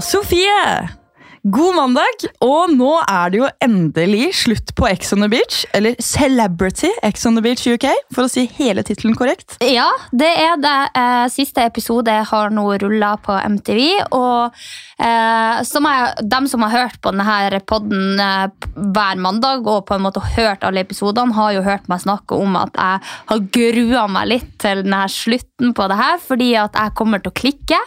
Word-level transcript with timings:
Sofie! 0.00 0.96
God 1.46 1.76
mandag, 1.76 2.24
og 2.42 2.72
nå 2.74 2.88
er 3.06 3.30
det 3.30 3.38
jo 3.38 3.48
endelig 3.62 4.32
slutt 4.34 4.72
på 4.74 4.88
Ex 4.88 5.12
on 5.14 5.22
the 5.22 5.28
Beach, 5.30 5.60
eller 5.78 5.94
Celebrity 6.02 6.88
Ex 7.06 7.22
on 7.28 7.36
the 7.38 7.42
Beach 7.44 7.62
UK, 7.70 7.84
for 8.10 8.26
å 8.26 8.30
si 8.30 8.48
hele 8.56 8.82
tittelen 8.82 9.14
korrekt. 9.14 9.54
Ja, 9.62 9.86
det 10.10 10.32
er 10.42 10.56
det. 10.58 10.72
Eh, 10.98 11.26
siste 11.30 11.62
episode 11.68 12.10
har 12.32 12.50
nå 12.50 12.64
rulla 12.82 13.12
på 13.22 13.36
MTV. 13.38 13.78
Og 14.16 14.56
eh, 14.98 15.60
som 15.68 15.86
jeg, 15.86 16.24
dem 16.34 16.48
som 16.50 16.66
har 16.66 16.74
hørt 16.74 16.98
på 17.04 17.12
denne 17.14 17.60
podden 17.62 18.18
eh, 18.24 18.66
hver 18.74 19.22
mandag 19.22 19.70
og 19.70 19.84
på 19.86 19.94
en 19.94 20.02
måte 20.08 20.24
hørt 20.32 20.66
alle 20.66 20.82
episodene, 20.82 21.36
har 21.36 21.54
jo 21.54 21.62
hørt 21.68 21.86
meg 21.92 22.02
snakke 22.02 22.40
om 22.42 22.58
at 22.58 22.74
jeg 22.74 23.04
har 23.30 23.46
grua 23.60 24.08
meg 24.16 24.32
litt 24.32 24.50
til 24.64 24.82
denne 24.82 25.04
slutten 25.14 25.76
på 25.78 25.86
det 25.92 26.00
her, 26.02 26.18
fordi 26.26 26.50
at 26.58 26.74
jeg 26.74 26.96
kommer 26.98 27.22
til 27.22 27.30
å 27.30 27.38
klikke. 27.44 27.80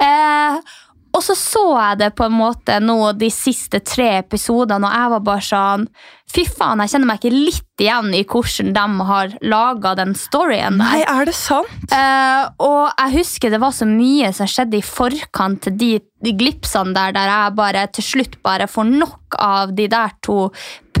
Eh, 0.00 0.80
og 1.14 1.22
så 1.22 1.36
så 1.38 1.64
jeg 1.76 2.00
det 2.02 2.10
på 2.18 2.26
en 2.26 2.34
måte 2.34 2.80
nå 2.82 2.98
de 3.18 3.30
siste 3.32 3.80
tre 3.86 4.16
episodene, 4.18 4.88
og 4.88 4.98
jeg 4.98 5.14
var 5.14 5.24
bare 5.30 5.48
sånn 5.52 5.88
Fy 6.34 6.42
faen, 6.50 6.80
jeg 6.82 6.90
kjenner 6.90 7.06
meg 7.06 7.20
ikke 7.20 7.30
litt 7.30 7.82
igjen 7.84 8.08
i 8.16 8.22
hvordan 8.26 8.72
de 8.74 9.04
har 9.06 9.34
laga 9.44 9.92
den 10.00 10.16
storyen. 10.18 10.80
der. 10.80 10.88
Nei, 10.96 11.02
er 11.06 11.28
det 11.28 11.34
sant? 11.38 11.84
Uh, 11.92 12.48
og 12.64 12.80
jeg 12.88 13.12
husker 13.20 13.52
det 13.52 13.60
var 13.62 13.74
så 13.76 13.86
mye 13.86 14.32
som 14.34 14.48
skjedde 14.50 14.80
i 14.80 14.82
forkant 14.82 15.60
til 15.68 15.76
de, 15.78 15.90
de 16.24 16.32
glipsene 16.34 16.96
der, 16.96 17.14
der 17.14 17.30
jeg 17.30 17.54
bare 17.60 17.84
til 17.94 18.08
slutt 18.08 18.40
bare 18.42 18.66
får 18.66 18.88
nok 18.88 19.38
av 19.38 19.76
de 19.78 19.86
der 19.92 20.16
to 20.26 20.48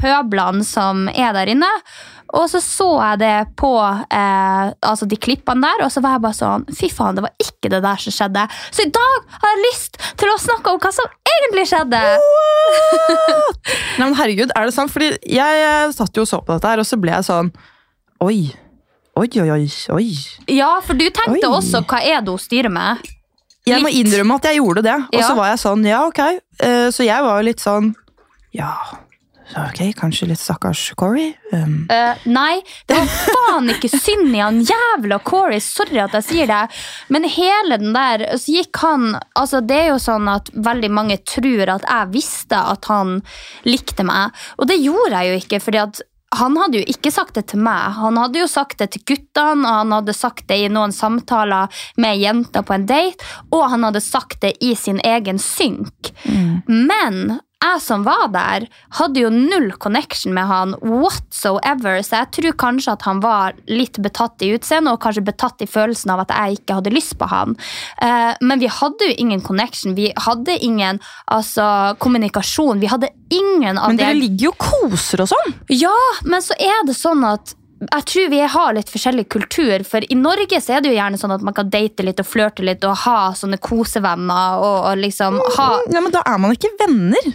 pøblene 0.04 0.64
som 0.68 1.08
er 1.08 1.32
der 1.36 1.50
inne. 1.56 1.70
Og 2.34 2.48
så 2.50 2.58
så 2.58 2.86
jeg 2.98 3.18
det 3.20 3.34
på 3.60 3.68
eh, 3.78 4.70
altså 4.82 5.06
de 5.06 5.16
klippene 5.22 5.62
der, 5.68 5.84
og 5.86 5.92
så 5.94 6.00
var 6.02 6.16
jeg 6.16 6.22
bare 6.24 6.34
sånn 6.34 6.64
Fy 6.74 6.88
faen, 6.90 7.14
det 7.14 7.22
var 7.22 7.34
ikke 7.38 7.70
det 7.70 7.78
der 7.84 8.00
som 8.02 8.14
skjedde. 8.16 8.42
Så 8.74 8.86
i 8.88 8.90
dag 8.96 9.28
har 9.36 9.52
jeg 9.52 9.62
lyst 9.68 10.00
til 10.18 10.32
å 10.32 10.38
snakke 10.42 10.72
om 10.74 10.80
hva 10.82 10.90
som 10.96 11.12
egentlig 11.34 11.66
skjedde. 11.70 12.00
Nei, 13.98 14.08
men 14.08 14.16
herregud, 14.18 14.50
er 14.56 14.66
det 14.68 14.74
sant? 14.74 14.90
Fordi 14.92 15.12
jeg, 15.30 15.62
eh, 15.68 15.92
satt 15.94 16.16
jo 16.18 16.24
og 16.26 16.30
så 16.30 16.40
på 16.42 16.56
dette 16.56 16.72
her, 16.72 16.82
og 16.82 16.88
så 16.88 16.98
ble 17.00 17.14
jeg 17.14 17.28
sånn 17.28 17.52
Oi. 18.24 18.38
Oi, 19.20 19.28
oi, 19.44 19.48
oi. 19.54 19.66
oi. 19.94 20.06
Ja, 20.50 20.72
for 20.82 20.98
du 20.98 21.04
tenkte 21.14 21.46
Oi. 21.46 21.54
også 21.60 21.84
hva 21.86 22.00
er 22.02 22.22
det 22.24 22.32
hun 22.34 22.40
styrer 22.42 22.72
med? 22.72 23.04
Jeg 23.68 23.80
må 23.84 23.88
innrømme 23.94 24.36
at 24.40 24.48
jeg 24.50 24.58
gjorde 24.58 24.82
det, 24.84 24.94
og 25.06 25.20
Ja. 25.20 25.28
så 25.28 25.36
var 25.38 25.52
jeg 25.52 25.60
sånn, 25.62 25.84
ja, 25.86 26.00
ok. 26.08 26.18
Eh, 26.58 26.88
Så 26.90 27.04
jeg 27.06 27.22
var 27.22 27.38
jo 27.40 27.46
litt 27.46 27.62
sånn 27.62 27.92
Ja, 28.54 28.72
så 29.52 29.60
ok, 29.68 29.80
kanskje 29.98 30.28
litt 30.30 30.40
stakkars 30.40 30.86
Corey. 30.96 31.34
Um, 31.52 31.84
Uh, 31.90 32.16
nei, 32.24 32.62
det 32.88 32.96
var 32.96 33.10
faen 33.12 33.68
ikke 33.74 33.90
synd 33.92 34.32
i 34.32 34.40
han 34.40 34.62
jævla 34.64 35.18
Corey. 35.26 35.60
Sorry 35.62 36.00
at 36.00 36.16
jeg 36.16 36.26
sier 36.28 36.50
det. 36.50 36.62
Men 37.12 37.28
hele 37.28 37.78
den 37.80 37.92
der 37.94 38.24
Så 38.40 38.54
gikk 38.54 38.80
han 38.82 39.18
Altså, 39.36 39.60
det 39.60 39.76
er 39.82 39.86
jo 39.92 40.00
sånn 40.02 40.28
at 40.32 40.48
veldig 40.54 40.90
mange 40.94 41.18
tror 41.28 41.74
at 41.76 41.84
jeg 41.84 42.12
visste 42.14 42.58
at 42.58 42.88
han 42.88 43.18
likte 43.68 44.06
meg. 44.06 44.34
Og 44.58 44.68
det 44.70 44.80
gjorde 44.80 45.20
jeg 45.20 45.30
jo 45.30 45.44
ikke, 45.44 45.62
fordi 45.66 45.82
at 45.84 46.02
han 46.34 46.56
hadde 46.58 46.80
jo 46.80 46.86
ikke 46.90 47.12
sagt 47.14 47.36
det 47.38 47.46
til 47.52 47.62
meg. 47.62 47.94
Han 47.98 48.18
hadde 48.18 48.40
jo 48.40 48.48
sagt 48.50 48.80
det 48.80 48.90
til 48.94 49.04
guttene, 49.06 49.62
og 49.62 49.80
han 49.82 49.94
hadde 49.94 50.16
sagt 50.16 50.48
det 50.50 50.58
i 50.64 50.70
noen 50.72 50.94
samtaler 50.94 51.84
med 52.00 52.18
jenter 52.18 52.64
på 52.66 52.74
en 52.74 52.86
date, 52.90 53.28
og 53.54 53.68
han 53.70 53.86
hadde 53.86 54.02
sagt 54.02 54.40
det 54.42 54.56
i 54.64 54.74
sin 54.78 54.98
egen 55.04 55.38
synk. 55.42 56.10
Men 56.66 57.38
jeg 57.64 57.82
som 57.84 58.04
var 58.06 58.28
der, 58.34 58.66
hadde 58.98 59.24
jo 59.24 59.30
null 59.32 59.70
connection 59.80 60.34
med 60.36 60.48
han 60.50 60.74
whatsoever, 60.82 62.00
så 62.04 62.22
jeg 62.22 62.32
tror 62.38 62.58
kanskje 62.64 62.94
at 62.94 63.06
han 63.08 63.22
var 63.24 63.58
litt 63.70 63.98
betatt 64.04 64.44
i 64.44 64.52
utseendet, 64.56 64.94
og 64.94 65.02
kanskje 65.04 65.24
betatt 65.26 65.64
i 65.64 65.70
følelsen 65.70 66.14
av 66.14 66.24
at 66.24 66.34
jeg 66.34 66.60
ikke 66.60 66.78
hadde 66.80 66.94
lyst 66.94 67.16
på 67.20 67.28
han. 67.30 67.56
Eh, 68.04 68.32
men 68.44 68.62
vi 68.62 68.70
hadde 68.70 69.10
jo 69.10 69.18
ingen 69.24 69.42
connection, 69.44 69.96
vi 69.98 70.10
hadde 70.26 70.58
ingen 70.64 71.00
altså, 71.32 71.66
kommunikasjon, 72.02 72.82
vi 72.82 72.92
hadde 72.92 73.12
ingen 73.32 73.78
av 73.78 73.90
det 73.90 73.94
men 73.94 74.00
det. 74.00 74.06
dere 74.06 74.20
ligger 74.20 74.50
jo 74.50 74.54
og 74.54 74.64
koser 74.70 75.24
og 75.24 75.30
sånn. 75.32 75.54
Ja, 75.72 75.96
men 76.28 76.44
så 76.44 76.56
er 76.60 76.84
det 76.88 76.96
sånn 76.98 77.24
at 77.26 77.56
jeg 77.90 78.06
tror 78.10 78.28
vi 78.32 78.40
har 78.54 78.74
litt 78.76 78.90
forskjellig 78.92 79.26
kultur. 79.32 79.84
For 79.88 80.04
i 80.06 80.18
Norge 80.18 80.60
så 80.62 80.76
er 80.76 80.84
det 80.84 80.92
jo 80.92 80.98
gjerne 80.98 81.20
sånn 81.20 81.34
at 81.36 81.44
man 81.46 81.56
kan 81.56 81.70
date 81.72 82.06
litt 82.06 82.20
og 82.22 82.28
flørte 82.28 82.66
litt 82.66 82.84
og 82.88 82.96
ha 83.04 83.18
sånne 83.38 83.60
kosevenner. 83.62 84.60
og, 84.60 84.78
og 84.90 85.02
liksom 85.02 85.40
ha... 85.58 85.68
Ja, 85.92 86.04
men 86.04 86.14
da 86.14 86.24
er 86.28 86.40
man 86.42 86.54
ikke 86.56 86.72
venner. 86.80 87.34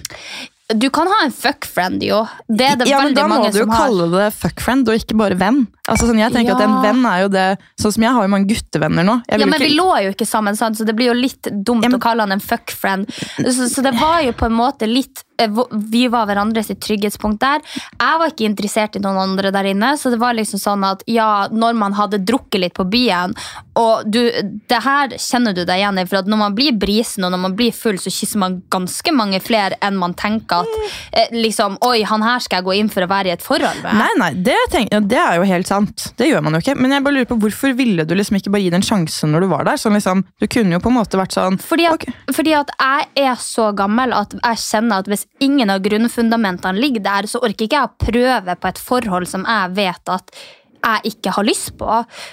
Du 0.69 0.89
kan 0.93 1.09
ha 1.09 1.23
en 1.25 1.33
fuckfriend, 1.33 2.03
jo. 2.05 2.21
Det 2.45 2.67
er 2.67 2.75
det 2.77 2.89
ja, 2.91 2.99
men 3.01 3.15
da 3.17 3.25
må 3.29 3.39
du 3.47 3.63
jo 3.63 3.65
kalle 3.71 4.05
det 4.13 4.27
fuckfriend, 4.37 4.89
og 4.89 5.01
ikke 5.01 5.17
bare 5.17 5.37
venn. 5.39 5.63
Altså, 5.89 6.07
sånn, 6.09 6.19
jeg 6.21 6.31
tenker 6.33 6.53
Ja. 6.53 6.57
at 6.57 6.61
En 6.67 6.81
venn 6.83 7.05
er 7.05 7.21
jo 7.23 7.29
det 7.33 7.47
Sånn 7.81 7.93
som 7.95 8.03
jeg 8.03 8.11
har 8.13 8.21
jo 8.27 8.31
mange 8.33 8.47
guttevenner 8.49 9.03
nå. 9.07 9.21
Ja, 9.29 9.37
men 9.37 9.53
ikke, 9.53 9.59
Vi 9.67 9.75
lå 9.77 9.87
jo 10.05 10.11
ikke 10.13 10.27
sammen, 10.27 10.55
sant? 10.55 10.77
så 10.77 10.85
det 10.85 10.95
blir 10.95 11.07
jo 11.13 11.17
litt 11.17 11.41
dumt 11.63 11.83
Ja, 11.83 11.89
men- 11.89 11.99
å 11.99 12.03
kalle 12.03 12.21
han 12.21 12.31
en 12.31 12.39
fuckfriend. 12.43 13.09
Så, 13.39 13.69
så 13.69 13.81
det 13.83 13.93
var 13.99 14.21
jo 14.23 14.31
på 14.33 14.45
en 14.45 14.53
måte 14.57 14.87
litt 14.87 15.23
eh, 15.39 15.47
Vi 15.71 16.07
var 16.11 16.25
hverandres 16.27 16.67
trygghetspunkt 16.79 17.39
der. 17.39 17.61
Jeg 17.99 18.19
var 18.19 18.27
ikke 18.27 18.45
interessert 18.49 18.95
i 18.95 18.99
noen 18.99 19.17
andre 19.17 19.51
der 19.55 19.63
inne, 19.71 19.93
så 19.97 20.11
det 20.11 20.19
var 20.19 20.33
liksom 20.35 20.59
sånn 20.59 20.83
at 20.85 21.03
ja, 21.07 21.47
når 21.51 21.75
man 21.79 21.93
hadde 21.93 22.19
drukket 22.25 22.59
litt 22.59 22.73
på 22.75 22.83
byen 22.89 23.33
Og 23.79 24.03
du, 24.11 24.19
det 24.67 24.81
her 24.83 25.07
kjenner 25.15 25.53
du 25.55 25.63
deg 25.63 25.79
igjen 25.79 25.97
i, 26.01 26.05
for 26.05 26.17
at 26.19 26.27
når 26.27 26.37
man 26.41 26.55
blir 26.55 26.73
brisen 26.77 27.23
og 27.23 27.31
når 27.31 27.39
man 27.39 27.55
blir 27.55 27.71
full, 27.71 27.95
så 27.95 28.11
kysser 28.11 28.37
man 28.41 28.61
ganske 28.69 29.13
mange 29.15 29.39
flere 29.41 29.77
enn 29.81 29.95
man 29.95 30.13
tenker 30.13 30.65
at 30.65 30.67
eh, 31.13 31.29
liksom 31.31 31.77
Oi, 31.87 32.03
han 32.03 32.21
her 32.21 32.39
skal 32.43 32.59
jeg 32.59 32.65
gå 32.65 32.75
inn 32.81 32.89
for 32.91 33.05
å 33.05 33.07
være 33.07 33.27
i 33.31 33.31
et 33.31 33.41
forhold 33.45 33.79
med. 33.83 33.95
Nei, 33.95 34.09
nei, 34.19 34.33
det, 34.43 34.57
tenk, 34.73 34.89
det 35.07 35.17
er 35.17 35.37
jo 35.39 35.43
helt 35.47 35.67
sant. 35.69 35.78
Det 36.19 36.27
gjør 36.29 36.43
man 36.45 36.57
jo 36.57 36.61
ikke. 36.63 36.75
Men 36.79 36.95
jeg 36.95 37.05
bare 37.05 37.17
lurer 37.17 37.29
på 37.29 37.39
hvorfor 37.43 37.73
ville 37.77 38.05
du 38.07 38.15
liksom 38.17 38.39
ikke 38.39 38.53
bare 38.53 38.65
gi 38.65 38.73
det 38.73 38.79
en 38.81 38.87
sjanse 38.89 39.29
når 39.29 39.45
du 39.45 39.49
var 39.53 39.65
der? 39.67 39.79
Sånn 39.81 39.97
liksom, 39.97 40.25
Du 40.41 40.47
kunne 40.51 40.75
jo 40.75 40.83
på 40.83 40.91
en 40.91 40.97
måte 40.99 41.19
vært 41.19 41.35
sånn 41.37 41.59
Fordi 41.63 41.87
at, 41.89 41.97
okay. 41.99 42.15
fordi 42.35 42.55
at 42.57 42.71
jeg 42.75 43.25
er 43.25 43.41
så 43.43 43.71
gammel 43.77 44.15
at 44.15 44.35
jeg 44.37 44.63
kjenner 44.65 45.03
at 45.03 45.09
hvis 45.11 45.25
ingen 45.43 45.71
av 45.73 45.83
grunnfundamentene 45.85 46.81
ligger 46.81 47.05
der, 47.05 47.29
så 47.29 47.41
orker 47.43 47.67
ikke 47.67 47.79
jeg 47.79 47.89
å 47.89 48.09
prøve 48.09 48.55
på 48.59 48.71
et 48.71 48.81
forhold 48.89 49.29
som 49.29 49.45
jeg 49.47 49.75
vet 49.77 50.15
at 50.15 50.39
jeg 50.79 51.13
ikke 51.13 51.33
har 51.35 51.47
lyst 51.47 51.73
på. 51.79 51.87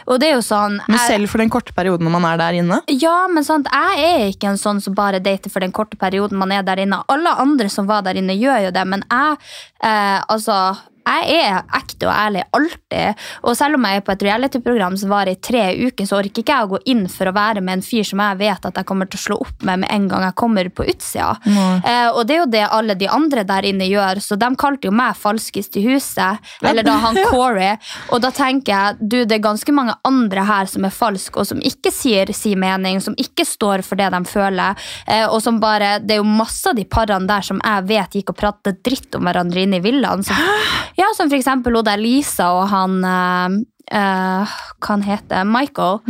Og 0.06 0.20
det 0.22 0.30
er 0.30 0.36
jo 0.36 0.44
sånn 0.44 0.78
Men 0.86 1.00
selv 1.02 1.30
for 1.32 1.42
den 1.42 1.52
korte 1.52 1.74
perioden 1.76 2.10
man 2.12 2.26
er 2.28 2.40
der 2.40 2.58
inne? 2.60 2.80
Ja, 2.90 3.26
men 3.32 3.46
sant, 3.46 3.70
jeg 3.72 4.10
er 4.10 4.26
ikke 4.30 4.52
en 4.52 4.60
sånn 4.60 4.82
som 4.82 4.96
bare 4.96 5.22
dater 5.22 5.52
for 5.52 5.64
den 5.64 5.74
korte 5.74 5.98
perioden 6.00 6.38
man 6.40 6.54
er 6.54 6.66
der 6.66 6.84
inne. 6.84 7.02
Alle 7.12 7.34
andre 7.42 7.70
som 7.72 7.88
var 7.90 8.04
der 8.06 8.18
inne, 8.20 8.36
gjør 8.38 8.68
jo 8.68 8.74
det, 8.76 8.84
men 8.88 9.02
jeg 9.10 9.40
eh, 9.82 10.20
altså 10.22 10.60
jeg 11.06 11.40
er 11.46 11.62
ekte 11.78 12.08
og 12.08 12.14
ærlig 12.14 12.44
alltid. 12.56 13.24
Og 13.46 13.56
selv 13.58 13.78
om 13.78 13.86
jeg 13.86 14.00
er 14.00 14.06
på 14.06 14.14
et 14.16 14.26
reality-program 14.26 14.96
som 15.00 15.12
varer 15.12 15.36
i 15.36 15.40
tre 15.40 15.64
uker, 15.86 16.04
så 16.08 16.20
orker 16.20 16.42
ikke 16.42 16.56
jeg 16.56 16.66
å 16.66 16.72
gå 16.74 16.82
inn 16.92 17.06
for 17.12 17.30
å 17.30 17.36
være 17.36 17.62
med 17.64 17.78
en 17.78 17.86
fyr 17.86 18.06
som 18.06 18.22
jeg 18.22 18.40
vet 18.42 18.68
at 18.68 18.80
jeg 18.80 18.88
kommer 18.88 19.08
til 19.10 19.20
å 19.20 19.24
slå 19.26 19.40
opp 19.46 19.66
med 19.66 19.84
med 19.84 19.92
en 19.92 20.08
gang 20.10 20.24
jeg 20.26 20.36
kommer 20.38 20.68
på 20.68 20.86
utsida. 20.90 21.36
Eh, 21.46 22.08
og 22.10 22.26
det 22.26 22.36
er 22.36 22.40
jo 22.40 22.48
det 22.50 22.64
alle 22.66 22.96
de 22.98 23.08
andre 23.10 23.44
der 23.46 23.68
inne 23.70 23.88
gjør, 23.88 24.20
så 24.22 24.38
de 24.40 24.50
kalte 24.58 24.88
jo 24.88 24.94
meg 24.94 25.16
falskest 25.18 25.78
i 25.78 25.84
huset. 25.86 26.42
Eller 26.62 26.86
da 26.86 26.96
han 27.02 27.18
Corey. 27.30 27.76
Og 28.14 28.22
da 28.24 28.30
tenker 28.34 28.72
jeg 28.72 28.96
du, 29.00 29.18
det 29.24 29.38
er 29.38 29.44
ganske 29.44 29.74
mange 29.74 29.96
andre 30.06 30.46
her 30.46 30.70
som 30.70 30.86
er 30.86 30.94
falske, 30.94 31.38
og 31.40 31.48
som 31.48 31.62
ikke 31.64 31.92
sier 31.94 32.32
sin 32.36 32.60
mening, 32.62 33.00
som 33.04 33.16
ikke 33.20 33.46
står 33.46 33.84
for 33.86 33.98
det 34.00 34.10
de 34.14 34.22
føler. 34.28 34.88
Eh, 35.06 35.26
og 35.26 35.40
som 35.44 35.60
bare, 35.62 35.98
Det 36.06 36.16
er 36.16 36.22
jo 36.22 36.28
masse 36.28 36.68
av 36.68 36.76
de 36.76 36.84
parene 36.84 37.28
der 37.28 37.44
som 37.44 37.60
jeg 37.62 37.86
vet 37.88 38.18
gikk 38.18 38.32
og 38.32 38.38
pratet 38.38 38.82
dritt 38.84 39.14
om 39.16 39.26
hverandre 39.26 39.62
inne 39.62 39.80
i 39.80 39.84
villaen. 39.84 40.24
Som, 40.26 40.36
ja, 40.96 41.12
som 41.16 41.30
for 41.30 41.38
eksempel 41.38 41.76
hun 41.76 41.86
der 41.86 42.00
Lisa 42.00 42.50
og 42.56 42.68
han 42.72 43.00
uh, 43.04 43.56
Hva 43.86 44.88
han 44.88 45.04
heter 45.06 45.44
Michael. 45.46 46.00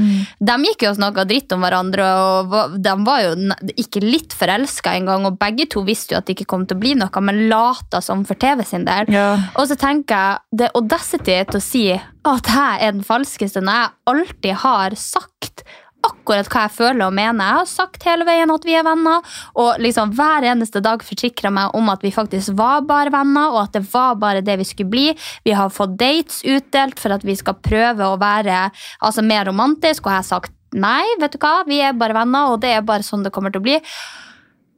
De 0.41 0.55
gikk 0.65 0.87
jo 0.87 0.93
og 0.95 0.97
snakka 0.97 1.27
dritt 1.29 1.53
om 1.53 1.61
hverandre, 1.61 2.07
og 2.25 2.77
de 2.81 2.95
var 3.05 3.21
jo 3.21 3.35
ikke 3.77 4.01
litt 4.01 4.33
forelska 4.33 4.95
engang. 4.97 5.27
Og 5.29 5.37
begge 5.37 5.67
to 5.69 5.83
visste 5.85 6.15
jo 6.15 6.23
at 6.23 6.29
det 6.29 6.39
ikke 6.39 6.49
kom 6.55 6.65
til 6.65 6.79
å 6.79 6.81
bli 6.81 6.95
noe, 6.97 7.23
men 7.25 7.45
lata 7.51 8.01
som 8.01 8.25
for 8.25 8.41
TV 8.41 8.65
sin 8.65 8.89
del. 8.89 9.13
Ja. 9.13 9.29
Og 9.61 9.69
så 9.69 9.77
tenker 9.77 10.17
jeg, 10.17 10.61
det 10.63 10.73
audacity 10.73 11.37
til 11.51 11.61
å 11.61 11.67
si 11.67 11.85
at 11.93 12.49
jeg 12.49 12.81
er 12.89 12.97
den 12.97 13.05
falskeste, 13.07 13.61
når 13.61 13.83
jeg 13.83 13.95
alltid 14.15 14.63
har 14.65 14.97
sagt 14.97 15.67
akkurat 16.07 16.49
hva 16.53 16.65
jeg 16.67 16.75
føler 16.77 17.05
og 17.07 17.15
mener. 17.17 17.43
Jeg 17.45 17.61
har 17.61 17.71
sagt 17.71 18.07
hele 18.09 18.27
veien 18.29 18.53
at 18.53 18.67
vi 18.67 18.77
er 18.79 18.87
venner, 18.87 19.37
og 19.59 19.83
liksom 19.83 20.15
hver 20.17 20.47
eneste 20.53 20.83
dag 20.85 21.05
forsikra 21.07 21.53
meg 21.55 21.77
om 21.79 21.91
at 21.93 22.05
vi 22.07 22.15
faktisk 22.15 22.57
var 22.59 22.85
bare 22.89 23.13
venner, 23.15 23.55
og 23.55 23.65
at 23.67 23.77
det 23.79 23.85
var 23.93 24.19
bare 24.21 24.45
det 24.47 24.59
vi 24.61 24.69
skulle 24.69 24.93
bli. 24.93 25.07
Vi 25.47 25.57
har 25.57 25.73
fått 25.75 25.97
dates 26.01 26.43
utdelt 26.47 27.01
for 27.03 27.15
at 27.17 27.27
vi 27.27 27.37
skal 27.39 27.59
prøve 27.63 28.07
å 28.07 28.21
være 28.21 28.69
altså, 29.01 29.25
mer 29.27 29.49
romantisk, 29.51 30.07
og 30.07 30.15
jeg 30.15 30.23
har 30.23 30.31
sagt 30.31 30.55
nei, 30.77 31.05
vet 31.21 31.35
du 31.35 31.41
hva, 31.41 31.61
vi 31.69 31.81
er 31.85 31.97
bare 31.97 32.17
venner, 32.17 32.53
og 32.53 32.63
det 32.65 32.75
er 32.75 32.87
bare 32.87 33.07
sånn 33.07 33.25
det 33.25 33.33
kommer 33.35 33.55
til 33.55 33.63
å 33.63 33.67
bli. 33.69 33.81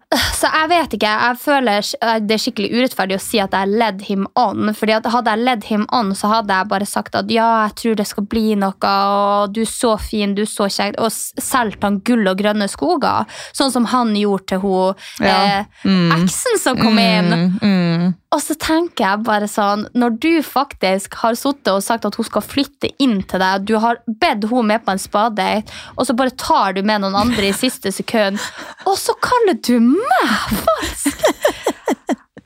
Så 0.08 0.48
jeg 0.48 0.68
vet 0.70 0.94
ikke, 0.96 1.08
jeg 1.20 1.36
føler 1.42 1.88
det 2.24 2.32
er 2.32 2.40
skikkelig 2.40 2.68
urettferdig 2.72 3.16
å 3.18 3.20
si 3.20 3.40
at 3.42 3.52
jeg 3.52 3.68
led 3.68 4.04
him 4.06 4.22
on. 4.40 4.70
fordi 4.72 4.94
Hadde 5.04 5.34
jeg 5.34 5.44
led 5.44 5.66
him 5.68 5.84
on, 5.92 6.14
så 6.16 6.30
hadde 6.32 6.54
jeg 6.56 6.68
bare 6.70 6.86
sagt 6.88 7.18
at 7.18 7.28
ja, 7.32 7.48
jeg 7.66 7.74
tror 7.82 7.98
det 7.98 8.06
skal 8.08 8.24
bli 8.30 8.54
noe, 8.56 8.92
og 8.92 9.52
du 9.52 9.60
er 9.66 9.68
så 9.68 9.92
fin, 10.00 10.32
du 10.32 10.42
er 10.46 10.48
så 10.48 10.68
kjekk, 10.72 10.96
og 11.04 11.12
solgt 11.12 11.84
han 11.84 12.00
gull 12.08 12.24
og 12.30 12.40
grønne 12.40 12.70
skoger. 12.72 13.28
Sånn 13.56 13.74
som 13.74 13.88
han 13.92 14.14
gjorde 14.16 14.48
til 14.54 14.62
hun 14.64 14.94
Ja. 15.20 15.64
Mm. 15.84 16.12
eh, 16.12 16.22
eksen 16.22 16.58
som 16.62 16.80
kom 16.80 16.98
inn. 17.02 17.34
Mm, 17.60 17.87
mm. 18.08 18.16
Og 18.34 18.42
så 18.44 18.54
tenker 18.60 19.04
jeg 19.04 19.24
bare 19.26 19.48
sånn, 19.50 19.86
når 19.96 20.18
du 20.20 20.30
faktisk 20.44 21.16
har 21.22 21.36
sittet 21.38 21.70
og 21.72 21.84
sagt 21.84 22.04
at 22.08 22.18
hun 22.18 22.28
skal 22.28 22.44
flytte 22.44 22.90
inn 23.02 23.22
til 23.28 23.40
deg, 23.42 23.64
du 23.68 23.76
har 23.80 24.02
bedt 24.06 24.48
hun 24.50 24.68
med 24.68 24.84
på 24.84 24.92
en 24.94 25.02
spadedate, 25.02 25.72
og 25.96 26.08
så 26.08 26.16
bare 26.18 26.36
tar 26.36 26.76
du 26.76 26.82
med 26.84 27.04
noen 27.04 27.16
andre 27.18 27.48
i 27.48 27.56
siste 27.56 27.92
sekund, 27.94 28.40
og 28.84 28.96
så 29.00 29.16
kaller 29.24 29.58
du 29.64 29.76
meg 29.80 30.38
falsk! 30.64 31.26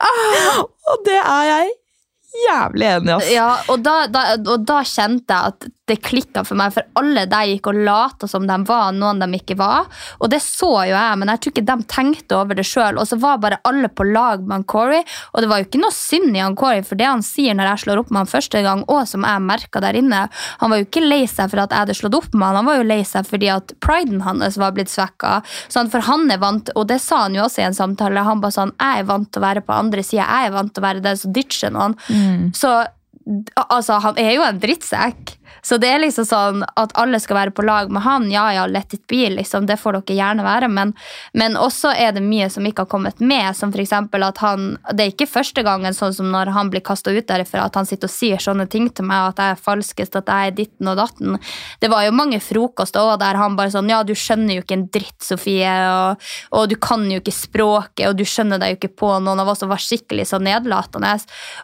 Og 0.03 1.03
det 1.05 1.15
er 1.15 1.43
jeg 1.47 1.69
jævlig 2.43 2.87
enig 2.89 3.09
i, 3.09 3.13
ass. 3.15 3.29
Ja, 3.31 3.49
og 3.71 3.83
da, 3.85 3.95
da, 4.11 4.23
og 4.41 4.65
da 4.67 4.81
kjente 4.87 5.35
jeg 5.35 5.53
at 5.53 5.67
det 5.93 6.01
klikka 6.05 6.43
for 6.47 6.59
meg, 6.59 6.73
for 6.75 6.85
alle 6.99 7.25
de 7.29 7.41
gikk 7.53 7.69
og 7.71 7.79
lata 7.85 8.29
som 8.29 8.47
de 8.49 8.57
var 8.67 8.93
noen 8.95 9.21
de 9.21 9.39
ikke 9.39 9.57
var. 9.59 9.87
Og 10.19 10.31
det 10.33 10.41
så 10.43 10.71
jo 10.89 10.95
jeg, 10.95 11.19
men 11.19 11.31
jeg 11.31 11.41
tror 11.43 11.53
ikke 11.53 11.65
de 11.69 11.77
tenkte 11.93 12.39
over 12.39 12.57
det 12.57 12.65
sjøl. 12.67 12.99
Og 12.99 13.07
så 13.09 13.19
var 13.21 13.41
bare 13.43 13.61
alle 13.67 13.89
på 13.89 14.07
lag 14.09 14.43
med 14.43 14.57
han 14.57 14.67
Corey, 14.69 15.03
og 15.33 15.43
det 15.43 15.51
var 15.51 15.61
jo 15.61 15.67
ikke 15.67 15.83
noe 15.83 15.95
synd 15.95 16.35
i 16.35 16.43
han 16.43 16.57
Corey, 16.59 16.83
for 16.85 16.99
det 16.99 17.09
han 17.09 17.23
sier 17.25 17.57
når 17.57 17.71
jeg 17.71 17.83
slår 17.85 18.03
opp 18.03 18.13
med 18.13 18.23
han 18.23 18.31
første 18.33 18.63
gang, 18.65 18.83
og 18.91 19.03
som 19.09 19.27
jeg 19.27 19.45
merka 19.45 19.83
der 19.83 19.99
inne, 19.99 20.25
han 20.61 20.73
var 20.73 20.81
jo 20.81 20.87
ikke 20.87 21.05
lei 21.05 21.23
seg 21.29 21.51
for 21.51 21.63
at 21.63 21.73
jeg 21.73 21.85
hadde 21.85 21.97
slått 21.97 22.19
opp 22.19 22.33
med 22.33 22.47
han, 22.47 22.59
han 22.61 22.69
var 22.69 22.79
jo 22.79 22.87
lei 22.89 23.01
seg 23.07 23.27
fordi 23.29 23.49
at 23.53 23.75
priden 23.83 24.23
hans 24.25 24.59
var 24.61 24.73
blitt 24.75 24.91
svekka. 24.91 25.39
Sånn, 25.73 25.91
for 25.93 26.05
han 26.07 26.27
er 26.33 26.41
vant, 26.41 26.71
og 26.77 26.87
det 26.89 26.99
sa 27.03 27.25
han 27.25 27.37
jo 27.37 27.45
også 27.45 27.63
i 27.63 27.67
en 27.69 27.77
samtale, 27.77 28.23
han 28.23 28.41
bare 28.43 28.55
sånn 28.55 28.73
Jeg 28.79 29.03
er 29.03 29.07
vant 29.09 29.29
til 29.31 29.41
å 29.41 29.45
være 29.45 29.63
på 29.65 29.75
andre 29.75 30.03
sida, 30.05 30.25
jeg 30.25 30.49
er 30.49 30.55
vant 30.55 30.73
til 30.73 30.83
å 30.83 30.87
være 30.87 31.03
den 31.03 31.19
som 31.19 31.33
ditcher 31.35 31.73
noen. 31.73 31.95
Så 32.57 32.71
altså, 33.55 33.99
han 34.03 34.19
er 34.19 34.35
jo 34.35 34.43
en 34.45 34.59
drittsekk. 34.61 35.37
Så 35.61 35.77
det 35.77 35.91
er 35.93 36.01
liksom 36.01 36.25
sånn 36.27 36.65
at 36.79 36.95
alle 36.99 37.19
skal 37.21 37.37
være 37.37 37.55
på 37.55 37.65
lag 37.67 37.91
med 37.93 38.03
han. 38.05 38.29
Ja, 38.31 38.47
ja, 38.55 38.65
let 38.67 38.93
it 38.93 39.05
be, 39.07 39.27
liksom. 39.37 39.67
Det 39.69 39.77
får 39.79 39.99
dere 39.99 40.17
gjerne 40.17 40.45
være. 40.45 40.69
Men, 40.73 40.93
men 41.37 41.57
også 41.59 41.93
er 41.93 42.15
det 42.15 42.23
mye 42.25 42.49
som 42.51 42.65
ikke 42.65 42.87
har 42.87 42.91
kommet 42.91 43.21
med, 43.21 43.53
som 43.57 43.71
eksempel 43.73 44.23
at 44.23 44.39
han 44.43 44.77
Det 44.93 45.03
er 45.03 45.11
ikke 45.11 45.29
første 45.29 45.63
gangen 45.65 45.95
sånn 45.95 46.13
som 46.15 46.29
når 46.31 46.51
han 46.55 46.69
blir 46.71 46.83
kasta 46.85 47.11
ut 47.11 47.27
derifra, 47.27 47.65
at 47.67 47.75
han 47.75 47.87
sitter 47.87 48.09
og 48.09 48.13
sier 48.13 48.41
sånne 48.41 48.67
ting 48.71 48.89
til 48.89 49.05
meg, 49.07 49.33
at 49.33 49.41
jeg 49.41 49.55
er 49.55 49.63
falskest, 49.63 50.15
at 50.15 50.29
jeg 50.29 50.51
er 50.51 50.55
ditten 50.57 50.89
og 50.91 50.97
datten. 50.99 51.37
Det 51.81 51.89
var 51.91 52.05
jo 52.05 52.15
mange 52.15 52.39
frokoster 52.43 53.03
også 53.03 53.19
der 53.21 53.39
han 53.39 53.57
bare 53.59 53.73
sånn 53.73 53.91
Ja, 53.91 54.01
du 54.03 54.13
skjønner 54.17 54.57
jo 54.57 54.63
ikke 54.63 54.77
en 54.77 54.87
dritt, 54.93 55.19
Sofie, 55.23 55.73
og, 55.89 56.23
og 56.55 56.69
du 56.71 56.75
kan 56.81 57.05
jo 57.11 57.19
ikke 57.21 57.35
språket, 57.35 58.05
og 58.09 58.17
du 58.19 58.25
skjønner 58.27 58.61
deg 58.61 58.73
jo 58.73 58.79
ikke 58.81 58.93
på 59.03 59.11
noen 59.23 59.43
av 59.43 59.51
oss 59.53 59.63
som 59.63 59.71
var 59.71 59.81
skikkelig 59.81 60.27
så 60.31 60.39
nedlatende. 60.43 61.13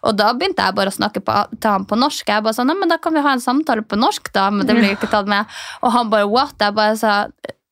Og 0.08 0.18
da 0.20 0.32
begynte 0.36 0.66
jeg 0.66 0.78
bare 0.78 0.92
å 0.92 0.96
snakke 0.96 1.24
på, 1.26 1.36
til 1.58 1.74
ham 1.74 1.88
på 1.90 1.98
norsk. 2.00 2.28
Jeg 2.30 2.46
bare 2.46 2.58
sånn, 2.58 2.70
Ja, 2.70 2.78
men 2.78 2.92
da 2.92 3.00
kan 3.02 3.16
vi 3.16 3.24
ha 3.26 3.34
en 3.34 3.44
samtale 3.44 3.79
på 3.86 4.00
norsk, 4.00 4.32
da. 4.36 4.50
Men 4.54 4.68
det 4.68 4.76
ble 4.78 4.92
jo 4.92 4.98
ikke 4.98 5.12
tatt 5.12 5.30
med. 5.30 5.48
Og 5.84 5.96
han 5.96 6.12
bare 6.12 6.30
what? 6.30 6.58
Jeg 6.60 6.78
bare 6.78 7.00
sa 7.00 7.16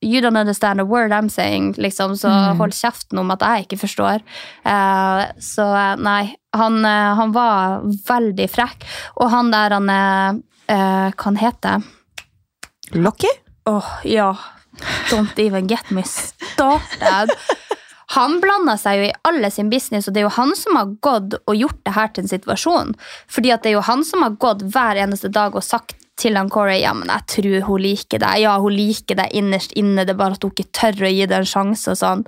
You 0.06 0.22
don't 0.22 0.38
understand 0.38 0.80
a 0.80 0.86
word 0.86 1.12
I'm 1.12 1.28
saying, 1.28 1.74
liksom, 1.74 2.14
så 2.22 2.30
hold 2.30 2.76
kjeften 2.78 3.18
om 3.18 3.32
at 3.34 3.42
jeg 3.42 3.66
ikke 3.66 3.80
forstår. 3.82 4.22
Uh, 4.62 5.26
så 5.42 5.66
eh, 5.74 5.96
nei, 5.98 6.36
han, 6.54 6.78
eh, 6.86 7.16
han 7.18 7.34
var 7.34 7.82
veldig 8.08 8.46
frekk. 8.50 8.86
Og 9.18 9.32
han 9.34 9.50
der 9.52 9.74
han 9.74 9.90
eh, 9.90 10.44
Hva 10.70 11.26
han 11.26 11.42
heter 11.42 11.82
Lucky? 12.94 13.32
Åh, 13.66 13.90
ja. 14.06 14.36
Don't 15.10 15.40
even 15.42 15.68
get 15.68 15.90
me 15.90 16.04
started. 16.06 17.34
Han 18.16 18.40
blanda 18.44 18.78
seg 18.80 19.02
jo 19.02 19.08
i 19.10 19.16
alle 19.28 19.52
sin 19.52 19.72
business, 19.74 20.08
og 20.08 20.16
det 20.16 20.24
er 20.24 20.30
jo 20.30 20.36
han 20.38 20.56
som 20.56 20.80
har 20.80 20.96
gått 21.04 21.38
og 21.44 21.56
gjort 21.60 21.80
det 21.84 21.96
her 21.98 22.12
til 22.14 22.24
en 22.24 22.32
situasjon. 22.32 22.98
Fordi 23.28 23.52
at 23.54 23.64
det 23.64 23.74
er 23.74 23.80
jo 23.80 23.88
han 23.88 24.06
som 24.08 24.24
har 24.24 24.38
gått 24.40 24.64
hver 24.72 25.00
eneste 25.04 25.32
dag 25.34 25.56
og 25.56 25.66
sagt 25.66 25.98
til 26.18 26.38
han 26.38 26.50
Corey 26.50 26.80
ja, 26.82 26.94
men 26.98 27.12
jeg 27.12 27.26
tror 27.30 27.66
hun 27.68 27.84
liker 27.84 28.22
deg. 28.22 28.42
Ja, 28.42 28.56
hun 28.62 28.74
liker 28.74 29.20
deg 29.20 29.34
innerst 29.38 29.74
inne, 29.78 30.06
det 30.06 30.16
er 30.16 30.20
bare 30.20 30.38
at 30.38 30.46
hun 30.46 30.54
ikke 30.54 30.72
tør 30.74 31.06
å 31.06 31.12
gi 31.14 31.28
deg 31.30 31.36
en 31.38 31.50
sjanse. 31.50 31.94
Og 31.94 32.00
sånn. 32.00 32.24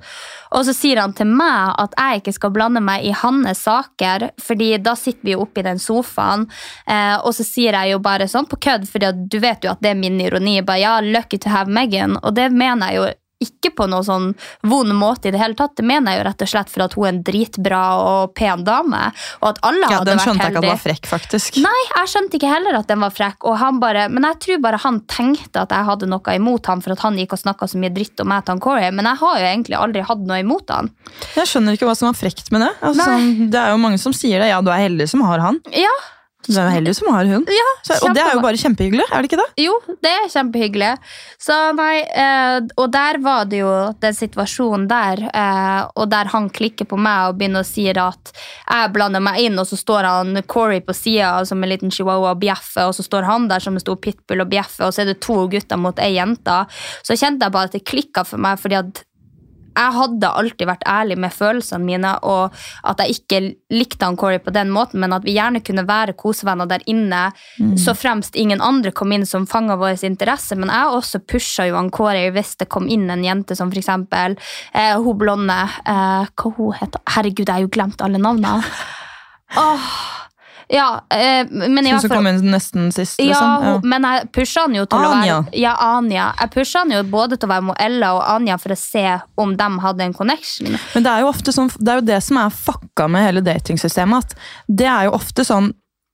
Og 0.54 0.66
så 0.68 0.74
sier 0.76 1.00
han 1.02 1.14
til 1.16 1.30
meg 1.30 1.74
at 1.82 1.96
jeg 1.98 2.22
ikke 2.22 2.36
skal 2.36 2.54
blande 2.54 2.82
meg 2.84 3.06
i 3.06 3.14
hans 3.16 3.64
saker, 3.66 4.28
fordi 4.40 4.72
da 4.84 4.94
sitter 4.98 5.26
vi 5.26 5.34
jo 5.34 5.44
oppe 5.44 5.62
i 5.62 5.66
den 5.66 5.82
sofaen, 5.82 6.46
eh, 6.86 7.16
og 7.18 7.34
så 7.36 7.46
sier 7.46 7.76
jeg 7.76 7.96
jo 7.96 8.02
bare 8.04 8.28
sånn 8.30 8.48
på 8.50 8.60
kødd, 8.62 8.86
fordi 8.90 9.10
du 9.30 9.40
vet 9.42 9.66
jo 9.66 9.74
at 9.74 9.82
det 9.82 9.94
er 9.94 9.98
min 9.98 10.20
ironi. 10.22 10.60
Bare, 10.62 10.82
ja, 10.84 10.94
lucky 11.02 11.40
to 11.40 11.50
have 11.50 11.70
Megan, 11.70 12.18
og 12.22 12.36
det 12.38 12.50
mener 12.54 12.92
jeg 12.92 13.00
jo 13.00 13.08
ikke 13.40 13.72
på 13.76 13.86
noen 13.88 14.04
sånn 14.04 14.26
vond 14.68 14.92
måte 14.96 15.30
i 15.30 15.34
det 15.34 15.40
hele 15.40 15.56
tatt. 15.58 15.72
Det 15.78 15.84
mener 15.86 16.12
jeg 16.12 16.20
jo 16.20 16.26
rett 16.28 16.44
og 16.44 16.50
slett 16.52 16.72
for 16.72 16.84
at 16.84 16.96
hun 16.98 17.06
er 17.06 17.12
en 17.14 17.20
dritbra 17.24 17.82
og 18.04 18.34
pen 18.36 18.64
dame. 18.66 19.00
Og 19.40 19.46
at 19.52 19.60
alle 19.66 19.86
Ja, 19.88 20.00
hadde 20.00 20.10
Den 20.10 20.22
skjønte 20.22 20.44
jeg 20.44 20.52
ikke 20.54 20.60
at 20.60 20.66
den 20.66 20.74
var 20.74 20.82
frekk, 20.84 21.08
faktisk. 21.10 21.60
Nei, 21.64 21.80
jeg 21.94 22.12
skjønte 22.12 22.38
ikke 22.40 22.52
heller 22.52 22.78
at 22.82 22.90
den 22.90 23.00
var 23.04 23.14
frekk. 23.16 23.48
Og 23.48 23.56
han 23.62 23.80
bare, 23.82 24.06
men 24.12 24.28
jeg 24.28 24.40
tror 24.44 24.62
bare 24.68 24.82
han 24.84 25.00
tenkte 25.10 25.64
at 25.64 25.72
jeg 25.74 25.88
hadde 25.88 26.10
noe 26.12 26.36
imot 26.36 26.70
ham 26.70 26.84
for 26.84 26.96
at 26.96 27.04
han 27.06 27.18
gikk 27.20 27.34
og 27.38 27.42
snakka 27.44 27.70
så 27.70 27.80
mye 27.80 27.94
dritt 27.96 28.20
om 28.20 28.30
meg 28.30 28.44
til 28.44 28.56
han 28.56 28.62
Corey. 28.64 28.92
Men 28.92 29.08
jeg 29.08 29.22
har 29.24 29.40
jo 29.40 29.50
egentlig 29.54 29.80
aldri 29.80 30.04
hatt 30.12 30.24
noe 30.28 30.40
imot 30.44 30.76
han. 30.76 30.92
Jeg 31.38 31.48
skjønner 31.48 31.78
ikke 31.78 31.88
hva 31.88 31.96
som 31.98 32.12
er 32.12 32.18
frekt 32.20 32.52
med 32.52 32.66
det. 32.66 32.72
Altså, 32.84 33.08
sånn, 33.08 33.50
det 33.52 33.60
er 33.60 33.72
jo 33.72 33.80
mange 33.82 34.00
som 34.02 34.14
sier 34.16 34.42
det. 34.42 34.52
Ja, 34.52 34.60
du 34.60 34.70
er 34.74 34.84
heldig 34.84 35.08
som 35.10 35.24
har 35.24 35.42
han. 35.48 35.60
Ja, 35.72 35.96
Du 36.48 36.54
er 36.56 36.70
jo 36.70 36.72
heldig 36.72 36.92
som 36.96 37.10
har 37.12 37.28
hund. 37.28 37.50
ja 37.52 37.66
Så, 37.84 37.98
og 38.06 38.14
det 38.16 38.22
er 38.24 38.32
jo 38.32 38.42
bare 38.42 38.58
kjempehyggelig, 38.60 39.04
er 39.06 39.20
det 39.20 39.28
ikke 39.28 39.38
det? 39.42 39.48
Jo, 39.60 39.74
det 40.00 40.12
er 40.22 40.30
kjempehyggelig. 40.32 40.92
Så 41.40 41.56
nei, 41.76 42.00
eh, 42.00 42.60
Og 42.80 42.88
der 42.92 43.18
var 43.20 43.44
det 43.50 43.60
jo 43.60 43.72
den 44.00 44.16
situasjonen 44.16 44.86
der, 44.88 45.22
eh, 45.34 45.82
og 45.94 46.08
der 46.10 46.30
han 46.32 46.48
klikker 46.48 46.88
på 46.88 46.96
meg 46.96 47.28
og 47.28 47.38
begynner 47.38 47.60
å 47.60 47.68
si 47.68 47.86
at 47.90 48.32
jeg 48.32 48.92
blander 48.94 49.20
meg 49.20 49.40
inn, 49.44 49.58
og 49.58 49.66
så 49.68 49.76
står 49.76 50.08
han 50.08 50.42
Corey 50.46 50.80
på 50.80 50.94
sida 50.96 51.44
som 51.44 51.62
en 51.62 51.68
liten 51.68 51.90
chihuahua 51.90 52.32
og 52.32 52.40
bjeffer, 52.40 52.88
og 52.88 52.94
så 52.96 53.04
står 53.04 53.28
han 53.28 53.48
der 53.48 53.60
som 53.60 53.74
en 53.74 53.84
stor 53.84 53.96
pitbull 53.96 54.40
og 54.40 54.50
bjeffer, 54.50 54.86
og 54.86 54.94
så 54.94 55.02
er 55.02 55.12
det 55.12 55.20
to 55.20 55.46
gutter 55.50 55.76
mot 55.76 55.98
ei 55.98 56.14
jente. 56.16 56.66
Så 57.04 57.18
kjente 57.18 57.44
jeg 57.44 57.52
bare 57.52 57.68
at 57.70 57.76
det 57.76 57.84
klikka 57.84 58.24
for 58.24 58.38
meg, 58.38 58.58
fordi 58.58 58.80
at 58.80 59.04
jeg 59.76 59.96
hadde 59.96 60.32
alltid 60.40 60.68
vært 60.68 60.86
ærlig 60.88 61.16
med 61.20 61.34
følelsene 61.34 61.84
mine, 61.84 62.12
og 62.26 62.56
at 62.86 63.02
jeg 63.02 63.20
ikke 63.20 63.40
likte 63.74 64.06
han 64.06 64.18
Corey 64.20 64.40
på 64.42 64.52
den 64.54 64.72
måten, 64.74 65.00
men 65.02 65.14
at 65.16 65.24
vi 65.26 65.36
gjerne 65.36 65.62
kunne 65.64 65.86
være 65.88 66.16
kosevenner 66.18 66.68
der 66.70 66.84
inne, 66.90 67.22
så 67.78 67.94
fremst 67.96 68.36
ingen 68.38 68.62
andre 68.64 68.92
kom 68.96 69.12
inn 69.14 69.26
som 69.28 69.46
fanga 69.50 69.76
vår 69.80 70.04
interesse. 70.06 70.58
Men 70.58 70.72
jeg 70.72 70.96
også 71.00 71.22
pusha 71.24 71.68
jo 71.68 71.78
han 71.78 71.90
Corey 71.94 72.30
hvis 72.34 72.56
det 72.60 72.70
kom 72.72 72.88
inn 72.90 73.08
en 73.10 73.24
jente 73.24 73.56
som 73.58 73.70
eksempel 73.70 74.36
eh, 74.74 74.96
hun 75.00 75.18
blonde 75.18 75.56
eh, 75.88 76.26
Hva 76.30 76.52
hun 76.56 76.74
heter 76.76 77.02
Herregud, 77.14 77.46
jeg 77.46 77.54
har 77.54 77.64
jo 77.64 77.72
glemt 77.72 78.02
alle 78.04 78.20
navnene. 78.22 78.60
Åh, 79.60 79.86
ja, 80.70 81.00
eh, 81.10 81.46
men 81.50 81.86
i 81.86 81.90
Hun 81.90 82.00
som 82.00 82.08
fall 82.12 82.18
kom 82.20 82.26
inn 82.30 82.40
nesten 82.52 82.92
sist. 82.94 83.18
ja, 83.18 83.26
Liksom. 83.26 83.64
hun, 83.64 83.88
men 83.90 84.02
jeg 84.06 84.28
pusha 84.32 84.60
han 84.66 84.74
jo 84.78 84.84
til 84.86 84.98
Anja. 84.98 85.38
å 85.40 85.42
være 85.44 85.58
Ja, 85.60 85.74
Anja. 85.96 86.28
Jeg 86.40 86.50
pusha 86.54 86.78
han 86.84 86.90
jo 86.94 87.02
både 87.10 87.36
til 87.38 87.48
å 87.48 87.52
være 87.54 87.66
med 87.70 87.76
Ella 87.80 88.12
og 88.14 88.22
Anja 88.36 88.56
for 88.62 88.70
å 88.74 88.78
se 88.78 89.04
om 89.36 89.56
de 89.56 89.68
hadde 89.82 90.00
en 90.06 90.14
connection. 90.14 90.78
Men 90.94 91.02
det 91.02 91.10
er 91.12 91.20
jo 91.24 91.28
ofte 91.32 91.52
sånn, 91.56 91.70
det 91.78 91.88
er 91.94 92.00
jo 92.00 92.06
det 92.12 92.22
som 92.22 92.36
er 92.38 92.50
fucka 92.54 93.08
med 93.10 93.26
hele 93.26 93.42
datingsystemet. 93.42 94.24
At 94.30 94.34
det 94.68 94.86
er 94.86 95.04
jo 95.10 95.16
ofte 95.18 95.44
sånn 95.44 95.72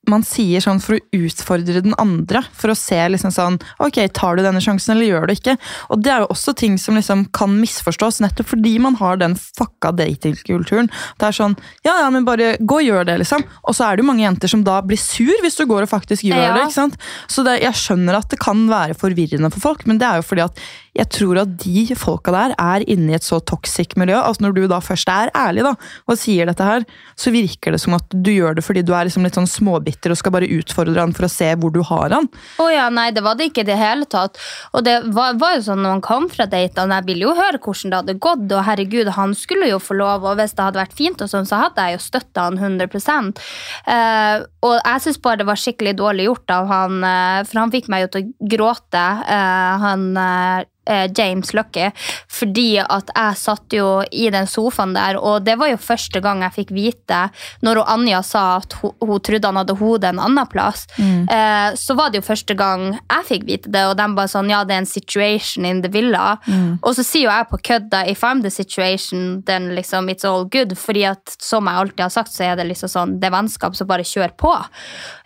man 0.09 0.23
sier 0.27 0.61
sånn 0.65 0.81
for 0.83 0.97
å 0.97 1.01
utfordre 1.19 1.83
den 1.85 1.95
andre. 1.99 2.43
For 2.57 2.73
å 2.73 2.77
se 2.79 2.99
liksom 3.13 3.33
sånn 3.35 3.59
Ok, 3.83 3.99
tar 4.15 4.37
du 4.37 4.43
denne 4.45 4.61
sjansen, 4.63 4.95
eller 4.97 5.07
gjør 5.11 5.27
du 5.27 5.33
ikke? 5.35 5.57
Og 5.91 6.03
det 6.03 6.13
er 6.13 6.25
jo 6.25 6.29
også 6.35 6.55
ting 6.57 6.77
som 6.79 6.95
liksom 6.99 7.27
kan 7.37 7.53
misforstås, 7.61 8.21
nettopp 8.25 8.47
fordi 8.55 8.77
man 8.83 8.95
har 9.01 9.17
den 9.21 9.35
fucka 9.37 9.93
datingkulturen. 9.97 10.91
Det 11.19 11.29
er 11.31 11.37
sånn 11.37 11.57
Ja, 11.85 11.99
ja, 12.05 12.11
men 12.11 12.25
bare 12.25 12.57
gå 12.61 12.81
og 12.81 12.87
gjør 12.87 13.07
det, 13.07 13.19
liksom. 13.25 13.45
Og 13.65 13.75
så 13.77 13.87
er 13.91 13.97
det 13.97 14.05
jo 14.05 14.11
mange 14.11 14.25
jenter 14.27 14.49
som 14.49 14.65
da 14.67 14.81
blir 14.83 14.99
sur 15.01 15.35
hvis 15.43 15.57
du 15.59 15.67
går 15.67 15.83
og 15.87 15.93
faktisk 15.93 16.23
gjør 16.27 16.37
Ja. 16.43 16.55
det. 16.55 16.63
ikke 16.69 16.79
sant? 16.81 16.97
Så 17.29 17.45
det, 17.45 17.61
jeg 17.63 17.73
skjønner 17.75 18.19
at 18.19 18.29
det 18.31 18.39
kan 18.43 18.67
være 18.69 18.95
forvirrende 18.99 19.51
for 19.53 19.61
folk, 19.61 19.87
men 19.87 19.99
det 19.99 20.07
er 20.07 20.17
jo 20.23 20.27
fordi 20.29 20.45
at 20.45 20.59
jeg 20.97 21.09
tror 21.13 21.43
at 21.43 21.55
de 21.63 21.85
folka 21.99 22.33
der 22.35 22.55
er 22.57 22.85
inne 22.89 23.13
i 23.13 23.17
et 23.19 23.27
så 23.27 23.39
toxic 23.45 23.97
miljø. 24.01 24.17
altså 24.19 24.47
Når 24.47 24.57
du 24.57 24.63
da 24.71 24.81
først 24.85 25.11
er 25.13 25.33
ærlig 25.37 25.65
da, 25.67 25.75
og 26.07 26.19
sier 26.21 26.49
dette 26.49 26.67
her, 26.67 26.87
så 27.19 27.33
virker 27.35 27.75
det 27.75 27.81
som 27.83 27.97
at 27.99 28.07
du 28.11 28.33
gjør 28.33 28.57
det 28.59 28.65
fordi 28.67 28.85
du 28.87 28.93
er 28.97 29.09
liksom 29.09 29.27
litt 29.27 29.37
sånn 29.37 29.49
småbitter 29.51 30.13
og 30.13 30.21
skal 30.21 30.35
bare 30.35 30.51
utfordre 30.59 31.03
han 31.03 31.15
for 31.17 31.29
å 31.29 31.33
se 31.33 31.53
hvor 31.61 31.75
du 31.75 31.83
har 31.87 32.15
han. 32.17 32.29
Å 32.63 32.69
ja, 32.73 32.89
nei, 32.93 33.11
det 33.15 33.25
var 33.27 33.39
det 33.39 33.51
ikke 33.51 33.65
i 33.65 33.71
det 33.71 33.79
hele 33.81 34.09
tatt. 34.11 34.41
Og 34.73 34.85
det 34.87 34.97
var, 35.17 35.37
var 35.41 35.57
jo 35.57 35.67
sånn 35.69 35.83
når 35.85 35.97
han 35.97 36.05
kom 36.05 36.29
fra 36.33 36.49
datene, 36.51 37.01
jeg 37.01 37.09
ville 37.11 37.29
jo 37.29 37.37
høre 37.37 37.61
hvordan 37.63 37.93
det 37.93 38.01
hadde 38.03 38.19
gått, 38.27 38.47
og 38.51 38.67
herregud, 38.67 39.13
han 39.17 39.37
skulle 39.37 39.71
jo 39.71 39.81
få 39.83 39.99
lov, 40.01 40.27
og 40.27 40.41
hvis 40.41 40.57
det 40.57 40.67
hadde 40.67 40.83
vært 40.83 40.97
fint 40.97 41.23
og 41.23 41.31
sånn, 41.31 41.49
så 41.49 41.61
hadde 41.67 41.87
jeg 41.87 41.99
jo 41.99 42.05
støtta 42.07 42.47
han 42.49 42.59
100 42.61 42.89
uh, 42.97 44.45
Og 44.67 44.75
jeg 44.77 45.05
syns 45.05 45.21
bare 45.23 45.41
det 45.41 45.49
var 45.49 45.61
skikkelig 45.61 45.97
dårlig 45.99 46.29
gjort 46.29 46.55
av 46.57 46.71
han, 46.71 46.99
uh, 47.05 47.45
for 47.47 47.63
han 47.63 47.75
fikk 47.75 47.91
meg 47.93 48.07
jo 48.07 48.13
til 48.15 48.25
å 48.25 48.51
gråte. 48.57 49.05
Uh, 49.27 49.77
han 49.83 50.17
eh, 50.17 50.59
eh, 50.61 50.67
James 50.87 51.53
Lucky, 51.55 51.91
fordi 52.31 52.79
at 52.83 53.11
jeg 53.15 53.39
satt 53.41 53.75
jo 53.75 53.89
i 54.13 54.29
den 54.33 54.47
sofaen 54.51 54.95
der, 54.97 55.19
og 55.19 55.45
det 55.47 55.57
var 55.61 55.71
jo 55.73 55.81
første 55.81 56.21
gang 56.25 56.43
jeg 56.47 56.57
fikk 56.61 56.73
vite, 56.77 57.21
når 57.67 57.83
Anja 57.87 58.23
sa 58.27 58.45
at 58.61 58.77
hun, 58.81 58.95
hun 59.01 59.21
trodde 59.25 59.51
han 59.51 59.61
hadde 59.61 59.77
hodet 59.81 60.13
en 60.13 60.23
annen 60.23 60.51
plass, 60.51 60.87
eh, 60.99 61.75
så 61.79 61.97
var 61.99 62.11
det 62.11 62.21
jo 62.21 62.29
første 62.29 62.57
gang 62.59 62.89
jeg 62.97 63.29
fikk 63.31 63.47
vite 63.49 63.73
det, 63.73 63.85
og 63.91 63.97
de 63.99 64.07
bare 64.17 64.31
sånn, 64.31 64.51
ja, 64.53 64.63
det 64.67 64.77
er 64.77 64.85
en 64.85 64.89
situation 64.89 65.67
in 65.69 65.83
the 65.85 65.91
villa. 65.93 66.37
Og 66.83 66.95
så 66.97 67.05
sier 67.07 67.27
jo 67.27 67.33
jeg 67.33 67.49
på 67.51 67.61
kødda, 67.71 68.05
if 68.11 68.25
I'm 68.27 68.43
the 68.43 68.51
situation, 68.51 69.43
then 69.47 69.75
liksom 69.77 70.11
it's 70.13 70.27
all 70.27 70.45
good, 70.45 70.77
fordi 70.79 71.05
at 71.09 71.37
som 71.43 71.67
jeg 71.67 71.83
alltid 71.83 72.05
har 72.07 72.15
sagt, 72.15 72.33
så 72.33 72.45
er 72.51 72.57
det 72.57 72.69
liksom 72.71 72.93
sånn, 72.93 73.17
det 73.21 73.31
er 73.31 73.37
vennskap, 73.37 73.77
så 73.77 73.87
bare 73.89 74.07
kjør 74.07 74.35
på. 74.39 74.53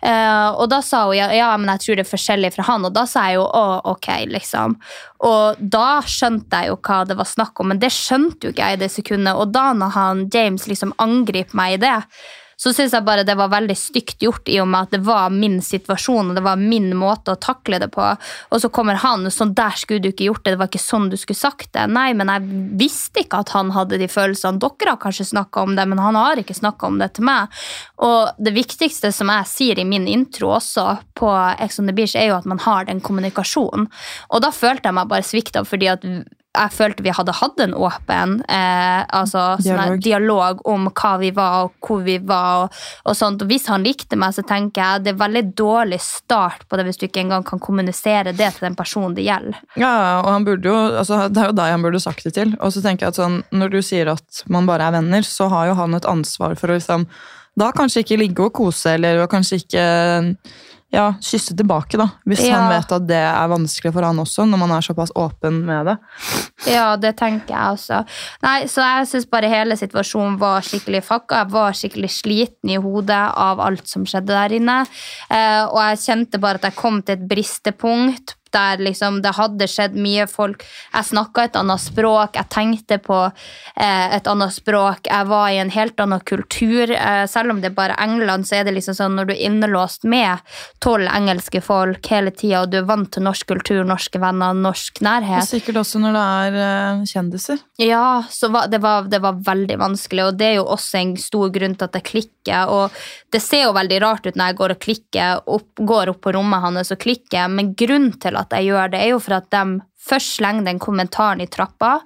Eh, 0.01 0.49
og 0.51 0.69
da 0.71 0.81
sa 0.85 1.05
hun, 1.07 1.15
ja, 1.17 1.29
ja, 1.35 1.51
men 1.57 1.71
jeg 1.75 1.85
tror 1.85 1.99
det 1.99 2.05
er 2.05 2.11
forskjellig 2.11 2.53
fra 2.55 2.67
han, 2.71 2.87
og 2.87 2.95
da 2.95 3.05
sa 3.09 3.27
jeg 3.29 3.39
jo, 3.39 3.45
å, 3.45 3.65
ok, 3.93 4.09
liksom. 4.31 4.77
Og 5.27 5.59
da 5.59 6.01
skjønte 6.07 6.63
jeg 6.63 6.71
jo 6.71 6.77
hva 6.81 7.01
det 7.05 7.17
var 7.19 7.29
snakk 7.29 7.59
om, 7.61 7.69
men 7.71 7.81
det 7.81 7.91
skjønte 7.93 8.47
jo 8.47 8.53
ikke 8.53 8.69
jeg 8.71 8.77
i 8.77 8.81
det 8.81 8.91
sekundet. 8.93 9.37
Og 9.37 9.51
da 9.53 9.67
når 9.77 9.93
han 9.97 10.23
James 10.33 10.65
liksom 10.69 10.95
angriper 11.01 11.57
meg 11.57 11.75
i 11.75 11.81
det, 11.83 11.97
så 12.61 12.69
syns 12.77 12.93
jeg 12.93 13.05
bare 13.07 13.25
det 13.25 13.33
var 13.39 13.49
veldig 13.49 13.73
stygt 13.77 14.21
gjort, 14.21 14.45
i 14.45 14.59
og 14.61 14.67
med 14.69 14.85
at 14.85 14.91
det 14.93 15.01
var 15.05 15.33
min 15.33 15.57
situasjon 15.65 16.29
og 16.29 16.37
det 16.37 16.43
var 16.45 16.59
min 16.61 16.91
måte 16.97 17.33
å 17.33 17.39
takle 17.41 17.79
det 17.81 17.87
på. 17.93 18.03
Og 18.53 18.61
så 18.61 18.69
kommer 18.69 18.99
han, 19.01 19.25
sånn 19.33 19.55
der 19.57 19.73
skulle 19.79 20.03
du 20.03 20.11
ikke 20.11 20.27
gjort 20.27 20.43
det, 20.45 20.53
det 20.53 20.59
var 20.61 20.69
ikke 20.69 20.83
sånn 20.83 21.09
du 21.09 21.17
skulle 21.17 21.39
sagt 21.39 21.71
det. 21.73 21.87
Nei, 21.89 22.11
men 22.17 22.29
jeg 22.29 22.59
visste 22.83 23.23
ikke 23.23 23.41
at 23.41 23.53
han 23.55 23.71
hadde 23.73 23.97
de 23.97 24.09
følelsene. 24.11 24.61
Dere 24.61 24.93
har 24.93 25.01
kanskje 25.01 25.31
snakka 25.31 25.63
om 25.65 25.73
det, 25.79 25.87
men 25.89 26.01
han 26.03 26.19
har 26.19 26.41
ikke 26.41 26.57
snakka 26.57 26.91
om 26.91 27.01
det 27.01 27.09
til 27.17 27.25
meg. 27.31 27.63
Og 28.05 28.37
det 28.37 28.53
viktigste 28.53 29.09
som 29.15 29.31
jeg 29.33 29.49
sier 29.49 29.81
i 29.81 29.87
min 29.87 30.05
intro 30.11 30.53
også 30.59 30.85
på 31.17 31.31
Ex 31.65 31.81
on 31.81 31.89
the 31.89 31.95
Beach, 31.97 32.13
er 32.13 32.29
jo 32.29 32.37
at 32.37 32.49
man 32.49 32.61
har 32.61 32.85
den 32.85 33.01
kommunikasjonen. 33.01 33.89
Og 34.29 34.45
da 34.45 34.53
følte 34.53 34.91
jeg 34.91 34.99
meg 34.99 35.09
bare 35.09 35.25
svikta 35.25 35.65
fordi 35.65 35.89
at 35.89 36.05
jeg 36.51 36.73
følte 36.75 37.03
vi 37.05 37.13
hadde 37.15 37.33
hatt 37.37 37.61
en 37.63 37.73
åpen 37.79 38.33
eh, 38.51 39.03
altså, 39.15 39.55
sånn 39.63 39.77
Dialog. 39.77 40.01
dialog 40.03 40.63
om 40.67 40.89
hva 40.89 41.11
vi 41.21 41.29
var 41.35 41.67
og 41.67 41.87
hvor 41.87 42.01
vi 42.03 42.17
var. 42.27 42.65
Og, 42.65 42.81
og 43.07 43.15
sånt. 43.15 43.43
Og 43.43 43.51
hvis 43.51 43.69
han 43.71 43.85
likte 43.87 44.19
meg, 44.19 44.35
så 44.35 44.43
tenker 44.47 44.81
jeg 44.83 45.05
det 45.05 45.13
er 45.13 45.21
veldig 45.21 45.43
dårlig 45.57 46.01
start 46.03 46.65
på 46.67 46.79
det 46.79 46.87
hvis 46.89 46.99
du 46.99 47.05
ikke 47.07 47.23
engang 47.23 47.45
kan 47.47 47.61
kommunisere 47.63 48.35
det 48.35 48.49
til 48.57 48.67
den 48.67 48.75
personen 48.79 49.15
det 49.15 49.25
gjelder. 49.29 49.61
Ja, 49.79 49.93
og 50.19 50.31
han 50.33 50.47
burde 50.47 50.67
jo, 50.67 50.79
altså, 51.01 51.23
Det 51.31 51.39
er 51.39 51.51
jo 51.53 51.59
deg 51.61 51.75
han 51.75 51.85
burde 51.85 52.03
sagt 52.03 52.27
det 52.27 52.35
til. 52.35 52.51
Og 52.59 52.75
så 52.75 52.83
tenker 52.83 53.07
jeg 53.07 53.15
at 53.15 53.21
sånn, 53.21 53.39
Når 53.55 53.71
du 53.71 53.79
sier 53.85 54.11
at 54.11 54.43
man 54.51 54.67
bare 54.67 54.89
er 54.89 54.97
venner, 54.99 55.23
så 55.27 55.47
har 55.51 55.71
jo 55.71 55.77
han 55.79 55.95
et 55.95 56.09
ansvar 56.09 56.57
for 56.59 56.71
å 56.71 56.75
liksom 56.79 57.07
Da 57.59 57.71
kanskje 57.75 58.03
ikke 58.03 58.19
ligge 58.19 58.43
og 58.43 58.53
kose, 58.59 58.97
eller 58.97 59.23
kanskje 59.31 59.63
ikke 59.63 59.87
ja, 60.91 61.13
kysse 61.23 61.55
tilbake, 61.55 61.97
da. 61.97 62.09
Hvis 62.27 62.41
Ja. 62.45 62.57
han 62.59 62.69
vet 62.69 62.91
at 62.91 63.05
det 63.07 63.15
er 63.21 63.47
vanskelig 63.47 63.93
for 63.93 64.03
han 64.03 64.17
også, 64.19 64.43
når 64.49 64.57
man 64.59 64.71
er 64.75 64.81
såpass 64.81 65.11
åpen 65.15 65.61
med 65.65 65.85
det. 65.87 65.97
Ja, 66.67 66.95
det 66.97 67.15
tenker 67.17 67.47
jeg 67.55 67.77
også. 67.77 68.01
Nei, 68.43 68.65
Så 68.67 68.81
jeg 68.83 69.07
syns 69.07 69.29
bare 69.31 69.47
hele 69.49 69.77
situasjonen 69.79 70.37
var 70.37 70.61
skikkelig 70.61 71.03
fucka. 71.03 71.37
Jeg 71.45 71.49
var 71.51 71.71
skikkelig 71.71 72.09
sliten 72.11 72.69
i 72.69 72.75
hodet 72.77 73.31
av 73.35 73.59
alt 73.59 73.87
som 73.87 74.03
skjedde 74.05 74.27
der 74.35 74.49
inne. 74.59 74.81
Eh, 75.29 75.63
og 75.65 75.79
jeg 75.79 75.97
kjente 76.05 76.39
bare 76.39 76.55
at 76.55 76.61
jeg 76.69 76.75
kom 76.75 77.01
til 77.01 77.13
et 77.15 77.27
bristepunkt 77.27 78.35
der 78.53 78.81
liksom 78.83 79.21
det 79.23 79.35
hadde 79.37 79.67
skjedd 79.69 79.95
mye 79.99 80.27
folk. 80.29 80.65
Jeg 80.93 81.09
snakka 81.11 81.47
et 81.47 81.57
annet 81.59 81.81
språk, 81.81 82.37
jeg 82.39 82.49
tenkte 82.53 82.97
på 83.03 83.19
eh, 83.27 84.15
et 84.17 84.27
annet 84.27 84.53
språk. 84.53 85.07
Jeg 85.07 85.29
var 85.29 85.49
i 85.51 85.59
en 85.61 85.73
helt 85.73 85.99
annen 86.03 86.23
kultur. 86.27 86.91
Eh, 86.91 87.25
selv 87.31 87.53
om 87.53 87.61
det 87.61 87.71
er 87.71 87.77
bare 87.77 87.97
England, 88.01 88.47
så 88.47 88.59
er 88.59 88.67
det 88.67 88.75
liksom 88.77 88.97
sånn 88.97 89.17
når 89.17 89.31
du 89.31 89.33
er 89.35 89.43
innelåst 89.49 90.07
med 90.09 90.41
tolv 90.83 91.09
engelske 91.11 91.61
folk 91.63 92.07
hele 92.11 92.33
tida, 92.35 92.63
og 92.63 92.71
du 92.71 92.79
er 92.81 92.87
vant 92.89 93.09
til 93.11 93.25
norsk 93.25 93.47
kultur, 93.51 93.83
norske 93.87 94.21
venner, 94.21 94.55
norsk 94.57 95.01
nærhet 95.03 95.43
Og 95.43 95.49
sikkert 95.49 95.81
også 95.83 96.01
når 96.03 96.17
det 96.17 96.25
er 96.25 96.59
eh, 96.65 97.03
kjendiser. 97.11 97.63
Ja, 97.81 98.23
så 98.29 98.51
var, 98.53 98.69
det, 98.71 98.81
var, 98.83 99.09
det 99.11 99.21
var 99.23 99.39
veldig 99.45 99.79
vanskelig, 99.81 100.27
og 100.27 100.39
det 100.39 100.51
er 100.51 100.57
jo 100.59 100.67
også 100.71 101.01
en 101.01 101.15
stor 101.19 101.51
grunn 101.53 101.77
til 101.77 101.87
at 101.87 101.97
det 101.97 102.05
klikker. 102.07 102.71
Og 102.71 103.01
det 103.33 103.41
ser 103.43 103.65
jo 103.67 103.75
veldig 103.77 104.01
rart 104.03 104.27
ut 104.27 104.37
når 104.37 104.51
jeg 104.51 104.59
går 104.61 104.75
og 104.75 104.81
klikker, 104.85 105.43
opp, 105.55 105.83
går 105.91 106.13
opp 106.13 106.21
på 106.25 106.33
rommet 106.35 106.63
hans 106.65 106.93
og 106.93 107.01
klikker, 107.01 107.49
men 107.51 107.73
grunnen 107.77 108.13
til 108.21 108.37
at 108.39 108.40
jeg 108.49 108.71
gjør 108.71 108.93
det, 108.93 109.01
er 109.01 109.13
jo 109.13 109.19
for 109.21 109.37
at 109.37 109.49
de 109.53 109.81
først 110.01 110.37
slenger 110.39 110.65
den 110.65 110.79
kommentaren 110.81 111.41
i 111.41 111.49
trappa, 111.51 111.99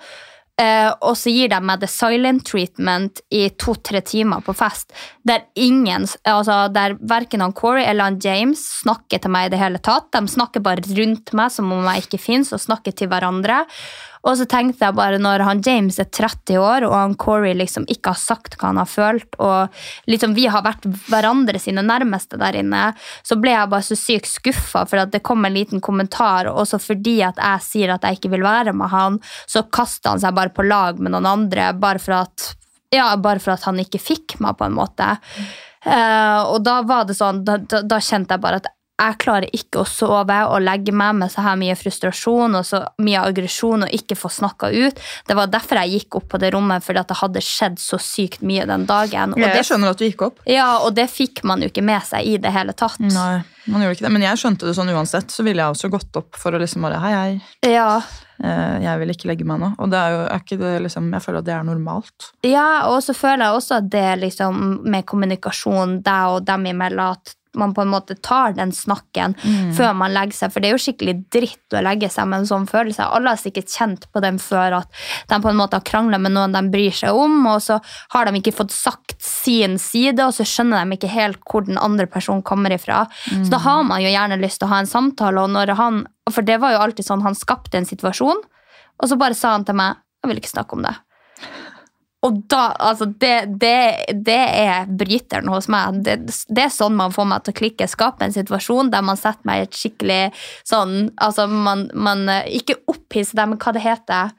eh, 0.62 0.92
og 1.02 1.18
så 1.20 1.34
gir 1.34 1.52
de 1.52 1.60
meg 1.64 1.82
the 1.82 1.90
silent 1.90 2.46
treatment 2.48 3.22
i 3.34 3.48
to-tre 3.60 4.02
timer 4.06 4.44
på 4.46 4.56
fest, 4.58 4.94
der 5.28 5.46
ingen, 5.56 6.08
altså 6.24 6.66
der 6.74 6.98
verken 7.02 7.44
han 7.46 7.56
Corey 7.58 7.86
eller 7.86 8.12
han 8.12 8.20
James 8.24 8.64
snakker 8.82 9.22
til 9.22 9.34
meg 9.34 9.48
i 9.48 9.56
det 9.56 9.62
hele 9.62 9.82
tatt. 9.84 10.12
De 10.14 10.26
snakker 10.30 10.64
bare 10.66 10.86
rundt 10.98 11.34
meg 11.38 11.54
som 11.54 11.72
om 11.74 11.88
jeg 11.92 12.06
ikke 12.06 12.22
finnes, 12.22 12.54
og 12.54 12.64
snakker 12.64 12.96
til 12.96 13.12
hverandre. 13.12 13.64
Og 14.26 14.34
så 14.40 14.48
tenkte 14.50 14.88
jeg 14.88 14.98
bare, 14.98 15.20
når 15.22 15.44
han 15.46 15.62
James 15.66 16.00
er 16.02 16.08
30 16.10 16.58
år, 16.58 16.86
og 16.88 16.96
han 16.98 17.14
Corey 17.22 17.54
liksom 17.58 17.86
ikke 17.92 18.16
har 18.16 18.20
sagt 18.20 18.58
hva 18.58 18.72
han 18.72 18.82
har 18.82 18.90
følt, 18.90 19.38
og 19.38 20.10
liksom 20.10 20.34
vi 20.38 20.48
har 20.50 20.66
vært 20.66 20.88
hverandre 21.10 21.62
sine 21.62 21.84
nærmeste 21.86 22.40
der 22.42 22.58
inne, 22.58 22.88
så 23.26 23.38
ble 23.38 23.54
jeg 23.54 23.72
bare 23.72 23.86
så 23.86 23.98
sykt 24.00 24.30
skuffa 24.32 24.86
for 24.90 25.04
at 25.04 25.14
det 25.14 25.22
kom 25.26 25.46
en 25.46 25.54
liten 25.54 25.84
kommentar, 25.84 26.50
og 26.50 26.66
så 26.70 26.82
fordi 26.82 27.20
at 27.28 27.38
jeg 27.42 27.66
sier 27.68 27.94
at 27.94 28.06
jeg 28.06 28.20
ikke 28.20 28.34
vil 28.34 28.46
være 28.46 28.74
med 28.74 28.90
han, 28.94 29.20
så 29.46 29.66
kaster 29.70 30.16
han 30.16 30.24
seg 30.24 30.34
bare 30.38 30.45
på 30.54 30.66
lag 30.68 31.00
med 31.00 31.14
noen 31.16 31.28
andre, 31.30 31.72
bare 31.80 32.02
for 32.02 32.18
at, 32.20 32.52
ja, 32.94 33.12
bare 33.22 33.42
for 33.44 33.56
at 33.56 33.66
han 33.68 33.80
ikke 33.82 34.02
fikk 34.02 34.38
meg, 34.44 34.58
på 34.60 34.68
en 34.68 34.78
måte. 34.78 35.16
Uh, 35.86 36.42
og 36.50 36.64
da 36.66 36.80
var 36.88 37.06
det 37.06 37.18
sånn, 37.18 37.44
da, 37.46 37.60
da, 37.62 37.84
da 37.86 38.02
kjente 38.02 38.36
jeg 38.36 38.44
bare 38.46 38.62
at 38.64 38.72
jeg 38.96 39.18
klarer 39.20 39.50
ikke 39.52 39.82
å 39.82 39.88
sove 39.90 40.38
og 40.48 40.62
legge 40.64 40.94
meg 40.96 41.18
med 41.20 41.32
så 41.34 41.44
her 41.44 41.58
mye 41.60 41.76
frustrasjon 41.76 42.56
og 42.56 42.64
så 42.64 42.80
mye 43.04 43.24
aggresjon 43.28 43.84
og 43.84 43.96
ikke 43.96 44.16
få 44.16 44.30
snakka 44.32 44.70
ut. 44.72 45.02
Det 45.28 45.36
var 45.36 45.50
derfor 45.52 45.82
jeg 45.84 46.00
gikk 46.00 46.16
opp 46.22 46.30
på 46.32 46.40
det 46.40 46.54
rommet, 46.56 46.84
fordi 46.86 47.02
at 47.04 47.12
det 47.12 47.18
hadde 47.20 47.44
skjedd 47.44 47.76
så 47.82 48.00
sykt 48.00 48.46
mye 48.48 48.64
den 48.70 48.86
dagen. 48.88 49.36
Og 49.36 49.44
Jeg 49.44 49.52
det, 49.58 49.66
skjønner 49.68 49.92
at 49.92 50.00
du 50.00 50.06
gikk 50.08 50.24
opp. 50.30 50.40
ja, 50.48 50.70
og 50.80 50.96
det 50.96 51.10
fikk 51.12 51.44
man 51.44 51.60
jo 51.66 51.68
ikke 51.74 51.84
med 51.84 52.08
seg 52.08 52.24
i 52.26 52.38
det 52.40 52.54
hele 52.56 52.72
tatt. 52.74 53.00
Nei, 53.04 53.44
man 53.68 53.84
gjorde 53.84 53.98
ikke 54.00 54.08
det. 54.08 54.14
Men 54.16 54.28
jeg 54.30 54.40
skjønte 54.46 54.70
det 54.70 54.76
sånn 54.80 54.94
uansett. 54.96 55.28
Så 55.36 55.44
ville 55.44 55.60
jeg 55.66 55.76
også 55.76 55.92
gått 55.92 56.16
opp 56.22 56.40
for 56.40 56.56
å 56.56 56.62
liksom 56.62 56.86
bare 56.88 57.02
Hei, 57.04 57.14
hei. 57.20 57.72
Ja, 57.76 58.00
eh, 58.40 58.78
Jeg 58.86 59.00
vil 59.02 59.12
ikke 59.12 59.28
legge 59.28 59.44
meg 59.48 59.60
nå. 59.60 59.74
Og 59.80 59.90
det 59.92 60.00
er 60.00 60.12
jo 60.16 60.20
er 60.30 60.40
ikke 60.44 60.58
det 60.62 60.74
liksom 60.88 61.12
Jeg 61.12 61.22
føler 61.26 61.40
at 61.44 61.46
det 61.52 61.54
er 61.60 61.64
normalt. 61.68 62.32
Ja, 62.48 62.88
og 62.92 63.02
så 63.04 63.12
føler 63.18 63.50
jeg 63.50 63.60
også 63.60 63.82
at 63.82 63.90
det 63.92 64.08
liksom 64.24 64.62
med 64.88 65.06
kommunikasjon 65.06 66.00
deg 66.06 66.38
og 66.38 66.46
dem 66.48 66.66
imellom, 66.72 67.18
at 67.20 67.36
man 67.60 67.74
på 67.76 67.84
en 67.84 67.92
måte 67.92 68.16
tar 68.16 68.56
den 68.58 68.72
snakken 68.76 69.36
før 69.76 69.94
man 69.98 70.14
legger 70.16 70.38
seg. 70.38 70.54
For 70.54 70.64
det 70.64 70.70
er 70.70 70.76
jo 70.76 70.84
skikkelig 70.86 71.16
dritt 71.34 71.76
å 71.76 71.84
legge 71.86 72.10
seg 72.12 72.30
med 72.30 72.44
en 72.44 72.50
sånn 72.50 72.68
følelse. 72.70 73.08
Alle 73.08 73.34
har 73.34 73.42
sikkert 73.42 73.72
kjent 73.72 74.08
på 74.12 74.24
den 74.24 74.40
før 74.42 74.80
at 74.82 75.04
de 75.30 75.40
på 75.42 75.52
en 75.52 75.60
måte 75.60 75.80
har 75.80 75.86
krangla 75.88 76.20
med 76.22 76.36
noen 76.36 76.56
de 76.56 76.64
bryr 76.72 76.96
seg 76.96 77.16
om, 77.16 77.38
og 77.52 77.62
så 77.64 77.80
har 78.16 78.28
de 78.28 78.40
ikke 78.40 78.56
fått 78.56 78.76
sagt 78.76 79.16
sin 79.24 79.80
side, 79.82 80.20
og 80.24 80.36
så 80.38 80.48
skjønner 80.48 80.84
de 80.84 80.98
ikke 80.98 81.14
helt 81.14 81.42
hvor 81.50 81.66
den 81.68 81.80
andre 81.82 82.08
personen 82.12 82.44
kommer 82.46 82.74
ifra. 82.76 83.06
Så 83.26 83.52
da 83.54 83.62
har 83.64 83.84
man 83.88 84.04
jo 84.04 84.12
gjerne 84.12 84.40
lyst 84.42 84.62
til 84.62 84.70
å 84.70 84.74
ha 84.74 84.82
en 84.84 84.90
samtale, 84.90 85.42
og 85.42 85.56
når 85.56 85.76
han 85.80 86.06
For 86.34 86.42
det 86.42 86.58
var 86.58 86.72
jo 86.74 86.80
alltid 86.82 87.06
sånn, 87.06 87.22
han 87.22 87.36
skapte 87.38 87.78
en 87.78 87.86
situasjon, 87.86 88.40
og 88.98 89.10
så 89.10 89.18
bare 89.20 89.38
sa 89.38 89.52
han 89.54 89.66
til 89.66 89.78
meg 89.78 90.02
Jeg 90.24 90.32
vil 90.32 90.40
ikke 90.42 90.56
snakke 90.56 90.74
om 90.74 90.82
det. 90.82 90.96
Og 92.26 92.40
da, 92.50 92.64
altså 92.82 93.06
det, 93.22 93.34
det, 93.62 94.16
det 94.26 94.40
er 94.62 94.88
bryteren 94.90 95.50
hos 95.52 95.68
meg. 95.72 96.00
Det, 96.06 96.16
det 96.26 96.64
er 96.64 96.74
sånn 96.74 96.98
man 96.98 97.14
får 97.14 97.28
meg 97.30 97.46
til 97.46 97.54
å 97.54 97.60
klikke. 97.60 97.90
Skape 97.92 98.26
en 98.26 98.34
situasjon 98.34 98.90
der 98.94 99.06
man 99.06 99.20
setter 99.20 99.46
meg 99.46 99.62
i 99.62 99.68
et 99.68 99.78
skikkelig 99.78 100.22
sånn 100.66 100.96
Altså, 101.22 101.46
man, 101.48 101.86
man 101.94 102.26
eh, 102.32 102.48
Ikke 102.58 102.80
opphisser 102.92 103.38
deg, 103.38 103.52
men 103.52 103.62
hva 103.62 103.76
det 103.76 103.84
heter. 103.86 104.34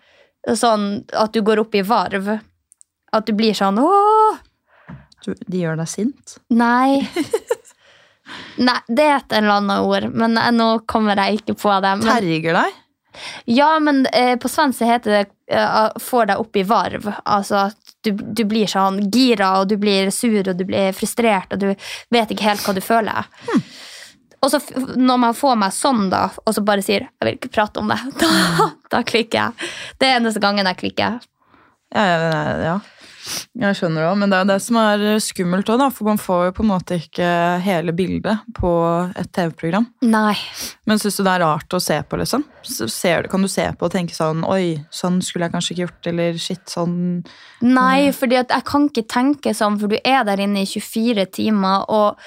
Sånn 0.57 0.89
at 1.15 1.35
du 1.35 1.43
går 1.47 1.63
opp 1.63 1.77
i 1.79 1.85
varv. 1.87 2.33
At 3.15 3.29
du 3.29 3.35
blir 3.39 3.57
sånn 3.57 3.79
Åh! 3.83 4.43
Du, 5.25 5.33
de 5.35 5.63
gjør 5.63 5.79
deg 5.81 5.91
sint. 5.91 6.37
Nei. 6.55 7.03
Nei, 8.59 8.79
det 8.89 9.07
er 9.07 9.17
et 9.21 9.35
eller 9.39 9.61
annet 9.61 9.87
ord, 9.87 10.07
men 10.15 10.39
nå 10.55 10.69
kommer 10.91 11.19
jeg 11.23 11.41
ikke 11.41 11.57
på 11.59 11.73
det. 11.83 11.93
Men, 12.01 12.07
Terger 12.07 12.59
deg. 12.59 12.79
Ja, 13.45 13.79
men 13.83 14.07
eh, 14.13 14.35
på 14.41 14.49
svensk 14.49 14.85
heter 14.87 15.11
det 15.11 15.25
eh, 15.51 15.91
'får 16.01 16.31
deg 16.31 16.43
opp 16.43 16.57
i 16.57 16.65
varv'. 16.67 17.13
Altså 17.25 17.67
at 17.67 17.95
du, 18.05 18.13
du 18.13 18.45
blir 18.45 18.71
sånn 18.71 19.01
gira, 19.11 19.61
og 19.61 19.69
du 19.69 19.77
blir 19.81 20.11
sur, 20.15 20.43
og 20.49 20.57
du 20.57 20.65
blir 20.65 20.93
frustrert, 20.97 21.53
og 21.53 21.59
du 21.63 21.69
vet 22.15 22.31
ikke 22.31 22.49
helt 22.49 22.65
hva 22.67 22.75
du 22.77 22.83
føler. 22.85 23.31
og 24.43 24.51
så 24.53 24.61
når 24.97 25.23
man 25.23 25.35
får 25.35 25.57
meg 25.59 25.73
sånn, 25.75 26.11
da, 26.11 26.29
og 26.45 26.55
så 26.55 26.63
bare 26.63 26.83
sier 26.83 27.09
'jeg 27.09 27.25
vil 27.25 27.39
ikke 27.39 27.55
prate 27.55 27.81
om 27.81 27.89
det', 27.89 28.03
da, 28.23 28.71
da 28.91 29.03
klikker 29.03 29.39
jeg. 29.39 29.73
Det 29.99 30.09
er 30.09 30.21
eneste 30.21 30.41
gangen 30.41 30.67
jeg 30.67 30.83
klikker. 30.85 31.21
Ja, 31.95 32.05
ja, 32.05 32.57
ja. 32.65 32.79
Jeg 33.57 33.77
skjønner 33.79 34.03
det 34.05 34.09
òg, 34.11 34.19
men 34.21 34.31
det 34.33 34.37
er 34.39 34.45
jo 34.45 34.51
det 34.53 34.59
som 34.63 34.77
er 34.81 35.05
skummelt 35.25 35.71
òg, 35.73 35.85
for 35.97 36.05
man 36.11 36.21
får 36.21 36.43
jo 36.49 36.55
på 36.59 36.65
en 36.65 36.71
måte 36.71 36.99
ikke 37.01 37.29
hele 37.65 37.95
bildet 37.97 38.43
på 38.59 38.71
et 39.17 39.31
TV-program. 39.37 39.87
Nei. 40.03 40.35
Men 40.87 40.99
syns 41.03 41.17
du 41.19 41.25
det 41.27 41.33
er 41.37 41.45
rart 41.45 41.77
å 41.77 41.81
se 41.83 41.99
på, 42.07 42.19
liksom? 42.21 42.45
Ser, 42.63 43.23
du- 43.23 43.29
kan 43.33 43.43
du 43.43 43.49
se 43.49 43.67
på 43.79 43.87
og 43.87 43.93
tenke 43.93 44.15
sånn 44.17 44.45
Oi, 44.49 44.77
sånn 44.91 45.21
skulle 45.23 45.47
jeg 45.47 45.53
kanskje 45.55 45.73
ikke 45.75 45.85
gjort, 45.87 46.07
eller 46.13 46.39
shit, 46.39 46.65
sånn 46.69 47.25
Nei, 47.63 48.11
for 48.13 48.27
jeg 48.29 48.47
kan 48.67 48.89
ikke 48.91 49.07
tenke 49.09 49.55
sånn, 49.55 49.79
for 49.81 49.89
du 49.89 49.97
er 50.05 50.25
der 50.25 50.43
inne 50.43 50.63
i 50.63 50.67
24 50.67 51.27
timer, 51.33 51.85
og 51.89 52.19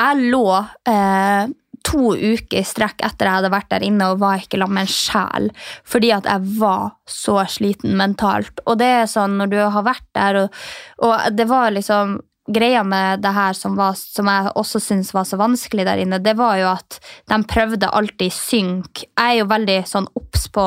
jeg 0.00 0.30
lå 0.32 0.44
eh, 0.88 1.48
to 1.86 2.14
uker 2.14 2.60
i 2.60 2.64
strekk 2.66 3.04
etter 3.06 3.28
jeg 3.28 3.40
hadde 3.40 3.52
vært 3.52 3.70
der 3.72 3.84
inne 3.86 4.10
og 4.12 4.22
var 4.22 4.40
ikke 4.40 4.60
sammen 4.60 4.80
med 4.80 4.88
en 4.88 4.94
sjel, 4.94 5.50
fordi 5.84 6.10
at 6.16 6.28
jeg 6.30 6.56
var 6.60 6.90
så 7.10 7.36
sliten 7.50 7.96
mentalt. 7.98 8.62
Og 8.66 8.80
det 8.80 8.90
er 9.02 9.06
sånn 9.10 9.38
når 9.40 9.52
du 9.52 9.60
har 9.60 9.86
vært 9.86 10.08
der, 10.16 10.42
og, 10.44 10.58
og 11.06 11.30
det 11.36 11.48
var 11.50 11.72
liksom 11.74 12.18
Greia 12.50 12.80
med 12.82 13.20
det 13.22 13.30
her 13.30 13.54
som, 13.54 13.76
var, 13.78 13.94
som 13.94 14.26
jeg 14.26 14.50
også 14.58 14.80
syns 14.82 15.12
var 15.14 15.26
så 15.28 15.38
vanskelig 15.38 15.84
der 15.86 16.00
inne, 16.02 16.18
det 16.18 16.32
var 16.38 16.56
jo 16.58 16.70
at 16.72 16.96
de 17.30 17.38
prøvde 17.46 17.90
alltid 17.94 18.34
synk. 18.34 19.04
Jeg 19.04 19.36
er 19.36 19.38
jo 19.38 19.50
veldig 19.52 19.76
sånn 19.86 20.08
obs 20.18 20.48
på 20.50 20.64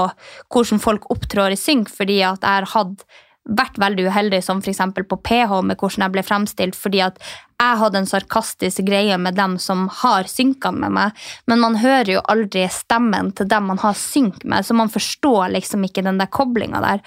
hvordan 0.53 0.79
folk 0.83 1.09
opptrår 1.11 1.55
i 1.55 1.59
synk, 1.59 1.91
fordi 1.91 2.21
at 2.23 2.45
jeg 2.45 2.61
har 2.61 2.69
hatt 2.75 3.03
vært 3.43 3.77
veldig 3.81 4.05
uheldig, 4.07 4.39
som 4.43 4.61
f.eks. 4.63 4.79
på 5.09 5.17
PH, 5.19 5.57
med 5.67 5.79
hvordan 5.79 6.05
jeg 6.05 6.13
ble 6.13 6.23
fremstilt, 6.23 6.77
fordi 6.79 7.01
at 7.03 7.19
jeg 7.59 7.79
hadde 7.79 7.99
en 8.01 8.07
sarkastisk 8.09 8.83
greie 8.87 9.17
med 9.19 9.35
dem 9.39 9.57
som 9.61 9.85
har 10.01 10.27
synka 10.27 10.71
med 10.75 10.95
meg, 10.95 11.25
men 11.47 11.61
man 11.63 11.77
hører 11.79 12.15
jo 12.15 12.23
aldri 12.31 12.65
stemmen 12.71 13.31
til 13.35 13.47
dem 13.51 13.67
man 13.71 13.79
har 13.83 13.95
synk 13.99 14.43
med, 14.43 14.65
så 14.65 14.75
man 14.75 14.91
forstår 14.91 15.53
liksom 15.55 15.83
ikke 15.87 16.03
den 16.03 16.19
der 16.19 16.31
koblinga 16.31 16.81
der 16.83 17.03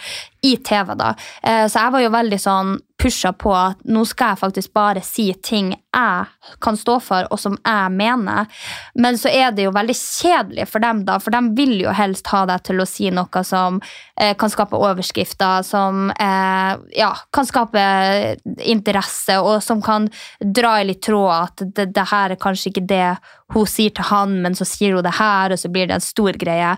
i 0.47 0.57
TV, 0.57 0.95
da. 0.97 1.15
Eh, 1.43 1.67
Så 1.67 1.81
jeg 1.81 1.93
var 1.93 2.05
jo 2.05 2.15
veldig 2.15 2.41
sånn 2.41 2.77
pusha 3.03 3.33
på 3.37 3.53
at 3.55 3.83
nå 3.85 4.05
skal 4.09 4.33
jeg 4.33 4.41
faktisk 4.41 4.73
bare 4.77 5.03
si 5.05 5.29
ting 5.45 5.75
jeg 5.97 6.57
kan 6.61 6.77
stå 6.77 6.99
for, 7.01 7.29
og 7.33 7.41
som 7.41 7.57
jeg 7.57 7.93
mener. 7.97 8.49
Men 9.01 9.17
så 9.21 9.31
er 9.33 9.55
det 9.57 9.67
jo 9.67 9.75
veldig 9.75 9.97
kjedelig 9.97 10.67
for 10.69 10.85
dem, 10.85 11.05
da, 11.09 11.17
for 11.23 11.33
de 11.33 11.41
vil 11.57 11.79
jo 11.81 11.95
helst 11.97 12.29
ha 12.33 12.45
deg 12.49 12.65
til 12.69 12.83
å 12.83 12.89
si 12.89 13.09
noe 13.15 13.43
som 13.47 13.81
eh, 14.21 14.35
kan 14.39 14.53
skape 14.53 14.77
overskrifter, 14.77 15.65
som 15.67 16.11
eh, 16.13 16.73
ja, 16.99 17.13
kan 17.33 17.49
skape 17.49 17.87
interesse, 18.61 19.39
og 19.41 19.63
som 19.65 19.81
kan 19.85 20.11
dra 20.41 20.77
i 20.81 20.91
litt 20.91 21.05
tråd 21.07 21.33
at 21.37 21.67
det, 21.79 21.91
det 21.97 22.07
her 22.13 22.37
er 22.37 22.41
kanskje 22.41 22.73
ikke 22.73 22.87
det 22.93 23.09
hun 23.55 23.67
sier 23.71 23.93
til 23.95 24.09
han, 24.09 24.41
men 24.43 24.57
så 24.59 24.67
sier 24.67 24.97
hun 24.97 25.05
det 25.07 25.15
her, 25.21 25.55
og 25.55 25.61
så 25.61 25.71
blir 25.73 25.87
det 25.87 25.97
en 25.97 26.05
stor 26.05 26.37
greie. 26.41 26.73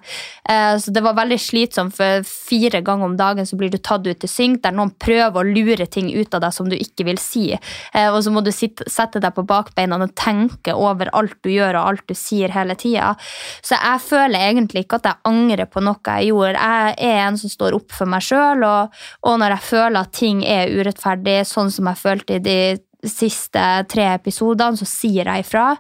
Eh, 0.49 0.75
så 0.79 0.93
det 0.95 1.03
var 1.05 1.17
veldig 1.17 1.41
slitsomt, 1.41 1.97
for 1.97 2.27
fire 2.29 2.83
ganger 2.85 3.09
om 3.09 3.17
dagen 3.19 3.49
så 3.49 3.57
blir 3.59 3.73
du 3.73 3.79
tatt 3.81 4.07
ut 4.07 4.21
til 4.21 4.31
synk, 4.31 4.63
der 4.63 4.77
noen 4.77 4.93
prøver 5.01 5.41
å 5.41 5.49
lure 5.49 5.89
ting 5.89 6.08
ut 6.15 6.35
av 6.35 6.45
deg 6.45 6.55
som 6.55 6.69
du 6.71 6.77
ikke 6.77 7.07
vil 7.09 7.21
si. 7.23 7.50
Eh, 7.53 8.09
og 8.09 8.21
så 8.25 8.33
må 8.35 8.43
du 8.45 8.50
sitte, 8.55 8.87
sette 8.91 9.23
deg 9.23 9.35
på 9.37 9.47
bakbeina 9.49 9.99
og 9.99 10.15
tenke 10.19 10.75
over 10.75 11.11
alt 11.17 11.38
du 11.45 11.53
gjør 11.53 11.81
og 11.81 11.93
alt 11.93 12.07
du 12.09 12.17
sier 12.19 12.53
hele 12.55 12.77
tida. 12.79 13.15
Så 13.62 13.77
jeg 13.77 14.05
føler 14.05 14.49
egentlig 14.50 14.87
ikke 14.87 15.00
at 15.03 15.11
jeg 15.11 15.23
angrer 15.29 15.71
på 15.71 15.83
noe 15.85 15.97
jeg 16.19 16.31
gjorde. 16.31 16.59
Jeg 16.59 16.99
er 17.11 17.23
en 17.27 17.38
som 17.41 17.53
står 17.53 17.77
opp 17.77 17.95
for 17.95 18.11
meg 18.11 18.25
sjøl, 18.25 18.65
og, 18.67 19.00
og 19.29 19.41
når 19.41 19.57
jeg 19.57 19.67
føler 19.69 20.00
at 20.00 20.15
ting 20.17 20.45
er 20.47 20.73
urettferdig, 20.73 21.41
sånn 21.49 21.73
som 21.75 21.91
jeg 21.91 22.03
følte 22.03 22.38
i 22.38 22.45
de 22.45 22.61
siste 23.07 23.65
tre 23.91 24.09
episodene, 24.17 24.79
så 24.79 24.87
sier 24.88 25.29
jeg 25.31 25.47
ifra. 25.47 25.71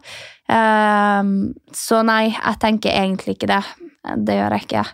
Ehm, 0.52 1.52
så 1.74 2.02
nei, 2.06 2.28
jeg 2.32 2.60
tenker 2.62 2.94
egentlig 2.94 3.36
ikke 3.36 3.50
det. 3.50 3.62
Det 4.06 4.36
gjør 4.38 4.54
jeg 4.54 4.64
ikke. 4.64 4.84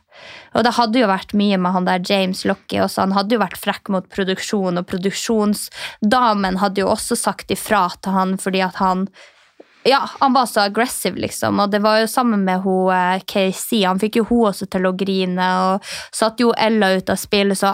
Og 0.56 0.64
det 0.64 0.72
hadde 0.78 1.02
jo 1.02 1.10
vært 1.10 1.34
mye 1.36 1.58
med 1.60 1.74
han 1.76 1.86
der 1.86 2.02
James 2.08 2.42
Lockie 2.48 2.82
også. 2.82 3.04
Han 3.04 3.14
hadde 3.14 3.36
jo 3.36 3.42
vært 3.42 3.60
frekk 3.60 3.90
mot 3.92 4.08
produksjon, 4.10 4.80
og 4.80 4.88
produksjonsdamen 4.90 6.58
hadde 6.62 6.82
jo 6.82 6.90
også 6.94 7.18
sagt 7.20 7.52
ifra 7.54 7.86
til 8.00 8.16
han 8.16 8.36
fordi 8.40 8.64
at 8.64 8.80
han 8.80 9.06
ja, 9.86 10.10
han 10.20 10.32
var 10.32 10.46
så 10.46 10.60
aggressiv, 10.60 11.16
liksom. 11.16 11.60
Og 11.60 11.70
det 11.70 11.78
var 11.84 11.98
jo 12.00 12.06
sammen 12.08 12.44
med 12.44 12.62
hun, 12.64 12.92
eh, 12.92 13.20
KC. 13.20 13.84
Han 13.84 13.98
fikk 14.00 14.16
jo 14.16 14.24
hun 14.24 14.46
også 14.48 14.66
til 14.70 14.86
å 14.88 14.94
grine, 14.96 15.48
og 15.60 15.84
satte 16.12 16.40
jo 16.40 16.54
Ella 16.56 16.94
ut 16.96 17.10
av 17.10 17.16
spill. 17.20 17.52
Så 17.56 17.68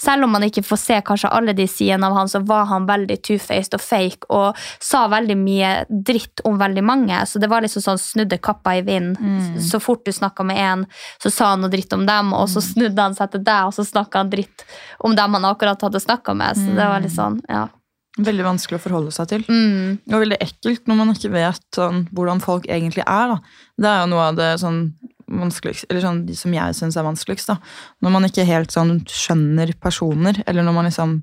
selv 0.00 0.24
om 0.24 0.32
man 0.32 0.42
ikke 0.42 0.64
får 0.64 0.80
se 0.80 1.00
kanskje 1.04 1.30
alle 1.30 1.52
de 1.52 1.66
sidene 1.68 2.06
av 2.06 2.16
han, 2.16 2.28
så 2.28 2.40
var 2.46 2.64
han 2.64 2.86
veldig 2.86 3.20
two-faced 3.22 3.74
og 3.74 3.80
fake, 3.80 4.30
og 4.30 4.56
sa 4.80 5.06
veldig 5.08 5.36
mye 5.36 5.84
dritt 5.90 6.40
om 6.44 6.58
veldig 6.58 6.84
mange. 6.84 7.26
Så 7.26 7.38
det 7.38 7.52
var 7.52 7.60
liksom 7.60 7.82
sånn 7.82 8.00
snudde 8.00 8.38
kappa 8.38 8.76
i 8.78 8.80
vind. 8.80 9.16
Så 9.60 9.80
fort 9.80 10.04
du 10.04 10.12
snakka 10.12 10.44
med 10.44 10.56
en, 10.56 10.86
så 11.22 11.30
sa 11.30 11.52
han 11.52 11.60
noe 11.60 11.70
dritt 11.70 11.92
om 11.92 12.06
dem, 12.06 12.32
og 12.32 12.48
så 12.48 12.60
snudde 12.64 13.02
han 13.02 13.14
seg 13.14 13.30
til 13.30 13.44
deg, 13.44 13.66
og 13.68 13.74
så 13.74 13.84
snakka 13.84 14.18
han 14.24 14.30
dritt 14.30 14.64
om 15.00 15.14
dem 15.14 15.34
han 15.34 15.44
akkurat 15.44 15.80
hadde 15.82 16.00
snakka 16.00 16.34
med. 16.34 16.56
Så 16.56 16.72
det 16.72 16.88
var 16.88 17.00
litt 17.04 17.12
sånn, 17.12 17.42
ja. 17.48 17.68
Veldig 18.14 18.44
vanskelig 18.46 18.78
å 18.78 18.84
forholde 18.84 19.10
seg 19.14 19.30
til. 19.32 19.44
Mm. 19.48 19.96
Og 20.12 20.20
veldig 20.22 20.38
ekkelt 20.44 20.86
når 20.86 20.98
man 21.00 21.10
ikke 21.14 21.32
vet 21.34 21.64
sånn, 21.74 22.04
hvordan 22.14 22.42
folk 22.44 22.68
egentlig 22.70 23.02
er. 23.02 23.34
Da. 23.34 23.58
Det 23.80 23.90
er 23.90 24.00
jo 24.04 24.10
noe 24.12 24.28
av 24.30 24.38
det 24.38 24.52
sånn 24.62 24.86
eller 25.24 26.02
sånn, 26.04 26.24
de 26.28 26.34
som 26.36 26.52
jeg 26.54 26.76
syns 26.76 26.98
er 27.00 27.06
vanskeligst. 27.06 27.48
Da. 27.48 27.56
Når 28.04 28.12
man 28.12 28.26
ikke 28.28 28.44
helt 28.46 28.74
sånn 28.74 28.98
skjønner 29.08 29.72
personer, 29.82 30.42
eller 30.46 30.66
når 30.66 30.76
man 30.76 30.86
liksom 30.86 31.14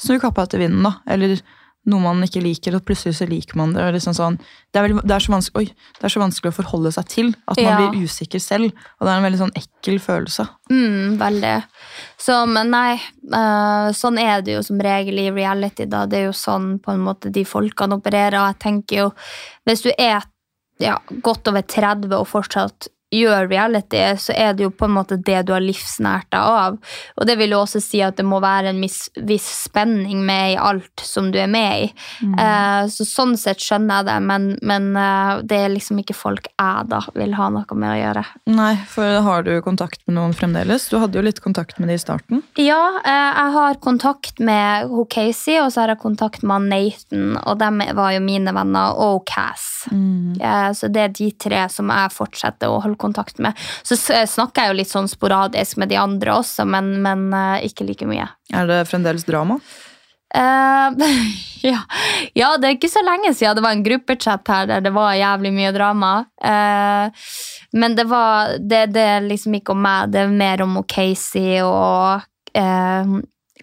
snur 0.00 0.18
kappa 0.20 0.44
etter 0.44 0.60
vinden, 0.60 0.82
da. 0.84 0.98
Eller 1.06 1.38
noe 1.90 2.00
man 2.00 2.24
ikke 2.24 2.40
liker, 2.40 2.76
og 2.78 2.84
plutselig 2.88 3.18
så 3.18 3.26
liker 3.28 3.58
man 3.60 3.74
det. 3.74 3.82
Og 3.84 3.92
liksom 3.96 4.14
sånn, 4.16 4.38
det, 4.40 4.78
er 4.78 4.86
veldig, 4.86 5.02
det, 5.04 5.16
er 5.16 5.48
oi, 5.60 5.64
det 5.68 6.06
er 6.08 6.14
så 6.14 6.22
vanskelig 6.22 6.52
å 6.52 6.56
forholde 6.56 6.92
seg 6.96 7.08
til 7.12 7.32
at 7.44 7.60
man 7.60 7.66
Ja. 7.66 7.76
blir 7.90 8.06
usikker 8.08 8.40
selv. 8.40 8.72
Og 8.98 9.06
det 9.06 9.12
er 9.12 9.20
en 9.20 9.26
veldig 9.26 9.42
sånn 9.42 9.56
ekkel 9.60 9.98
følelse. 10.00 10.46
Mm, 10.72 11.18
veldig. 11.20 11.54
Så, 12.24 12.38
men 12.48 12.72
nei, 12.72 12.94
uh, 13.34 13.92
sånn 13.92 14.18
er 14.18 14.40
det 14.44 14.56
jo 14.56 14.62
som 14.64 14.80
regel 14.80 15.18
i 15.18 15.30
reality. 15.30 15.84
da. 15.84 16.06
Det 16.06 16.22
er 16.22 16.24
jo 16.30 16.36
sånn 16.36 16.78
på 16.80 16.94
en 16.94 17.04
måte 17.04 17.32
de 17.32 17.44
folkene 17.44 18.00
opererer. 18.00 18.40
Og 18.40 18.48
jeg 18.54 18.62
tenker 18.64 19.02
jo, 19.04 19.10
hvis 19.68 19.84
du 19.84 19.92
er 19.98 20.24
ja, 20.82 20.98
godt 21.22 21.48
over 21.52 21.62
30 21.62 22.16
og 22.16 22.26
fortsatt 22.26 22.88
gjør 23.14 23.48
reality, 23.50 24.00
så 24.18 24.32
er 24.36 24.54
det 24.56 24.64
jo 24.64 24.70
på 24.74 24.86
en 24.88 24.94
måte 24.96 25.16
det 25.22 25.42
du 25.46 25.52
har 25.54 25.62
livsnært 25.62 26.26
deg 26.32 26.40
av. 26.40 26.78
Og 27.20 27.26
det 27.28 27.36
vil 27.38 27.52
jo 27.54 27.60
også 27.62 27.80
si 27.82 28.00
at 28.02 28.16
det 28.18 28.24
må 28.26 28.40
være 28.42 28.72
en 28.72 28.80
viss, 28.82 29.08
viss 29.22 29.46
spenning 29.68 30.24
med 30.26 30.54
i 30.54 30.56
alt 30.58 31.04
som 31.04 31.28
du 31.30 31.38
er 31.38 31.46
med 31.50 31.84
i. 31.84 31.90
Eh, 32.24 32.86
så 32.90 33.06
sånn 33.06 33.36
sett 33.38 33.62
skjønner 33.62 34.00
jeg 34.02 34.08
det, 34.08 34.16
men, 34.26 34.48
men 34.66 34.88
eh, 34.98 35.42
det 35.46 35.60
er 35.66 35.74
liksom 35.76 36.00
ikke 36.02 36.16
folk 36.16 36.48
jeg 36.50 36.88
da 36.90 37.00
vil 37.14 37.36
ha 37.38 37.50
noe 37.54 37.78
med 37.78 37.92
å 37.92 38.00
gjøre. 38.00 38.24
Nei, 38.50 38.72
for 38.90 39.20
har 39.28 39.46
du 39.46 39.52
kontakt 39.62 40.02
med 40.08 40.18
noen 40.18 40.34
fremdeles? 40.34 40.88
Du 40.90 40.98
hadde 40.98 41.18
jo 41.20 41.24
litt 41.24 41.40
kontakt 41.44 41.78
med 41.78 41.92
de 41.92 41.98
i 41.98 42.02
starten. 42.02 42.42
Ja, 42.58 42.82
eh, 43.04 43.30
jeg 43.38 43.54
har 43.58 43.78
kontakt 43.84 44.40
med 44.42 44.90
hun 44.90 45.06
Casey, 45.10 45.60
og 45.62 45.70
så 45.74 45.84
har 45.84 45.94
jeg 45.94 46.02
kontakt 46.02 46.42
med 46.42 46.66
Nathan, 46.72 47.36
og 47.44 47.58
dem 47.62 47.78
var 47.94 48.10
jo 48.16 48.24
mine 48.24 48.50
venner, 48.56 48.98
og 48.98 49.22
Cass. 49.30 49.86
Eh, 49.92 50.70
Så 50.74 50.88
det 50.90 51.00
er 51.02 51.14
de 51.14 51.30
tre 51.38 51.68
som 51.70 51.90
jeg 51.92 52.10
fortsetter 52.10 52.72
å 52.72 52.80
holde 52.82 52.96
kontakt 52.96 53.02
med. 53.38 53.64
Så 53.82 53.96
snakker 53.98 54.62
jeg 54.62 54.72
jo 54.72 54.78
litt 54.80 54.92
sånn 54.92 55.08
sporadisk 55.10 55.76
med 55.80 55.92
de 55.92 55.98
andre 56.00 56.38
også, 56.40 56.64
men, 56.64 56.96
men 57.04 57.32
eh, 57.32 57.66
ikke 57.68 57.86
like 57.88 58.08
mye. 58.08 58.28
Er 58.52 58.70
det 58.70 58.84
fremdeles 58.88 59.26
drama? 59.28 59.60
Uh, 60.34 60.90
ja. 61.62 61.82
ja, 62.34 62.56
det 62.58 62.66
er 62.66 62.74
ikke 62.74 62.90
så 62.90 63.04
lenge 63.06 63.30
siden 63.38 63.54
det 63.54 63.62
var 63.62 63.76
en 63.76 63.84
gruppechat 63.86 64.50
her 64.50 64.66
der 64.66 64.82
det 64.82 64.90
var 64.94 65.14
jævlig 65.14 65.52
mye 65.54 65.74
drama. 65.76 66.14
Uh, 66.42 67.28
men 67.74 67.94
det 67.98 68.06
var 68.10 68.56
det, 68.58 68.86
det 68.94 69.04
er 69.16 69.28
liksom 69.28 69.54
ikke 69.58 69.74
om 69.74 69.82
meg, 69.84 70.10
det 70.14 70.24
er 70.24 70.34
mer 70.34 70.62
om 70.62 70.78
Casey 70.86 71.58
og 71.62 72.22
eh, 72.54 73.14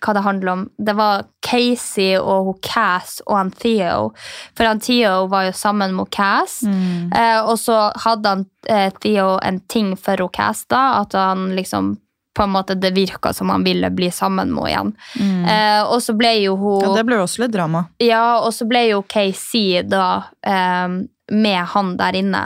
hva 0.01 0.13
det 0.17 0.23
handler 0.25 0.51
om. 0.51 0.61
Det 0.77 0.93
var 0.97 1.23
Casey 1.45 2.15
og 2.17 2.55
Cass 2.65 3.19
og 3.27 3.35
han 3.37 3.51
Theo. 3.51 4.11
For 4.57 4.65
han 4.65 4.81
Theo 4.81 5.27
var 5.31 5.49
jo 5.49 5.55
sammen 5.57 5.93
med 5.97 6.09
Cass. 6.13 6.61
Eh, 6.65 7.39
og 7.41 7.57
så 7.61 7.91
hadde 8.05 8.35
han 8.35 8.45
eh, 8.69 8.89
Theo 9.01 9.35
en 9.45 9.59
ting 9.69 9.93
for 9.97 10.27
Cass, 10.33 10.65
da, 10.71 11.01
at 11.03 11.13
han 11.17 11.51
liksom 11.57 11.97
på 12.31 12.45
en 12.45 12.53
måte 12.53 12.77
Det 12.79 12.93
virka 12.95 13.33
som 13.35 13.49
han 13.51 13.63
ville 13.63 13.89
bli 13.91 14.07
sammen 14.11 14.53
med 14.55 14.69
henne 14.71 14.93
igjen. 15.19 15.47
Eh, 15.51 15.81
og 15.83 15.99
så 16.01 16.13
ble 16.15 16.29
jo 16.39 16.53
hun 16.55 16.85
Ja, 16.85 16.93
det 16.95 17.03
ble 17.09 17.17
også 17.19 17.43
litt 17.43 17.51
drama. 17.51 17.85
ja, 17.99 18.39
og 18.39 18.53
så 18.55 18.65
ble 18.69 18.85
jo 18.87 19.01
KC 19.03 19.81
da 19.91 20.23
eh, 20.47 21.01
med 21.31 21.59
han 21.73 21.97
der 21.99 22.15
inne. 22.19 22.45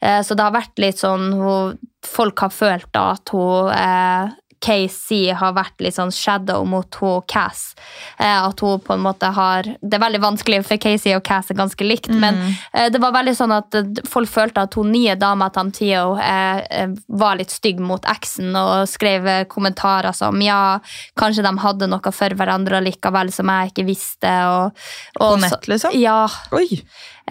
Eh, 0.00 0.20
så 0.24 0.36
det 0.36 0.44
har 0.44 0.52
vært 0.52 0.78
litt 0.84 1.00
sånn 1.00 1.32
hun, 1.32 1.78
Folk 2.02 2.40
har 2.42 2.50
følt 2.50 2.88
da 2.92 3.12
at 3.14 3.30
hun 3.32 3.68
eh, 3.70 4.30
KC 4.62 5.32
har 5.38 5.54
vært 5.56 5.82
litt 5.82 5.96
sånn 5.96 6.12
shadow 6.14 6.64
mot 6.68 6.98
hun 7.00 7.22
Cass. 7.28 7.72
Eh, 8.18 8.26
at 8.26 8.60
hun 8.62 8.80
på 8.82 8.94
en 8.94 9.02
måte 9.02 9.30
har 9.34 9.66
Det 9.80 9.96
er 9.96 10.02
veldig 10.02 10.20
vanskelig, 10.22 10.62
for 10.66 10.80
Casey 10.82 11.14
og 11.16 11.24
Cass 11.26 11.50
er 11.50 11.58
ganske 11.58 11.86
likt, 11.86 12.10
men 12.12 12.38
eh, 12.72 12.88
det 12.92 13.00
var 13.02 13.14
veldig 13.16 13.34
sånn 13.36 13.54
at 13.54 13.74
eh, 13.78 14.02
folk 14.08 14.30
følte 14.30 14.66
at 14.66 14.76
hun 14.78 14.92
nye 14.94 15.16
dama 15.18 15.50
eh, 15.52 16.58
eh, 16.62 16.94
var 17.08 17.38
litt 17.40 17.50
stygg 17.50 17.80
mot 17.80 18.04
eksen 18.08 18.54
og 18.56 18.88
skrev 18.88 19.28
kommentarer 19.48 20.12
som 20.12 20.40
ja, 20.42 20.78
kanskje 21.18 21.44
de 21.46 21.52
hadde 21.58 21.90
noe 21.90 22.12
for 22.14 22.38
hverandre 22.38 22.80
likevel 22.82 23.32
som 23.32 23.50
jeg 23.50 23.72
ikke 23.72 23.88
visste. 23.88 24.32
Og, 24.48 24.84
og 25.20 25.34
På 25.36 25.40
nett, 25.42 25.68
liksom? 25.68 25.98
Ja. 25.98 26.26
Oi! 26.52 26.82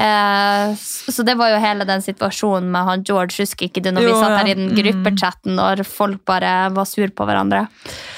Eh, 0.02 0.76
så 1.12 1.24
det 1.28 1.36
var 1.38 1.52
jo 1.54 1.62
hele 1.62 1.86
den 1.86 2.02
situasjonen 2.02 2.72
med 2.74 2.88
han 2.88 3.04
George. 3.06 3.38
Husker 3.44 3.68
ikke 3.68 3.84
du 3.86 3.92
når 3.94 4.08
vi 4.08 4.12
Jo, 4.12 4.20
satt 4.22 4.34
ja. 4.34 4.42
der 4.42 4.52
i 4.52 4.58
den 4.58 4.72
gruppechatten 4.78 5.58
når 5.60 5.84
folk 5.86 6.24
bare 6.26 6.54
var 6.74 6.88
sur 6.90 7.12
på 7.14 7.28
hverandre? 7.30 7.68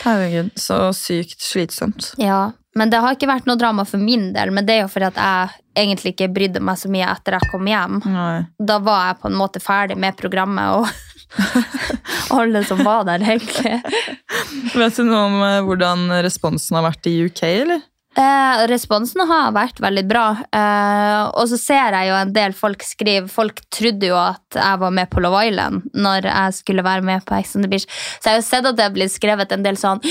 Herregud, 0.06 0.54
så 0.60 0.86
sykt 0.96 1.41
slitsomt. 1.43 2.13
Ja, 2.22 2.52
Men 2.76 2.89
det 2.89 3.04
har 3.04 3.13
ikke 3.13 3.28
vært 3.30 3.46
noe 3.46 3.60
drama 3.62 3.84
for 3.86 4.02
min 4.02 4.32
del, 4.34 4.50
men 4.50 4.65
det 4.65 4.74
er 4.74 4.80
jo 4.82 4.89
fordi 4.89 5.06
at 5.12 5.17
jeg 5.22 5.84
egentlig 5.84 6.13
ikke 6.15 6.32
brydde 6.34 6.62
meg 6.65 6.80
så 6.82 6.89
mye 6.89 7.06
etter 7.12 7.36
jeg 7.38 7.52
kom 7.52 7.67
hjem. 7.69 8.00
Nei. 8.10 8.46
Da 8.58 8.80
var 8.82 9.12
jeg 9.12 9.19
på 9.22 9.30
en 9.30 9.38
måte 9.38 9.62
ferdig 9.62 9.98
med 10.02 10.17
programmet 10.17 10.80
og 10.80 10.88
alle 12.39 12.63
som 12.65 12.82
var 12.86 13.06
der, 13.06 13.22
egentlig. 13.22 13.76
Vet 14.74 14.98
du 14.98 15.04
noe 15.06 15.22
om 15.28 15.38
eh, 15.46 15.60
hvordan 15.65 16.08
responsen 16.26 16.80
har 16.80 16.88
vært 16.88 17.10
i 17.12 17.15
UK, 17.28 17.43
eller? 17.52 17.84
Eh, 18.13 18.63
responsen 18.69 19.23
har 19.26 19.54
vært 19.56 19.80
veldig 19.82 20.04
bra. 20.06 20.26
Eh, 20.54 21.21
og 21.34 21.47
så 21.49 21.58
ser 21.58 21.95
jeg 21.97 22.12
jo 22.12 22.17
en 22.19 22.34
del 22.34 22.54
folk 22.54 22.84
skrive 22.86 23.30
Folk 23.32 23.62
trodde 23.73 24.06
jo 24.12 24.17
at 24.19 24.58
jeg 24.58 24.80
var 24.84 24.91
med 24.93 25.10
på 25.10 25.21
Love 25.23 25.39
Island 25.47 25.88
når 25.97 26.28
jeg 26.28 26.56
skulle 26.60 26.84
være 26.86 27.02
med 27.06 27.23
på 27.26 27.34
Ex 27.39 27.56
on 27.58 27.65
the 27.65 27.69
Beach. 27.71 27.88
Så 28.19 28.30
jeg 28.30 28.36
har 28.36 28.41
jo 28.41 28.45
sett 28.45 28.67
at 28.69 28.78
det 28.78 28.86
har 28.86 28.93
blitt 28.93 29.13
skrevet 29.13 29.56
en 29.56 29.65
del 29.65 29.80
sånn 29.80 30.02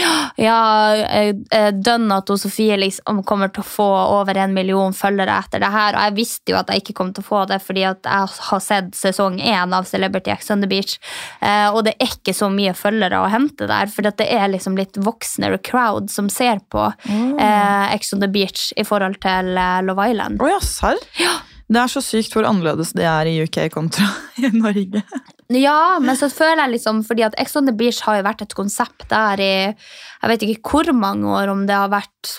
Ja, 0.40 0.58
eh, 0.96 1.30
eh, 1.54 1.70
dønn 1.72 2.10
at 2.14 2.32
Sofie 2.42 2.78
liksom 2.80 3.22
kommer 3.28 3.52
til 3.52 3.62
å 3.62 3.68
få 3.68 3.88
over 4.18 4.40
en 4.40 4.54
million 4.56 4.94
følgere 4.96 5.36
etter 5.44 5.62
det 5.62 5.70
her. 5.70 5.94
Og 5.94 6.08
jeg 6.08 6.16
visste 6.18 6.54
jo 6.54 6.58
at 6.58 6.72
jeg 6.72 6.82
ikke 6.82 6.96
kom 6.98 7.12
til 7.14 7.22
å 7.22 7.28
få 7.28 7.44
det, 7.50 7.60
fordi 7.62 7.84
at 7.86 8.08
jeg 8.08 8.34
har 8.48 8.62
sett 8.64 8.96
sesong 8.98 9.38
én 9.38 9.76
av 9.76 9.86
Celebrity 9.86 10.32
Ex 10.34 10.50
on 10.50 10.64
the 10.64 10.70
Beach. 10.70 10.96
Eh, 11.44 11.68
og 11.70 11.84
det 11.86 11.94
er 12.00 12.10
ikke 12.16 12.34
så 12.34 12.50
mye 12.50 12.74
følgere 12.76 13.22
å 13.22 13.30
hente 13.30 13.68
der, 13.70 13.92
for 13.92 14.08
det 14.08 14.26
er 14.26 14.50
liksom 14.50 14.78
litt 14.80 14.98
voksnere 14.98 15.60
crowd 15.62 16.10
som 16.10 16.30
ser 16.32 16.64
på. 16.72 16.88
eh, 17.06 17.91
Ex 17.92 18.12
on 18.16 18.22
the 18.24 18.30
Beach 18.32 18.70
i 18.76 18.84
forhold 18.86 19.20
til 19.22 19.54
eh, 19.58 19.80
Love 19.86 20.10
Island. 20.10 20.42
Oh, 20.42 20.50
ja, 20.50 20.60
serr? 20.64 21.00
Det 21.72 21.80
er 21.80 21.88
så 21.88 22.02
sykt 22.04 22.34
hvor 22.34 22.44
annerledes 22.44 22.92
det 22.96 23.06
er 23.08 23.28
i 23.30 23.38
UK 23.44 23.64
kontra 23.72 24.08
i 24.42 24.50
Norge. 24.52 25.04
Ja, 25.52 25.98
men 26.00 26.16
så 26.16 26.30
føler 26.32 26.64
jeg 26.64 26.78
liksom 26.78 27.02
Fordi 27.04 27.26
at 27.26 27.34
Ex 27.40 27.52
on 27.58 27.66
the 27.68 27.74
Beach 27.76 28.00
har 28.06 28.16
jo 28.18 28.24
vært 28.24 28.44
et 28.44 28.54
konsept 28.56 29.04
der 29.10 29.40
i 29.42 29.52
Jeg 29.68 30.30
vet 30.30 30.44
ikke 30.46 30.72
hvor 30.72 30.92
mange 30.96 31.28
år, 31.28 31.52
om 31.52 31.66
det 31.68 31.76
har 31.76 31.92
vært 31.92 32.32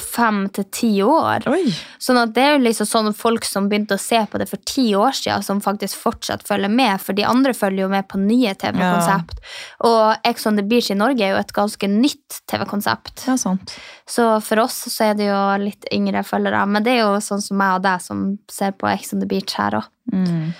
fem 0.00 0.42
til 0.54 0.66
ti 0.74 0.90
år. 1.04 1.46
Oi. 1.50 1.72
Sånn 2.02 2.18
at 2.20 2.34
det 2.36 2.44
er 2.44 2.56
jo 2.56 2.62
liksom 2.64 2.88
sånn 2.88 3.10
folk 3.16 3.46
som 3.48 3.68
begynte 3.70 3.96
å 3.96 4.02
se 4.02 4.20
på 4.30 4.40
det 4.40 4.48
for 4.50 4.62
ti 4.68 4.88
år 4.98 5.14
siden, 5.16 5.44
som 5.46 5.62
faktisk 5.64 5.98
fortsatt 6.00 6.44
følger 6.48 6.72
med, 6.72 7.00
for 7.02 7.16
de 7.16 7.26
andre 7.26 7.54
følger 7.56 7.86
jo 7.86 7.92
med 7.92 8.08
på 8.10 8.20
nye 8.22 8.54
TV-konsept. 8.58 9.40
Og 9.88 10.26
Ex 10.28 10.46
on 10.50 10.60
the 10.60 10.66
Beach 10.66 10.90
i 10.92 10.98
Norge 10.98 11.24
er 11.26 11.34
jo 11.34 11.40
et 11.42 11.54
ganske 11.56 11.90
nytt 11.90 12.42
TV-konsept. 12.50 13.26
Ja, 13.28 13.36
sant. 13.40 13.76
Så 14.08 14.26
for 14.44 14.64
oss 14.64 14.82
så 14.90 15.10
er 15.10 15.16
det 15.18 15.30
jo 15.30 15.40
litt 15.62 15.88
yngre 15.94 16.24
følgere, 16.26 16.64
men 16.66 16.86
det 16.86 16.96
er 16.96 17.04
jo 17.04 17.22
sånn 17.24 17.42
som 17.44 17.60
meg 17.60 17.78
og 17.78 17.86
deg 17.86 18.04
som 18.04 18.26
ser 18.50 18.76
på 18.76 18.90
Ex 18.90 19.14
on 19.14 19.24
the 19.24 19.30
Beach 19.30 19.56
her 19.60 19.80
òg. 19.80 19.90
Mm. 20.10 20.52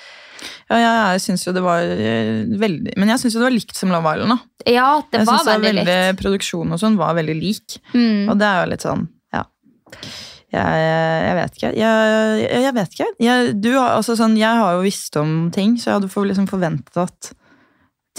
Ja, 0.70 0.78
ja, 0.78 0.90
jeg 1.14 1.22
syns 1.26 1.44
jo 1.46 1.52
det 1.56 1.62
var 1.64 1.84
eh, 1.84 2.46
veldig 2.60 2.94
Men 3.00 3.12
jeg 3.12 3.22
syns 3.22 3.36
jo 3.36 3.42
det 3.42 3.48
var 3.48 3.56
likt 3.56 3.76
som 3.76 3.92
Love 3.92 4.14
Island. 4.14 4.34
da. 4.34 4.70
Ja, 4.70 4.88
det 5.10 5.22
jeg 5.22 5.28
var 5.28 5.40
synes 5.42 5.64
veldig 5.66 5.74
likt. 5.80 6.20
Produksjonen 6.20 6.76
og 6.76 6.82
sånn 6.82 6.98
var 7.00 7.16
veldig 7.18 7.36
lik. 7.38 7.78
Mm. 7.94 8.30
Og 8.30 8.40
det 8.40 8.48
er 8.48 8.60
jo 8.60 8.70
litt 8.72 8.86
sånn, 8.86 9.06
ja. 9.36 9.44
Jeg, 10.50 10.86
jeg 11.26 11.36
vet 11.40 11.58
ikke. 11.58 11.72
Jeg, 11.78 12.46
jeg, 12.50 12.72
vet 12.78 12.96
ikke. 12.96 13.10
Jeg, 13.22 13.52
du, 13.62 13.70
altså 13.80 14.16
sånn, 14.18 14.38
jeg 14.40 14.62
har 14.62 14.78
jo 14.78 14.86
visst 14.86 15.20
om 15.20 15.36
ting, 15.54 15.76
så 15.78 15.92
jeg 15.92 16.00
hadde 16.00 16.26
liksom 16.30 16.48
forventet 16.50 17.04
at 17.04 17.32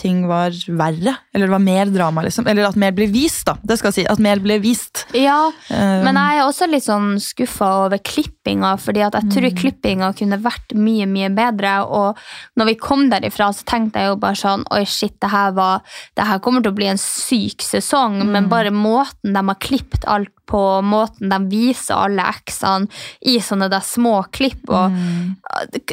ting 0.01 0.23
var 0.29 0.55
verre. 0.67 1.13
Eller 1.33 1.47
det 1.47 1.53
var 1.53 1.61
mer 1.63 1.91
drama, 1.93 2.23
liksom. 2.25 2.47
Eller 2.49 2.65
at 2.67 2.77
mer 2.79 2.91
ble 2.97 3.05
vist, 3.13 3.45
da. 3.47 3.55
Det 3.61 3.77
skal 3.79 3.91
jeg 3.91 3.99
si. 4.01 4.05
At 4.09 4.21
mer 4.23 4.41
ble 4.43 4.57
vist. 4.63 5.05
Ja, 5.17 5.51
um, 5.69 6.03
men 6.07 6.17
jeg 6.17 6.39
er 6.39 6.45
også 6.47 6.67
litt 6.71 6.85
sånn 6.87 7.13
skuffa 7.21 7.69
over 7.85 8.01
klippinga, 8.01 8.73
fordi 8.81 9.05
at 9.05 9.17
jeg 9.19 9.29
tror 9.35 9.47
Mm. 9.51 9.57
klippinga 9.61 10.09
kunne 10.17 10.41
vært 10.41 10.73
mye, 10.75 11.05
mye 11.09 11.29
bedre. 11.37 11.75
Og 11.85 12.17
når 12.57 12.71
vi 12.71 12.75
kom 12.81 13.07
derifra, 13.11 13.51
så 13.53 13.63
tenkte 13.67 14.01
jeg 14.01 14.11
jo 14.11 14.19
bare 14.21 14.39
sånn 14.41 14.65
Oi, 14.71 14.83
shit, 14.89 15.15
det 15.21 15.29
her, 15.31 15.51
var, 15.57 15.81
det 16.17 16.25
her 16.27 16.39
kommer 16.39 16.61
til 16.63 16.71
å 16.73 16.75
bli 16.81 16.87
en 16.91 16.97
syk 17.01 17.61
sesong. 17.61 18.21
Mm. 18.23 18.31
Men 18.31 18.49
bare 18.49 18.71
måten 18.73 19.33
de 19.35 19.45
har 19.51 19.59
klippet 19.61 20.05
alt 20.07 20.29
på, 20.51 20.61
måten 20.83 21.31
de 21.31 21.39
viser 21.51 21.95
alle 21.95 22.25
eksene 22.33 22.89
i 23.31 23.37
sånne 23.43 23.69
der 23.71 23.83
små 23.87 24.17
klipp, 24.35 24.67
og 24.69 24.91
Mm. 24.91 25.35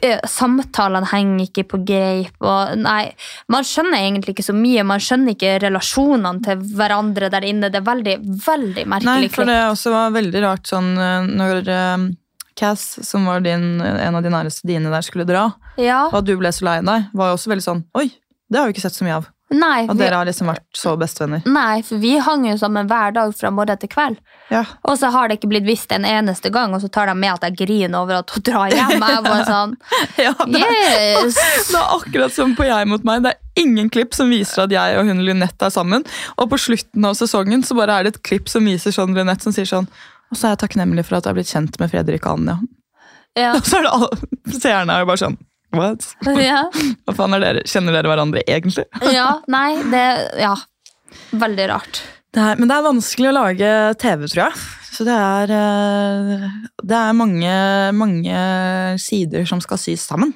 eh, 0.02 0.18
samtalene 0.26 1.06
henger 1.12 1.46
ikke 1.46 1.64
på 1.70 1.80
greip. 1.86 2.34
Og 2.42 2.76
nei, 2.82 3.12
man 3.48 3.62
skjønner 3.66 3.98
egentlig 4.02 4.34
ikke 4.36 4.48
så 4.50 4.54
mye. 4.56 4.84
Man 4.84 4.98
skjønner 5.02 5.34
ikke 5.36 5.56
relasjonene 5.68 6.42
til 6.44 6.56
hverandre 6.76 7.30
der 7.30 7.46
inne. 7.46 7.70
Det 7.70 7.80
er 7.82 7.86
veldig, 7.88 8.16
veldig 8.44 8.86
merkelig 8.86 9.04
Nei, 9.22 9.28
for 9.32 9.44
det 9.48 9.58
også 9.70 9.92
var 9.94 10.10
veldig 10.18 10.42
rart 10.44 10.66
sånn 10.70 10.90
eh, 10.98 11.28
når 11.38 11.68
eh, 11.68 12.08
Cass, 12.58 12.98
som 13.06 13.24
var 13.30 13.38
din, 13.44 13.80
en 13.80 14.16
av 14.18 14.22
de 14.24 14.30
næreste 14.34 14.66
dine 14.66 14.90
der, 14.90 15.04
skulle 15.06 15.24
dra, 15.28 15.52
Ja. 15.78 16.06
og 16.08 16.14
at 16.18 16.24
du 16.26 16.36
ble 16.36 16.50
så 16.50 16.64
lei 16.66 16.80
deg, 16.82 17.04
var 17.14 17.28
jo 17.30 17.36
også 17.38 17.52
veldig 17.54 17.62
sånn 17.62 17.84
Oi, 17.94 18.08
det 18.50 18.58
har 18.58 18.66
vi 18.66 18.72
ikke 18.74 18.82
sett 18.82 18.96
så 18.98 19.04
mye 19.06 19.20
av. 19.20 19.28
Nei, 19.48 19.86
og 19.88 19.96
dere 19.96 20.18
har 20.20 20.28
liksom 20.28 20.50
vært 20.50 20.76
så 20.76 20.92
bestevenner. 21.00 21.40
nei, 21.48 21.80
for 21.86 21.96
vi 22.02 22.18
hang 22.20 22.42
jo 22.44 22.56
sammen 22.60 22.88
hver 22.90 23.14
dag 23.16 23.30
fra 23.32 23.48
morgen 23.54 23.78
til 23.80 23.88
kveld. 23.88 24.18
Ja. 24.52 24.60
Og 24.84 24.98
så 25.00 25.08
har 25.14 25.28
det 25.28 25.38
ikke 25.38 25.48
blitt 25.54 25.64
visst 25.64 25.92
en 25.92 26.04
eneste 26.04 26.52
gang, 26.52 26.74
og 26.76 26.82
så 26.82 26.90
tar 26.92 27.08
de 27.08 27.14
med 27.16 27.32
at 27.32 27.46
jeg 27.48 27.56
griner 27.62 27.96
over 28.02 28.20
at 28.20 28.34
hun 28.34 28.44
drar 28.44 28.68
hjem. 28.74 29.00
Jeg 29.00 29.24
var 29.24 29.44
sånn, 29.48 29.74
ja 30.26 30.34
det, 30.44 30.60
yes! 30.60 31.40
det 31.72 31.80
er 31.80 31.96
akkurat 31.96 32.36
som 32.36 32.52
på 32.58 32.68
Jeg 32.68 32.92
mot 32.92 33.08
meg. 33.08 33.24
Det 33.24 33.32
er 33.32 33.64
ingen 33.64 33.88
klipp 33.92 34.12
som 34.16 34.28
viser 34.32 34.66
at 34.66 34.76
jeg 34.76 35.00
og 35.00 35.08
hun 35.08 35.24
Lynette 35.24 35.70
er 35.70 35.72
sammen. 35.72 36.04
Og 36.36 36.52
på 36.52 36.60
slutten 36.68 37.08
av 37.08 37.16
sesongen 37.16 37.64
så 37.64 37.76
bare 37.78 37.96
er 37.96 38.04
det 38.04 38.16
et 38.16 38.22
klipp 38.28 38.52
som 38.52 38.68
viser 38.68 38.92
sånn 38.92 39.16
Lynette 39.16 39.48
som 39.48 39.56
sier 39.56 39.68
sånn 39.68 39.88
Og 40.28 40.36
så 40.36 40.48
er 40.48 40.56
jeg 40.56 40.66
takknemlig 40.66 41.06
for 41.08 41.16
at 41.16 41.24
jeg 41.24 41.32
har 41.32 41.40
blitt 41.40 41.52
kjent 41.56 41.80
med 41.80 41.92
Fredrik 41.92 42.28
og 42.28 42.36
Anja. 42.36 42.60
Ja. 43.38 43.54
Og 43.56 43.64
så 43.68 43.80
er 43.80 43.88
det 43.88 43.96
alle 43.96 44.60
seerne 44.60 44.92
er 44.92 45.06
jo 45.06 45.08
bare 45.08 45.24
sånn 45.24 45.40
What? 45.76 46.06
Ja. 46.40 46.64
Hva 47.06 47.14
faen 47.16 47.36
er 47.36 47.44
dere? 47.44 47.64
Kjenner 47.68 47.96
dere 47.96 48.10
hverandre 48.10 48.44
egentlig? 48.48 48.86
ja, 49.18 49.30
nei, 49.50 49.70
det 49.92 50.06
Ja. 50.40 50.54
Veldig 51.32 51.64
rart. 51.70 52.02
Det 52.32 52.40
er, 52.44 52.58
men 52.60 52.68
det 52.68 52.76
er 52.76 52.84
vanskelig 52.84 53.28
å 53.30 53.36
lage 53.36 53.68
TV, 54.00 54.26
tror 54.28 54.42
jeg. 54.46 54.58
Så 54.92 55.04
det 55.08 55.14
er, 55.14 55.52
eh, 55.56 56.44
det 56.84 56.96
er 56.98 57.16
mange, 57.16 57.52
mange 57.96 58.42
sider 59.00 59.46
som 59.48 59.60
skal 59.64 59.80
sys 59.80 60.04
sammen. 60.08 60.34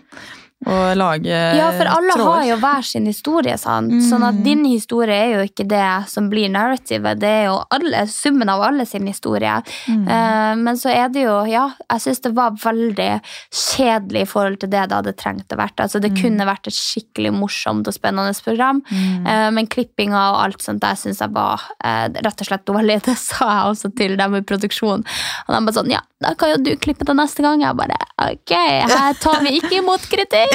Og 0.67 0.97
lage 0.99 1.39
Ja, 1.59 1.71
for 1.75 1.89
alle 1.91 2.15
tråder. 2.15 2.31
har 2.31 2.45
jo 2.47 2.57
hver 2.63 2.87
sin 2.87 3.07
historie, 3.07 3.57
sant? 3.59 3.95
Sånn 4.07 4.23
at 4.27 4.43
din 4.45 4.65
historie 4.65 5.17
er 5.17 5.31
jo 5.37 5.47
ikke 5.49 5.67
det 5.69 6.09
som 6.09 6.29
blir 6.31 6.51
narrativet, 6.53 7.19
det 7.19 7.29
er 7.29 7.45
jo 7.51 7.59
alle, 7.75 8.07
summen 8.07 8.49
av 8.49 8.63
alle 8.63 8.87
sin 8.87 9.07
historie. 9.07 9.57
Eh, 9.89 10.55
men 10.57 10.79
så 10.79 10.93
er 10.93 11.09
det 11.13 11.25
jo, 11.27 11.35
ja, 11.51 11.69
jeg 11.89 12.05
syns 12.07 12.23
det 12.23 12.35
var 12.37 12.55
veldig 12.63 13.11
kjedelig 13.51 14.23
i 14.23 14.29
forhold 14.29 14.61
til 14.63 14.71
det 14.73 14.85
det 14.89 14.99
hadde 14.99 15.15
trengt 15.19 15.53
å 15.53 15.59
vært. 15.59 15.81
Altså, 15.83 16.01
det 16.03 16.13
kunne 16.19 16.47
vært 16.49 16.69
et 16.71 16.77
skikkelig 16.77 17.33
morsomt 17.35 17.89
og 17.89 17.97
spennende 17.97 18.33
program, 18.45 18.83
uh, 18.91 19.49
men 19.55 19.69
klippinga 19.71 20.23
og 20.33 20.41
alt 20.47 20.65
sånt 20.65 20.83
der 20.83 20.99
syns 20.99 21.21
jeg 21.23 21.33
var 21.35 21.63
uh, 21.85 22.07
rett 22.13 22.45
og 22.45 22.49
slett 22.49 22.67
dårlig. 22.69 23.01
Det 23.13 23.17
sa 23.19 23.49
jeg 23.49 23.73
også 23.73 23.91
til 23.99 24.15
dem 24.17 24.37
i 24.39 24.43
produksjonen. 24.47 25.05
Og 25.47 25.55
de 25.55 25.61
bare 25.67 25.77
sånn, 25.77 25.91
ja, 25.93 26.01
da 26.23 26.33
kan 26.39 26.53
jo 26.53 26.61
du 26.63 26.73
klippe 26.81 27.07
det 27.09 27.17
neste 27.19 27.45
gang. 27.45 27.63
Jeg 27.65 27.77
bare, 27.79 27.99
ok, 28.23 28.55
her 28.93 29.19
tar 29.21 29.43
vi 29.45 29.57
ikke 29.59 29.81
imot 29.81 30.07
kritikk. 30.11 30.52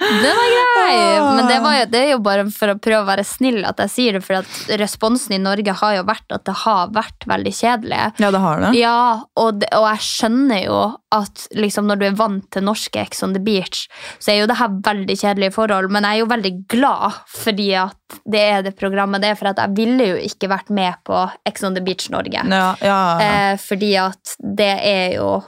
Den 0.00 0.36
var 0.36 0.48
grei! 0.54 0.94
Men 1.36 1.46
det, 1.48 1.58
var 1.60 1.74
jo, 1.76 1.84
det 1.92 2.00
er 2.00 2.10
jo 2.14 2.20
bare 2.24 2.44
for 2.54 2.72
å 2.72 2.76
prøve 2.80 3.02
å 3.04 3.08
være 3.08 3.24
snill 3.26 3.60
at 3.68 3.80
jeg 3.84 3.92
sier 3.92 4.16
det, 4.16 4.22
for 4.24 4.40
at 4.40 4.72
responsen 4.80 5.36
i 5.36 5.40
Norge 5.42 5.74
har 5.82 5.98
jo 5.98 6.06
vært 6.08 6.34
at 6.34 6.46
det 6.48 6.56
har 6.62 6.94
vært 6.94 7.26
veldig 7.28 7.52
kjedelig. 7.54 8.00
Ja, 8.22 8.30
det 8.32 8.42
har 8.42 8.64
det. 8.64 8.72
Ja, 8.78 9.02
og, 9.40 9.60
det, 9.60 9.68
og 9.76 9.86
jeg 9.90 10.06
skjønner 10.06 10.64
jo 10.64 10.80
at 11.14 11.46
liksom 11.58 11.88
når 11.90 12.00
du 12.00 12.06
er 12.08 12.18
vant 12.18 12.46
til 12.54 12.64
norske 12.66 13.02
Ex 13.02 13.24
on 13.26 13.36
the 13.36 13.42
Beach, 13.44 13.86
så 14.22 14.32
er 14.32 14.42
jo 14.42 14.50
det 14.50 14.58
her 14.60 14.72
veldig 14.88 15.16
kjedelige 15.20 15.56
forhold, 15.56 15.90
men 15.92 16.06
jeg 16.06 16.20
er 16.20 16.22
jo 16.22 16.32
veldig 16.32 16.54
glad 16.70 17.20
fordi 17.34 17.70
at 17.82 18.20
det 18.30 18.42
er 18.42 18.64
det 18.66 18.74
programmet 18.78 19.22
det 19.22 19.32
er, 19.32 19.38
for 19.38 19.52
at 19.52 19.60
jeg 19.60 19.76
ville 19.76 20.10
jo 20.12 20.18
ikke 20.30 20.50
vært 20.50 20.72
med 20.74 20.98
på 21.06 21.22
Ex 21.46 21.64
on 21.66 21.76
the 21.76 21.84
Beach 21.84 22.08
Norge. 22.12 22.42
Ja, 22.50 22.74
ja. 22.82 23.00
Eh, 23.22 23.54
fordi 23.60 23.94
at 24.00 24.36
det 24.40 24.74
er 24.86 25.18
jo 25.18 25.40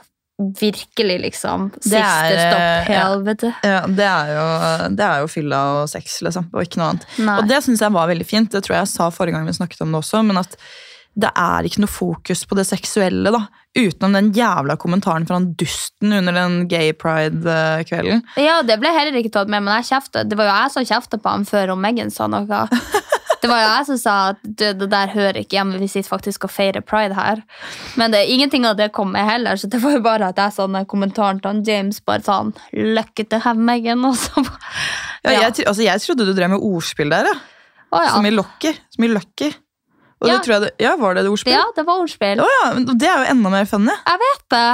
virkelig 0.59 1.17
liksom 1.27 1.69
siste 1.79 1.99
er, 1.99 2.35
eh, 2.35 2.45
stopp 2.47 2.91
helvete. 2.91 3.51
Ja, 3.63 3.81
det 3.87 4.07
er, 4.09 4.31
jo, 4.35 4.47
det 4.97 5.09
er 5.09 5.23
jo 5.23 5.29
fylla 5.31 5.59
og 5.79 5.91
sex, 5.91 6.21
liksom, 6.25 6.49
og 6.53 6.65
ikke 6.65 6.81
noe 6.81 6.93
annet. 6.93 7.07
Nei. 7.19 7.37
Og 7.39 7.51
det 7.51 7.61
syns 7.65 7.83
jeg 7.85 7.95
var 7.95 8.09
veldig 8.11 8.27
fint. 8.27 8.51
Det 8.53 8.63
tror 8.65 8.77
jeg 8.77 8.85
jeg 8.85 8.93
sa 8.95 9.11
forrige 9.13 9.37
gang 9.37 9.47
vi 9.49 9.55
snakket 9.59 9.85
om 9.85 9.93
det 9.95 10.01
også. 10.03 10.23
Men 10.27 10.41
at 10.43 10.57
det 11.13 11.29
er 11.37 11.67
ikke 11.67 11.83
noe 11.83 11.93
fokus 11.93 12.41
på 12.49 12.57
det 12.57 12.65
seksuelle, 12.65 13.33
da. 13.33 13.43
Utenom 13.73 14.15
den 14.17 14.31
jævla 14.33 14.75
kommentaren 14.81 15.25
fra 15.29 15.37
han 15.39 15.51
dusten 15.57 16.13
under 16.13 16.33
den 16.35 16.67
gay 16.69 16.91
pride-kvelden. 16.93 18.21
Ja, 18.41 18.59
det 18.65 18.79
ble 18.81 18.91
heller 18.93 19.17
ikke 19.17 19.33
tatt 19.33 19.49
med, 19.49 19.65
men 19.65 19.77
jeg 19.79 19.91
kjeftet. 19.93 20.29
det 20.29 20.37
var 20.37 20.49
jo 20.49 20.55
jeg 20.57 20.73
som 20.75 20.87
kjefta 20.89 21.21
på 21.21 21.33
ham 21.35 21.45
før 21.49 21.73
om 21.73 21.81
Megan 21.81 22.13
sa 22.13 22.29
noe. 22.29 22.45
Det 23.43 23.49
var 23.51 23.59
jo 23.59 23.67
jeg 23.67 23.87
som 23.89 23.97
sa 23.99 24.13
at 24.31 24.37
det, 24.61 24.69
der 24.91 25.11
hører 25.11 25.41
ikke 25.41 25.57
hjemme, 25.57 25.79
vi 25.81 25.89
sitter 25.91 26.09
faktisk 26.13 26.47
og 26.47 26.53
feirer 26.53 26.83
pride 26.85 27.17
her. 27.17 27.41
Men 27.99 28.13
det, 28.15 28.21
ingenting 28.31 28.63
av 28.69 28.77
det 28.79 28.91
kom 28.95 29.11
med 29.11 29.27
heller, 29.27 29.59
så 29.59 29.67
det 29.71 29.81
var 29.83 29.97
jo 29.97 30.03
bare 30.05 30.29
at 30.31 30.39
jeg 30.39 30.55
sa 30.55 30.67
den 30.67 30.87
kommentaren 30.89 31.41
til 31.41 31.51
han 31.51 31.63
James 31.67 31.99
bare 32.07 32.23
sånn 32.23 32.53
Lucky 32.71 33.25
to 33.27 33.41
have 33.43 33.59
Megan, 33.59 34.05
og 34.07 34.15
så 34.19 34.45
Ja, 35.23 35.35
Jeg, 35.35 35.67
altså, 35.67 35.83
jeg 35.83 36.01
trodde 36.03 36.27
du 36.27 36.33
drev 36.35 36.51
med 36.55 36.63
ordspill 36.63 37.11
der, 37.11 37.29
ja. 37.31 37.35
Å, 37.93 37.99
ja. 38.01 38.13
Som 38.15 38.25
i 38.25 38.31
lucky. 38.33 38.71
Som 38.95 39.05
i 39.05 39.11
lucky. 39.11 39.51
Og 40.23 40.29
Ja. 40.29 40.37
det 40.37 40.45
tror 40.45 40.53
jeg 40.55 40.61
det, 40.63 40.71
ja, 40.81 40.95
var 40.97 41.13
det 41.15 41.25
det 41.27 41.31
ordspill? 41.33 41.53
ja, 41.53 41.63
det 41.75 41.83
var 41.85 41.99
ordspill. 42.01 42.39
Å 42.39 42.47
ja, 42.47 42.63
det 42.79 43.07
er 43.11 43.21
jo 43.21 43.31
enda 43.35 43.51
mer 43.53 43.67
funny. 43.69 43.91
Jeg 43.91 44.21
vet 44.23 44.45
det. 44.55 44.67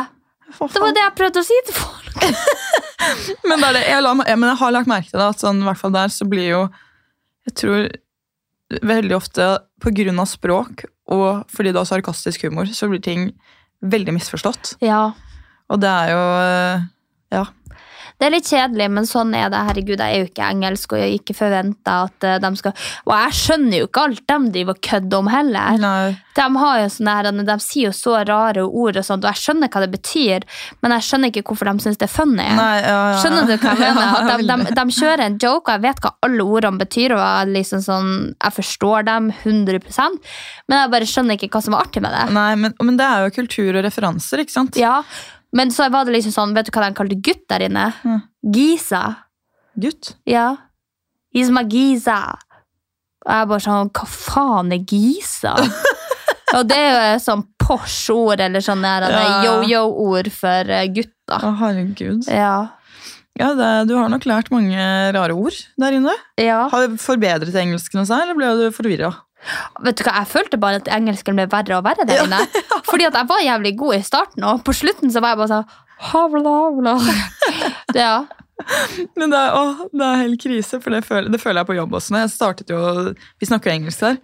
Det 0.49 0.81
var 0.81 0.93
det 0.93 1.01
jeg 1.03 1.15
prøvde 1.17 1.41
å 1.41 1.45
si 1.45 1.57
til 1.65 1.77
folk. 1.77 2.21
Men, 3.49 3.61
det 3.63 3.71
det, 3.79 3.81
jeg, 3.89 4.03
la, 4.05 4.13
ja, 4.27 4.35
men 4.37 4.49
jeg 4.51 4.59
har 4.61 4.73
lagt 4.75 4.89
merke 4.89 5.09
til 5.09 5.19
det, 5.21 5.27
at 5.33 5.41
sånn, 5.41 5.61
i 5.63 5.67
hvert 5.67 5.79
fall 5.81 5.93
der 5.95 6.13
så 6.13 6.27
blir 6.29 6.47
jo 6.49 6.61
Jeg 7.47 7.55
tror 7.61 7.89
veldig 8.69 9.15
ofte 9.17 9.45
av 10.21 10.29
språk 10.29 10.85
og 11.09 11.49
fordi 11.49 11.73
du 11.73 11.79
har 11.81 11.89
sarkastisk 11.89 12.45
humor, 12.45 12.69
så 12.69 12.89
blir 12.89 13.01
ting 13.01 13.31
veldig 13.81 14.13
misforstått. 14.17 14.75
Ja. 14.85 15.11
Og 15.69 15.81
det 15.81 15.89
er 15.89 16.13
jo 16.13 16.23
eh, 16.43 16.87
Ja. 17.33 17.45
Det 18.19 18.27
er 18.27 18.33
litt 18.33 18.49
kjedelig, 18.49 18.89
men 18.91 19.07
sånn 19.07 19.31
er 19.37 19.51
det. 19.51 19.61
Herregud, 19.69 20.01
jeg 20.01 20.15
er 20.15 20.23
jo 20.23 20.29
ikke 20.29 20.47
engelsk, 20.51 20.95
og 20.95 20.99
jeg 20.99 21.19
ikke 21.21 21.35
forventer 21.37 22.09
at 22.09 22.25
eh, 22.27 22.39
de 22.43 22.49
skal 22.59 22.73
Og 23.07 23.13
jeg 23.15 23.37
skjønner 23.39 23.79
jo 23.79 23.87
ikke 23.87 24.03
alt 24.09 24.23
de 24.27 24.39
driver 24.57 24.75
og 24.75 24.81
kødder 24.89 25.23
om 25.23 25.29
heller. 25.31 25.79
Nei. 25.79 26.17
De, 26.39 26.47
har 26.59 26.81
jo 26.81 26.89
sånne 26.93 27.15
her, 27.15 27.29
de 27.35 27.55
sier 27.63 27.89
jo 27.89 27.93
så 27.95 28.17
rare 28.27 28.63
ord, 28.63 28.99
og 28.99 29.07
sånt, 29.07 29.25
og 29.25 29.31
jeg 29.33 29.43
skjønner 29.43 29.71
hva 29.71 29.81
det 29.83 29.89
betyr, 29.95 30.45
men 30.83 30.95
jeg 30.95 31.07
skjønner 31.07 31.33
ikke 31.33 31.43
hvorfor 31.49 31.71
de 31.71 31.83
syns 31.83 31.99
det 31.99 32.07
er 32.07 32.13
funny. 32.13 32.45
Nei, 32.59 32.75
ja, 32.79 32.99
ja. 33.13 33.17
Skjønner 33.23 33.49
du 33.49 33.55
hva 33.55 33.73
jeg 33.75 33.97
mener? 33.97 34.13
At 34.19 34.43
de, 34.43 34.47
de, 34.47 34.75
de 34.77 34.97
kjører 34.99 35.25
en 35.25 35.39
joke, 35.41 35.65
og 35.67 35.73
jeg 35.75 35.85
vet 35.87 36.03
hva 36.05 36.13
alle 36.27 36.47
ordene 36.47 36.83
betyr, 36.83 37.15
og 37.17 37.23
jeg, 37.23 37.51
liksom 37.57 37.83
sånn, 37.83 38.13
jeg 38.35 38.57
forstår 38.59 39.09
dem 39.09 39.33
100% 39.35 40.19
men 40.69 40.83
jeg 40.83 40.91
bare 40.93 41.09
skjønner 41.09 41.37
ikke 41.37 41.49
hva 41.55 41.63
som 41.65 41.75
er 41.75 41.83
artig 41.83 42.01
med 42.05 42.13
det. 42.13 42.23
Nei, 42.35 42.51
men, 42.61 42.75
men 42.85 42.97
det 42.99 43.07
er 43.07 43.25
jo 43.25 43.35
kultur 43.39 43.73
og 43.73 43.83
referanser, 43.85 44.43
ikke 44.43 44.53
sant? 44.53 44.77
Ja, 44.79 44.99
Men 45.55 45.71
så 45.73 45.87
var 45.89 46.05
det 46.05 46.13
liksom 46.17 46.33
sånn, 46.35 46.53
vet 46.57 46.67
du 46.69 46.71
hva 46.75 46.85
de 46.87 46.95
kalte 46.97 47.17
gutt 47.25 47.45
der 47.49 47.65
inne? 47.65 47.87
Mm. 48.05 48.19
Giza. 48.53 49.03
Gutt. 49.79 50.13
Ja. 50.29 50.55
He's 51.33 51.49
my 51.53 51.63
Giza. 51.69 52.19
Og 53.25 53.31
jeg 53.33 53.47
bare 53.51 53.63
sånn, 53.65 53.89
hva 53.93 54.05
faen 54.09 54.73
er 54.75 54.83
Giza? 54.89 55.55
og 56.57 56.67
det 56.69 56.77
er 56.77 56.89
jo 56.93 56.99
et 57.15 57.23
sånn 57.25 57.45
Porsche-ord, 57.69 58.41
eller 58.41 58.63
sånn 58.65 58.81
der, 58.81 59.03
er 59.05 59.15
Ja. 59.15 59.39
yo-yo-ord 59.45 60.31
for 60.33 60.69
gutta. 60.89 60.93
gutter. 60.95 61.45
Å, 61.45 61.55
herregud. 61.59 62.27
Ja. 62.33 62.53
Ja, 63.39 63.53
det, 63.55 63.67
du 63.87 63.93
har 63.95 64.09
nok 64.11 64.25
lært 64.27 64.49
mange 64.51 64.75
rare 65.15 65.35
ord 65.37 65.55
der 65.79 65.95
inne. 65.95 66.11
ja. 66.41 66.63
Har 66.71 66.87
du 66.89 66.97
forbedret 66.99 67.53
engelsken 67.55 68.05
seg, 68.09 68.23
eller 68.25 68.35
ble 68.35 68.49
du 68.57 68.65
forvirra? 68.75 69.11
Vet 69.85 69.99
du 69.99 70.03
hva, 70.03 70.17
Jeg 70.19 70.31
følte 70.33 70.59
bare 70.61 70.81
at 70.81 70.89
engelsken 70.91 71.37
ble 71.39 71.47
verre 71.51 71.77
og 71.79 71.85
verre 71.87 72.07
der 72.07 72.25
inne. 72.25 72.41
Fordi 72.89 73.07
at 73.07 73.15
jeg 73.15 73.29
var 73.29 73.45
jævlig 73.45 73.77
god 73.79 73.95
i 73.95 74.01
starten, 74.05 74.43
og 74.43 74.65
på 74.67 74.75
slutten 74.75 75.13
så 75.13 75.23
var 75.23 75.35
jeg 75.35 75.41
bare 75.43 75.53
sånn 75.53 75.71
havla, 76.09 76.57
havla. 76.65 76.99
Ja. 77.97 78.13
Men 79.15 79.31
det 79.31 79.39
er, 79.39 79.53
å, 79.55 79.87
det 79.95 80.03
er 80.03 80.17
helt 80.25 80.41
krise, 80.43 80.81
for 80.83 80.91
det 80.93 81.05
føler, 81.07 81.29
det 81.31 81.39
føler 81.41 81.61
jeg 81.61 81.69
på 81.69 81.77
jobb 81.77 81.93
også. 81.95 82.13
Når 82.13 82.25
jeg 82.25 82.31
startet 82.33 82.73
jo, 82.73 82.79
Vi 83.39 83.47
snakker 83.47 83.71
jo 83.71 83.75
engelsk 83.77 84.03
der. 84.03 84.19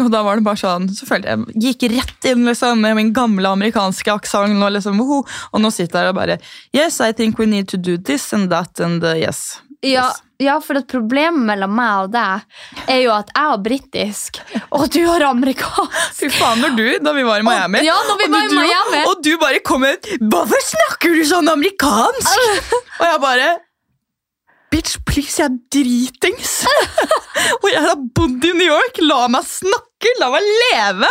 Og 0.00 0.12
da 0.12 0.22
var 0.24 0.38
det 0.38 0.46
bare 0.46 0.60
sånn, 0.60 0.86
så 0.94 1.08
følte 1.08 1.34
jeg 1.34 1.64
gikk 1.66 1.88
rett 1.96 2.30
inn 2.30 2.46
liksom, 2.48 2.80
med 2.80 2.96
min 2.96 3.10
gamle 3.16 3.50
amerikanske 3.58 4.14
aksent. 4.14 4.54
Og, 4.54 4.70
liksom, 4.76 5.02
og 5.02 5.60
nå 5.60 5.72
sitter 5.74 6.06
jeg 6.06 6.14
og 6.14 6.20
bare 6.20 6.38
Yes, 6.70 7.00
I 7.02 7.10
think 7.12 7.42
we 7.42 7.50
need 7.50 7.68
to 7.74 7.80
do 7.80 7.98
this 7.98 8.30
and 8.32 8.54
that 8.54 8.80
and 8.80 9.04
uh, 9.04 9.16
yes. 9.18 9.60
Ja, 9.82 10.12
ja, 10.42 10.60
for 10.62 10.78
problem 10.86 11.40
mellom 11.46 11.72
meg 11.74 12.04
og 12.04 12.12
deg 12.14 12.86
er 12.90 13.00
jo 13.02 13.10
at 13.14 13.32
jeg 13.34 13.50
har 13.50 13.58
britisk, 13.62 14.38
og 14.70 14.86
du 14.94 15.00
har 15.08 15.24
amerikansk. 15.26 15.98
Fy 16.18 16.30
faen, 16.34 16.62
når 16.62 16.76
du, 16.78 16.86
da 17.02 17.14
vi 17.16 17.24
var 17.26 17.42
i 17.42 17.46
Miami 17.46 17.82
Ja, 17.86 17.96
når 18.08 18.20
vi 18.20 18.28
og 18.28 18.36
var 18.36 18.46
i 18.46 18.54
Miami. 18.56 19.02
Og 19.10 19.22
du 19.26 19.32
bare 19.42 19.58
kom 19.66 19.82
med 19.82 20.06
Hvorfor 20.20 20.62
snakker 20.68 21.14
du 21.18 21.22
sånn 21.26 21.50
amerikansk? 21.50 22.48
og 23.00 23.06
jeg 23.08 23.20
bare 23.26 23.52
Bitch, 24.72 24.96
please, 25.04 25.36
jeg 25.36 25.50
er 25.50 25.56
dritings. 25.74 26.52
og 27.62 27.66
jeg 27.68 27.82
har 27.84 27.98
bodd 28.16 28.46
i 28.48 28.54
New 28.56 28.64
York. 28.64 29.02
La 29.04 29.26
meg 29.28 29.44
snakke, 29.44 30.14
la 30.16 30.30
meg 30.32 30.46
leve. 30.48 31.10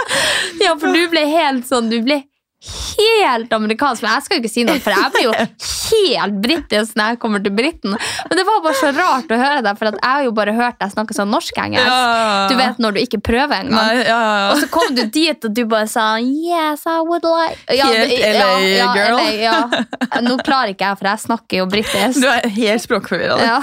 Ja, 0.63 0.73
for 0.81 0.89
du 0.89 1.03
ble 1.11 1.27
helt 1.29 1.69
sånn, 1.69 1.91
du 1.91 1.99
ble 2.01 2.23
helt 2.61 3.53
amerikansk, 3.53 4.01
men 4.01 4.15
jeg 4.15 4.25
skal 4.25 4.39
jo 4.39 4.41
ikke 4.41 4.53
si 4.53 4.65
noe, 4.65 4.81
for 4.81 4.97
jeg 4.97 5.13
blir 5.13 5.29
jo 5.29 5.35
helt 5.91 6.37
britisk 6.43 6.95
når 6.99 7.13
jeg 7.13 7.19
kommer 7.23 7.43
til 7.43 7.53
Briten. 7.55 7.95
Men 8.29 8.39
det 8.39 8.45
var 8.47 8.61
bare 8.65 8.79
så 8.79 8.91
rart 8.95 9.31
å 9.31 9.39
høre 9.41 9.61
deg, 9.65 9.77
for 9.79 9.89
jeg 9.91 10.01
har 10.05 10.25
jo 10.25 10.33
bare 10.37 10.55
hørt 10.57 10.79
deg 10.81 10.93
snakke 10.93 11.15
sånn 11.17 11.31
norsk-engelsk. 11.33 11.87
Ja. 11.87 12.47
Du 12.51 12.55
vet 12.59 12.81
når 12.83 12.97
du 12.97 13.01
ikke 13.03 13.21
prøver 13.23 13.57
engang. 13.61 13.77
Nei, 13.79 14.03
ja, 14.07 14.19
ja, 14.19 14.45
Og 14.51 14.61
så 14.63 14.69
kom 14.73 14.95
du 14.97 15.03
dit, 15.05 15.47
og 15.49 15.55
du 15.57 15.63
bare 15.65 15.89
sa 15.91 16.07
Yes, 16.21 16.85
I 16.85 16.99
would 17.07 17.25
like 17.27 17.57
ja, 17.77 17.89
Helt 17.91 18.09
det- 18.09 18.35
LA. 18.39 20.21
Nå 20.21 20.37
klarer 20.45 20.73
ikke 20.75 20.87
jeg, 20.91 20.97
for 21.01 21.11
jeg 21.11 21.25
snakker 21.27 21.61
jo 21.61 21.67
britisk. 21.71 22.21
Du 22.21 22.27
er 22.29 22.47
helt 22.47 22.85
språkforvirra. 22.85 23.37
Ja. 23.41 23.59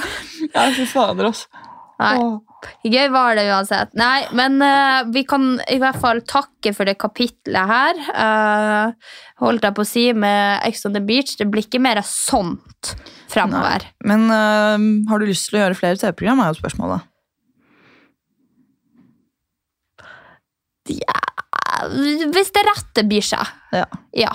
Ja, 0.54 0.68
fy 0.74 0.86
fader, 0.88 1.30
altså. 1.32 1.46
Nei. 1.98 2.14
Gøy 2.82 3.06
var 3.14 3.36
det 3.38 3.46
uansett. 3.52 3.92
Nei, 3.98 4.26
men 4.36 4.58
uh, 4.62 5.06
vi 5.14 5.22
kan 5.28 5.60
i 5.70 5.78
hvert 5.78 5.98
fall 6.02 6.22
takke 6.26 6.72
for 6.74 6.88
det 6.88 6.96
kapitlet 6.98 7.70
her. 7.70 8.00
Uh, 8.10 9.12
holdt 9.44 9.66
jeg 9.66 9.76
på 9.76 9.84
å 9.84 9.88
si 9.88 10.04
med 10.16 10.64
Ex 10.66 10.82
on 10.88 10.96
the 10.96 11.02
Beach. 11.04 11.36
Det 11.38 11.46
blir 11.50 11.66
ikke 11.66 11.82
mer 11.82 12.00
sånt 12.06 12.94
fremover. 13.30 13.86
Men 14.06 14.26
uh, 14.32 14.74
har 15.10 15.22
du 15.22 15.28
lyst 15.28 15.50
til 15.50 15.60
å 15.60 15.64
gjøre 15.66 15.78
flere 15.78 16.00
TV-program, 16.02 16.42
er 16.42 16.52
jo 16.52 16.60
spørsmålet. 16.62 17.06
Ja, 20.88 21.20
hvis 22.32 22.54
det 22.56 22.64
rette 22.64 23.04
byr 23.08 23.26
seg. 23.34 23.58
Ja. 23.76 23.86
Ja. 24.16 24.32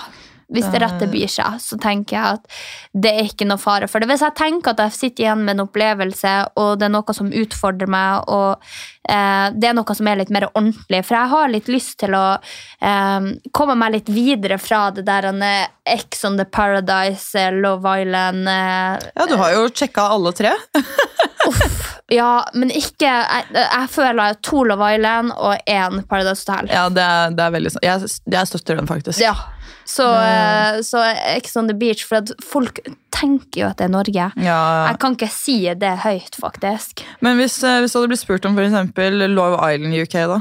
Hvis 0.52 0.66
det 0.72 0.80
rette 0.82 1.08
byr 1.10 1.30
seg, 1.30 1.60
så 1.62 1.78
tenker 1.80 2.16
jeg 2.16 2.38
at 2.38 2.58
det 2.92 3.12
er 3.14 3.30
ikke 3.30 3.46
noe 3.48 3.60
fare 3.60 3.88
for 3.90 4.02
det. 4.02 4.10
Hvis 4.10 4.24
jeg 4.26 4.36
tenker 4.38 4.74
at 4.74 4.82
jeg 4.84 4.96
sitter 4.96 5.26
igjen 5.26 5.44
med 5.46 5.56
en 5.56 5.64
opplevelse, 5.66 6.34
og 6.60 6.74
det 6.80 6.88
er 6.88 6.94
noe 6.94 7.16
som 7.16 7.32
utfordrer 7.32 7.90
meg, 7.90 8.28
og 8.28 8.60
eh, 9.08 9.46
det 9.56 9.70
er 9.70 9.78
noe 9.78 9.96
som 9.96 10.10
er 10.10 10.20
litt 10.20 10.32
mer 10.34 10.48
ordentlig, 10.52 11.02
for 11.06 11.18
jeg 11.18 11.32
har 11.34 11.52
litt 11.52 11.70
lyst 11.72 11.98
til 12.04 12.16
å 12.18 12.26
eh, 12.36 13.30
komme 13.56 13.78
meg 13.80 13.96
litt 13.96 14.12
videre 14.12 14.60
fra 14.60 14.86
det 14.94 15.06
der 15.08 15.30
eh, 15.32 15.64
Ex 15.94 16.24
on 16.24 16.38
the 16.40 16.46
Paradise, 16.48 17.32
eh, 17.38 17.52
Love 17.52 17.96
Island 18.00 18.48
eh, 18.48 19.10
Ja, 19.14 19.26
du 19.28 19.36
har 19.40 19.52
jo 19.56 19.66
sjekka 19.72 20.08
alle 20.14 20.32
tre. 20.36 20.54
uff. 21.48 21.90
Ja, 22.12 22.44
men 22.52 22.68
ikke 22.74 23.08
Jeg, 23.08 23.46
jeg 23.54 23.88
føler 23.92 24.36
to 24.44 24.64
Love 24.68 24.88
Island 24.94 25.32
og 25.36 25.56
én 25.70 26.02
Paradise 26.08 26.44
Hotel. 26.44 26.68
Ja, 26.72 26.88
det 26.92 27.04
er, 27.04 27.34
det 27.36 27.44
er 27.46 27.54
veldig 27.54 27.72
sant. 27.74 27.86
Jeg, 27.86 28.10
jeg 28.34 28.50
støtter 28.50 28.80
den, 28.80 28.88
faktisk. 28.90 29.20
Ja. 29.22 29.34
Så, 29.84 30.06
eh, 30.16 30.80
så 30.80 31.02
Ex 31.34 31.56
on 31.56 31.68
the 31.68 31.76
Beach, 31.76 32.04
for 32.08 32.24
folk 32.44 32.80
tenker 33.14 33.60
jo 33.60 33.68
at 33.68 33.78
det 33.78 33.88
er 33.88 33.92
Norge. 33.92 34.30
Ja. 34.40 34.60
Jeg 34.88 34.98
kan 35.02 35.16
ikke 35.16 35.30
si 35.32 35.58
det 35.78 35.92
høyt, 36.04 36.38
faktisk. 36.40 37.04
Men 37.24 37.38
hvis, 37.40 37.60
eh, 37.62 37.82
hvis 37.84 37.92
du 37.92 38.00
hadde 38.00 38.12
blitt 38.14 38.24
spurt 38.24 38.48
om 38.48 38.58
eksempel 38.58 39.26
Love 39.34 39.60
Island 39.60 39.96
UK, 40.00 40.18
da? 40.32 40.40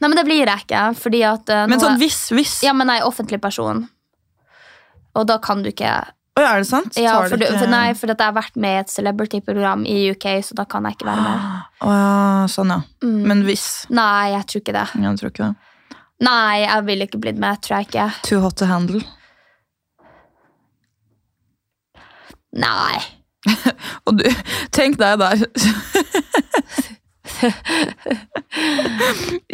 Nei, 0.00 0.08
men 0.08 0.16
det 0.18 0.26
blir 0.26 0.46
jeg 0.48 0.64
ikke. 0.64 0.86
Fordi 0.98 1.20
at 1.26 1.52
eh, 1.52 1.66
Men 1.70 1.82
sånn 1.82 2.00
hvis, 2.00 2.22
hvis 2.34 2.56
Ja, 2.66 2.74
men 2.76 2.90
jeg 2.90 3.02
er 3.02 3.10
offentlig 3.10 3.40
person. 3.42 3.84
Og 5.14 5.28
da 5.28 5.38
kan 5.42 5.62
du 5.62 5.70
ikke 5.70 5.92
Oi, 6.38 6.44
er 6.46 6.62
det 6.62 6.68
sant? 6.70 6.94
ja, 6.96 7.16
for, 7.26 7.36
du, 7.36 7.44
for, 7.44 7.68
Nei, 7.68 7.90
for 7.98 8.08
jeg 8.08 8.16
har 8.22 8.36
vært 8.36 8.54
med 8.60 8.76
i 8.76 8.80
et 8.84 8.92
celebrity-program 8.92 9.82
i 9.84 9.96
UK, 10.14 10.28
så 10.46 10.56
da 10.56 10.64
kan 10.70 10.86
jeg 10.86 10.96
ikke 10.96 11.08
være 11.10 11.24
med. 11.26 11.64
Å 11.90 11.94
sånn, 12.48 12.70
ja. 12.72 12.78
Mm. 13.04 13.18
Men 13.28 13.42
hvis 13.48 13.66
Nei, 13.92 14.30
jeg 14.36 14.46
tror 14.48 14.62
ikke 14.62 14.76
det. 14.78 14.86
Jeg 14.94 15.20
tror 15.20 15.34
ikke 15.34 15.48
det. 15.50 15.69
Nei, 16.20 16.64
jeg 16.66 16.86
ville 16.86 17.06
ikke 17.08 17.20
blitt 17.22 17.38
med. 17.40 17.62
Tror 17.64 17.80
jeg 17.80 17.88
ikke. 17.88 18.08
Too 18.26 18.40
hot 18.42 18.56
to 18.60 18.68
handle. 18.68 19.00
Nei. 22.60 22.98
Og 24.06 24.18
du, 24.18 24.26
tenk 24.74 24.98
deg 25.00 25.20
der. 25.22 25.36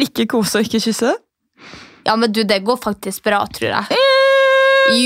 ikke 0.07 0.25
kose 0.33 0.59
og 0.59 0.67
ikke 0.67 0.81
kysse. 0.89 1.13
Ja, 2.07 2.15
men 2.19 2.31
du, 2.33 2.41
det 2.47 2.65
går 2.65 2.79
faktisk 2.81 3.23
bra, 3.27 3.45
tror 3.53 3.69
jeg. 3.69 3.85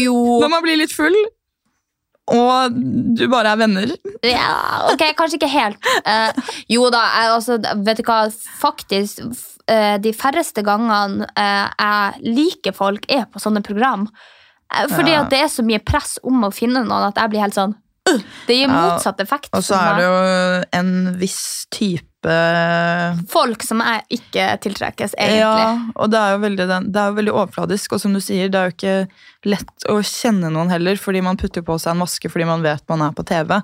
Jo. 0.02 0.18
Når 0.42 0.50
man 0.54 0.64
blir 0.66 0.78
litt 0.82 0.94
full, 0.94 1.18
og 2.38 2.76
du 3.18 3.24
bare 3.32 3.52
er 3.54 3.60
venner. 3.62 3.94
Ja, 4.26 4.88
ok, 4.92 5.04
kanskje 5.18 5.40
ikke 5.40 5.50
helt. 5.52 5.90
Eh, 6.06 6.42
jo 6.74 6.90
da, 6.94 7.02
jeg, 7.18 7.32
altså, 7.38 7.58
vet 7.86 7.98
du 8.02 8.04
hva, 8.08 8.20
faktisk 8.62 9.24
eh, 9.68 9.98
De 10.04 10.14
færreste 10.14 10.64
gangene 10.66 11.28
eh, 11.36 11.68
jeg 11.82 12.34
liker 12.38 12.76
folk, 12.78 13.06
er 13.12 13.26
på 13.32 13.42
sånne 13.44 13.64
program. 13.66 14.08
Eh, 14.74 14.88
fordi 14.94 15.12
Ja. 15.16 15.24
at 15.26 15.30
det 15.34 15.42
er 15.44 15.52
så 15.52 15.66
mye 15.68 15.82
press 15.84 16.18
om 16.24 16.44
å 16.48 16.52
finne 16.56 16.84
noen 16.86 17.10
at 17.10 17.18
jeg 17.20 17.34
blir 17.34 17.42
helt 17.46 17.58
sånn! 17.58 17.76
Det 18.48 18.56
gir 18.56 18.68
motsatt 18.72 19.20
effekt. 19.22 19.52
Og 19.56 19.64
så 19.64 19.78
er 19.78 20.00
det 20.00 20.06
jo 20.08 20.16
en 20.80 20.94
viss 21.22 21.42
type 21.72 22.08
Folk 23.32 23.64
som 23.66 23.80
er 23.82 24.04
ikke 24.14 24.44
tiltrekkes, 24.62 25.16
egentlig. 25.18 25.40
Ja, 25.42 25.72
og 25.96 26.12
det 26.14 26.20
er, 26.20 26.36
jo 26.36 26.42
veldig, 26.44 26.68
det 26.94 27.00
er 27.02 27.08
jo 27.10 27.16
veldig 27.18 27.34
overfladisk, 27.34 27.96
og 27.96 28.04
som 28.04 28.14
du 28.14 28.20
sier, 28.22 28.52
det 28.54 28.60
er 28.60 28.70
jo 28.70 28.76
ikke 28.76 29.50
lett 29.50 29.88
å 29.90 29.96
kjenne 30.06 30.52
noen 30.54 30.70
heller, 30.70 31.00
fordi 31.02 31.24
man 31.26 31.40
putter 31.42 31.66
på 31.66 31.80
seg 31.82 31.96
en 31.96 32.04
maske 32.04 32.30
fordi 32.30 32.46
man 32.46 32.62
vet 32.62 32.86
man 32.94 33.02
er 33.08 33.18
på 33.18 33.26
TV. 33.26 33.56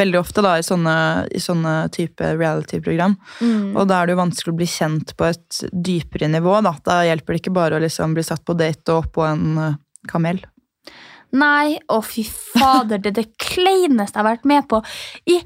Veldig 0.00 0.20
ofte 0.22 0.46
da 0.46 0.54
i 0.56 0.64
sånne, 0.64 0.96
i 1.28 1.44
sånne 1.44 1.76
type 1.92 2.32
reality-program. 2.38 3.18
Mm. 3.44 3.76
Og 3.76 3.84
da 3.84 4.00
er 4.00 4.08
det 4.08 4.16
jo 4.16 4.22
vanskelig 4.22 4.56
å 4.56 4.60
bli 4.62 4.72
kjent 4.78 5.12
på 5.18 5.28
et 5.28 5.62
dypere 5.90 6.32
nivå. 6.32 6.56
Da, 6.64 6.72
da 6.88 7.02
hjelper 7.04 7.36
det 7.36 7.44
ikke 7.44 7.56
bare 7.60 7.76
å 7.76 7.84
liksom 7.84 8.16
bli 8.16 8.24
satt 8.24 8.48
på 8.48 8.56
date 8.56 8.96
og 8.96 9.10
oppå 9.10 9.28
en 9.28 9.60
eh, 9.60 9.80
kamel. 10.08 10.40
Nei, 11.36 11.76
å 11.92 12.00
fy 12.04 12.24
fader, 12.26 13.00
det 13.02 13.12
er 13.12 13.18
det 13.20 13.30
kleineste 13.42 14.16
jeg 14.16 14.22
har 14.22 14.30
vært 14.30 14.46
med 14.48 14.68
på 14.70 14.80
i 15.28 15.40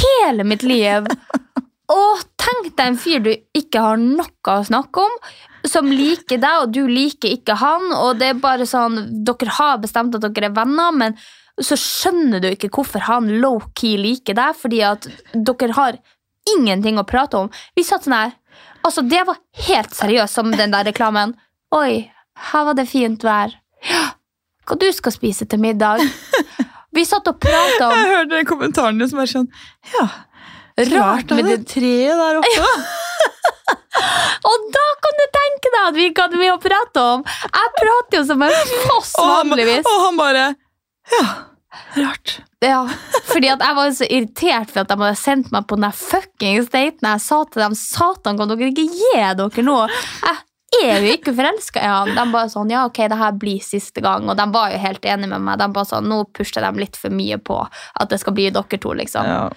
hele 0.00 0.46
mitt 0.48 0.64
liv. 0.66 1.06
Å, 1.88 2.00
tenk 2.36 2.72
deg 2.76 2.84
en 2.84 2.98
fyr 3.00 3.22
du 3.24 3.30
ikke 3.56 3.80
har 3.80 4.00
noe 4.00 4.54
å 4.54 4.64
snakke 4.66 5.04
om, 5.04 5.14
som 5.68 5.88
liker 5.88 6.40
deg, 6.40 6.64
og 6.64 6.74
du 6.74 6.82
liker 6.88 7.32
ikke 7.32 7.56
han, 7.60 7.90
og 7.96 8.18
det 8.20 8.32
er 8.32 8.42
bare 8.42 8.66
sånn 8.68 9.00
Dere 9.26 9.54
har 9.56 9.80
bestemt 9.82 10.16
at 10.16 10.26
dere 10.26 10.50
er 10.50 10.56
venner, 10.56 10.92
men 10.94 11.16
så 11.58 11.78
skjønner 11.80 12.42
du 12.42 12.50
ikke 12.50 12.70
hvorfor 12.74 13.02
han 13.08 13.30
low-key 13.42 13.96
liker 14.00 14.36
deg, 14.38 14.58
fordi 14.58 14.82
at 14.86 15.08
dere 15.32 15.74
har 15.78 15.98
ingenting 16.54 17.00
å 17.00 17.06
prate 17.08 17.40
om. 17.40 17.50
Vi 17.76 17.86
satt 17.86 18.06
sånn 18.06 18.18
her 18.18 18.36
Altså, 18.86 19.02
det 19.02 19.24
var 19.26 19.36
helt 19.66 19.94
seriøst 19.94 20.38
som 20.38 20.52
den 20.54 20.72
der 20.72 20.86
reklamen. 20.86 21.34
Oi, 21.74 22.08
her 22.50 22.66
var 22.68 22.76
det 22.78 22.86
fint 22.88 23.24
vær. 23.26 23.52
Ja, 23.84 24.04
hva 24.68 24.76
du 24.80 24.88
skal 24.94 25.14
spise 25.14 25.46
til 25.48 25.60
middag? 25.62 26.02
Vi 26.96 27.04
satt 27.04 27.28
og 27.28 27.36
prata 27.42 27.90
om 27.90 27.94
Jeg 27.96 28.12
hørte 28.14 28.32
den 28.36 28.48
kommentaren 28.48 28.98
din 29.00 29.10
som 29.10 29.20
er 29.22 29.28
sånn 29.30 29.48
Ja, 29.92 30.06
Rart 30.94 31.32
med 31.34 31.48
det 31.50 31.58
treet 31.66 32.14
der 32.14 32.38
oppe. 32.38 32.50
Ja. 32.54 32.68
Og 34.48 34.66
da 34.74 34.84
kan 35.02 35.16
du 35.18 35.24
tenke 35.34 35.72
deg 35.74 35.80
at 35.82 35.96
vi 35.96 36.04
ikke 36.10 36.26
hadde 36.28 36.38
mye 36.38 36.54
å 36.54 36.60
prate 36.62 37.02
om! 37.16 37.24
Jeg 37.26 37.72
prater 37.80 38.20
jo 38.20 38.24
som 38.28 38.44
en 38.46 38.54
foss 38.86 39.10
vanligvis. 39.18 39.88
og 39.90 40.04
han 40.04 40.20
bare 40.20 40.44
Ja, 41.10 41.24
rart. 41.98 42.36
Ja, 42.62 42.80
fordi 43.30 43.50
at 43.52 43.62
jeg 43.62 43.76
var 43.78 43.90
så 43.94 44.06
irritert 44.06 44.70
for 44.70 44.82
at 44.82 44.90
de 44.90 44.98
hadde 45.02 45.18
sendt 45.18 45.50
meg 45.54 45.66
på 45.70 45.78
den 45.78 45.94
fuckings 45.94 46.70
daten. 46.72 47.06
Jeg 47.06 47.24
sa 47.26 47.42
til 47.46 47.62
dem 47.64 47.76
satan, 47.78 48.38
kan 48.38 48.50
dere 48.50 48.70
ikke 48.70 48.86
gi 48.86 49.12
dere 49.14 49.66
noe? 49.66 49.86
Jeg 50.22 50.38
er 50.76 51.00
jo 51.00 51.14
ikke 51.16 51.32
forelska 51.32 51.80
i 51.80 51.88
han. 51.88 52.12
De 52.16 52.24
bare 52.32 52.50
sånn, 52.52 52.70
ja 52.72 52.84
ok, 52.88 53.00
det 53.08 53.18
her 53.18 53.36
blir 53.40 53.64
siste 53.64 54.02
gang. 54.04 54.28
Og 54.28 54.36
de 54.36 54.44
var 54.52 54.74
jo 54.74 54.80
helt 54.82 55.04
enige 55.08 55.32
med 55.32 55.46
meg. 55.46 55.58
De 55.60 55.68
bare 55.72 55.88
sånn, 55.88 56.08
Nå 56.08 56.22
pusher 56.36 56.64
de 56.64 56.84
litt 56.84 56.98
for 57.00 57.14
mye 57.14 57.40
på 57.40 57.58
at 57.64 58.12
det 58.12 58.20
skal 58.20 58.36
bli 58.36 58.50
dere 58.52 58.80
to. 58.80 58.92
liksom. 59.00 59.28
Ja. 59.28 59.48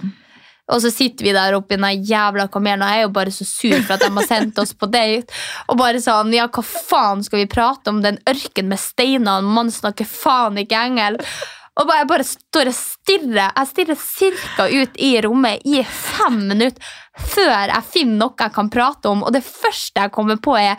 Og 0.71 0.79
så 0.83 0.91
sitter 0.93 1.27
vi 1.27 1.33
der 1.35 1.57
oppe 1.57 1.75
i 1.75 1.79
den 1.81 2.05
jævla 2.07 2.45
kamelen, 2.51 2.85
og 2.85 2.93
jeg 2.93 3.01
er 3.01 3.07
jo 3.07 3.13
bare 3.17 3.33
så 3.35 3.47
sur 3.47 3.75
for 3.81 3.97
at 3.97 4.05
de 4.05 4.11
har 4.15 4.27
sendt 4.29 4.59
oss 4.61 4.71
på 4.77 4.87
date. 4.87 5.33
Og 5.67 5.79
bare 5.81 5.99
sånn, 5.99 6.31
ja, 6.35 6.47
hva 6.47 6.63
faen 6.63 7.23
skal 7.25 7.41
vi 7.43 7.49
prate 7.51 7.91
om? 7.91 7.99
Den 8.05 8.21
ørken 8.29 8.69
med 8.71 8.79
steiner, 8.79 9.43
man 9.43 9.71
snakker 9.73 10.07
faen 10.07 10.61
ikke 10.63 10.85
engelsk. 10.87 11.27
Og 11.79 11.91
jeg 11.95 12.07
bare 12.09 12.25
står 12.27 12.69
og 12.71 12.75
stirrer. 12.75 13.53
Jeg 13.55 13.69
stirrer 13.69 13.99
cirka 13.99 14.65
ut 14.67 14.97
i 14.99 15.13
rommet 15.23 15.63
i 15.67 15.79
fem 15.87 16.41
minutter 16.49 16.97
før 17.31 17.71
jeg 17.71 17.87
finner 17.91 18.19
noe 18.25 18.39
jeg 18.39 18.53
kan 18.55 18.69
prate 18.71 19.11
om, 19.11 19.23
og 19.23 19.33
det 19.35 19.43
første 19.45 20.03
jeg 20.03 20.13
kommer 20.15 20.39
på, 20.41 20.55
er 20.59 20.75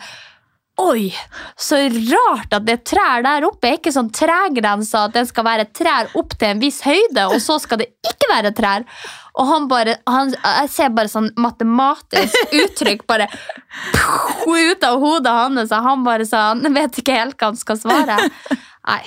Oi, 0.81 1.11
så 1.53 1.77
rart 1.85 2.55
at 2.57 2.63
det 2.65 2.73
er 2.73 2.85
trær 2.89 3.21
der 3.21 3.45
oppe. 3.45 3.69
Er 3.69 3.75
ikke 3.77 3.91
sånn 3.93 4.07
tregrensa 4.09 5.03
at 5.05 5.13
den 5.13 5.27
skal 5.29 5.45
være 5.45 5.67
trær 5.69 6.09
opp 6.17 6.33
til 6.33 6.49
en 6.49 6.63
viss 6.63 6.79
høyde, 6.81 7.27
og 7.27 7.37
så 7.45 7.59
skal 7.61 7.83
det 7.83 7.91
ikke 8.01 8.29
være 8.31 8.51
trær. 8.57 8.87
Og 9.37 9.51
han 9.51 9.67
bare, 9.69 9.99
han, 10.09 10.33
Jeg 10.33 10.71
ser 10.73 10.89
bare 10.97 11.11
sånn 11.13 11.29
matematisk 11.37 12.55
uttrykk 12.63 13.05
bare 13.05 13.29
ut 14.49 14.87
av 14.89 14.97
hodet 14.97 15.35
hans, 15.37 15.69
og 15.69 15.89
han 15.91 16.07
bare 16.09 16.25
sa 16.25 16.47
han 16.55 16.65
vet 16.73 16.97
ikke 17.03 17.19
helt 17.21 17.37
hva 17.37 17.51
han 17.51 17.61
skal 17.61 17.77
svare. 17.77 18.17
Nei, 18.89 19.03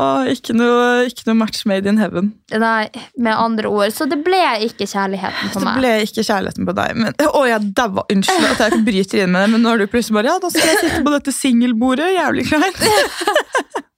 Å, 0.00 0.04
ikke, 0.30 0.54
noe, 0.56 1.08
ikke 1.10 1.26
noe 1.28 1.36
match 1.42 1.64
made 1.68 1.88
in 1.90 1.98
heaven. 2.00 2.30
nei, 2.54 2.88
med 3.18 3.34
andre 3.34 3.68
ord. 3.68 3.92
Så 3.92 4.06
det 4.08 4.20
ble 4.24 4.40
ikke 4.64 4.86
kjærligheten 4.88 5.52
på 5.52 5.60
meg. 5.64 5.74
Det 5.74 5.82
ble 5.82 5.92
ikke 6.06 6.24
kjærligheten 6.24 6.68
på 6.68 6.76
deg. 6.78 6.96
Men, 7.02 7.18
å, 7.26 7.42
jeg 7.50 7.72
daua. 7.76 8.06
Unnskyld 8.14 8.48
at 8.54 8.64
jeg 8.64 8.80
bryter 8.86 9.24
inn 9.24 9.34
med 9.34 9.44
det, 9.44 9.52
men 9.56 9.66
nå 9.66 9.74
er 9.74 9.84
du 9.84 9.90
plutselig 9.90 10.20
bare 10.20 10.32
Ja, 10.32 10.40
da 10.42 10.52
skal 10.54 10.72
jeg 10.72 10.82
sitte 10.84 11.04
på 11.04 11.14
dette 11.16 11.34
singelbordet. 11.34 12.12
Jævlig 12.16 12.48
kleint. 12.48 12.82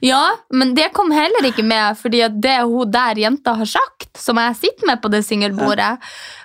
Ja, 0.00 0.36
men 0.50 0.74
det 0.74 0.88
kom 0.94 1.10
heller 1.14 1.46
ikke 1.46 1.64
med, 1.66 1.98
fordi 1.98 2.20
det 2.42 2.56
hun 2.62 2.90
der 2.90 3.18
jenta 3.18 3.54
har 3.58 3.68
sagt, 3.70 4.10
som 4.18 4.38
jeg 4.38 4.56
sitter 4.58 4.86
med 4.86 5.02
på 5.02 5.10
det 5.10 5.22
singelbordet 5.26 5.96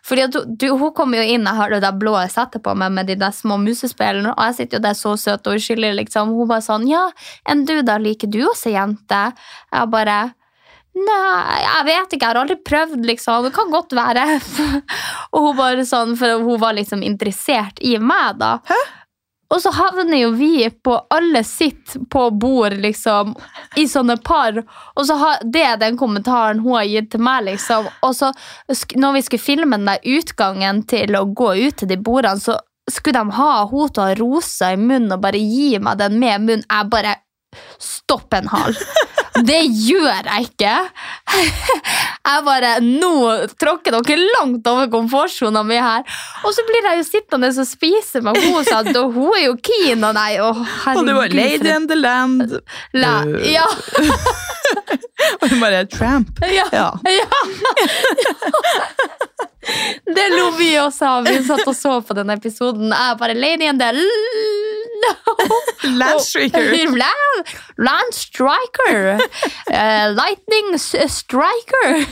Fordi 0.05 0.25
hun, 0.27 0.55
du, 0.57 0.67
hun 0.77 0.93
kommer 0.97 1.21
jo 1.21 1.35
inn, 1.35 1.45
jeg 1.45 1.59
har 1.59 1.73
det 1.73 1.81
der 1.85 1.97
blå 1.97 2.15
setter 2.29 2.61
på 2.63 2.73
meg 2.77 2.93
med 2.93 3.09
de 3.09 3.17
der 3.19 3.33
små 3.33 3.59
musespillene, 3.61 4.33
og 4.33 4.49
jeg 4.49 4.59
sitter 4.59 4.79
jo 4.79 4.85
der 4.87 4.97
så 4.97 5.13
søt 5.17 5.49
og 5.49 5.59
uskyldig, 5.59 5.93
liksom. 6.01 6.33
Hun 6.37 6.49
bare 6.49 6.65
sånn 6.65 6.87
Ja, 6.89 7.07
enn 7.49 7.65
du, 7.67 7.79
da? 7.85 7.97
Liker 8.01 8.29
du 8.31 8.43
også 8.47 8.73
jenter? 8.73 9.33
Jeg 9.73 9.93
bare 9.93 10.19
Nei, 10.97 11.57
jeg 11.61 11.85
vet 11.85 12.13
ikke, 12.15 12.23
jeg 12.23 12.31
har 12.31 12.39
aldri 12.41 12.55
prøvd, 12.65 13.03
liksom. 13.05 13.45
Det 13.45 13.51
kan 13.53 13.69
godt 13.69 13.93
være. 13.93 14.23
og 15.33 15.43
hun 15.43 15.57
bare 15.59 15.85
sånn, 15.85 16.15
for 16.17 16.41
hun 16.41 16.61
var 16.61 16.73
liksom 16.77 17.03
interessert 17.05 17.81
i 17.85 17.97
meg, 18.01 18.39
da. 18.41 18.55
Og 19.47 19.61
så 19.63 19.71
havner 19.71 20.19
jo 20.19 20.31
vi 20.35 20.67
på 20.83 20.95
alle 21.13 21.43
sitt 21.47 21.95
på 22.11 22.23
bord, 22.35 22.75
liksom, 22.83 23.35
i 23.79 23.85
sånne 23.87 24.17
par. 24.27 24.59
Og 24.95 25.05
så 25.07 25.15
har 25.21 25.43
det 25.43 25.69
den 25.83 25.99
kommentaren 25.99 26.59
hun 26.65 26.75
har 26.75 26.87
gitt 26.89 27.11
til 27.13 27.23
meg, 27.23 27.45
liksom. 27.47 27.87
Og 28.03 28.15
så 28.17 28.33
når 28.95 29.17
vi 29.17 29.21
skulle 29.27 29.45
filme 29.45 29.79
den 29.79 29.87
der 29.87 30.17
utgangen 30.17 30.83
til 30.89 31.15
å 31.15 31.23
gå 31.31 31.53
ut 31.63 31.79
til 31.79 31.91
de 31.91 31.99
bordene, 31.99 32.43
så 32.43 32.59
skulle 32.91 33.19
de 33.19 33.37
ha 33.37 33.53
hun 33.71 33.89
til 33.91 34.03
å 34.03 34.09
ha 34.09 34.17
rosa 34.19 34.73
i 34.73 34.79
munnen 34.79 35.15
og 35.15 35.23
bare 35.23 35.39
gi 35.39 35.79
meg 35.83 35.99
den 35.99 36.19
med 36.19 36.43
munnen. 36.43 36.67
Jeg 36.67 36.91
bare 36.91 37.15
Stopp 37.81 38.33
en 38.37 38.47
hal. 38.51 38.75
Det 39.47 39.59
gjør 39.69 40.25
jeg 40.25 40.47
ikke. 40.47 40.73
Jeg 42.27 42.43
bare 42.47 42.71
Nå 42.83 43.11
tråkker 43.61 43.95
dere 43.95 44.17
langt 44.35 44.67
over 44.67 44.89
komfortsona 44.91 45.61
mi 45.67 45.77
her. 45.81 46.03
Og 46.43 46.53
så 46.55 46.65
blir 46.67 46.87
jeg 46.89 47.01
jo 47.01 47.05
sittende 47.07 47.51
og 47.53 47.69
spise 47.69 48.21
med 48.25 48.37
henne, 48.41 48.63
så 48.67 48.81
og 49.03 49.13
hun 49.15 49.35
er 49.37 49.45
jo 49.45 49.55
keen, 49.61 50.03
og 50.03 50.17
nei, 50.17 50.31
å 50.41 50.49
Og 50.51 51.03
du 51.05 51.13
var 51.15 51.29
lady 51.33 51.69
in 51.75 51.87
the 51.89 51.97
land. 51.99 52.57
La, 52.97 53.21
ja, 53.45 53.67
Og 55.41 55.47
hun 55.49 55.59
bare 55.61 55.85
tramp. 55.89 56.39
ja, 56.45 56.67
Ja. 56.73 56.89
ja. 57.05 57.27
Det 60.15 60.27
lo 60.31 60.51
vi 60.57 60.69
også 60.79 61.05
av. 61.17 61.27
Vi 61.27 61.41
satt 61.43 61.67
og 61.67 61.75
så 61.75 61.97
på 62.05 62.15
den 62.15 62.29
episoden. 62.31 62.91
Jeg 62.93 63.17
bare 63.19 63.35
Lady 63.35 63.67
in 63.67 63.79
the 63.81 63.89
Landstreaker. 63.93 64.76
Land, 66.01 67.53
land 67.77 68.13
striker. 68.15 69.17
Uh, 69.67 70.13
lightning 70.21 70.77
striker. 70.79 72.05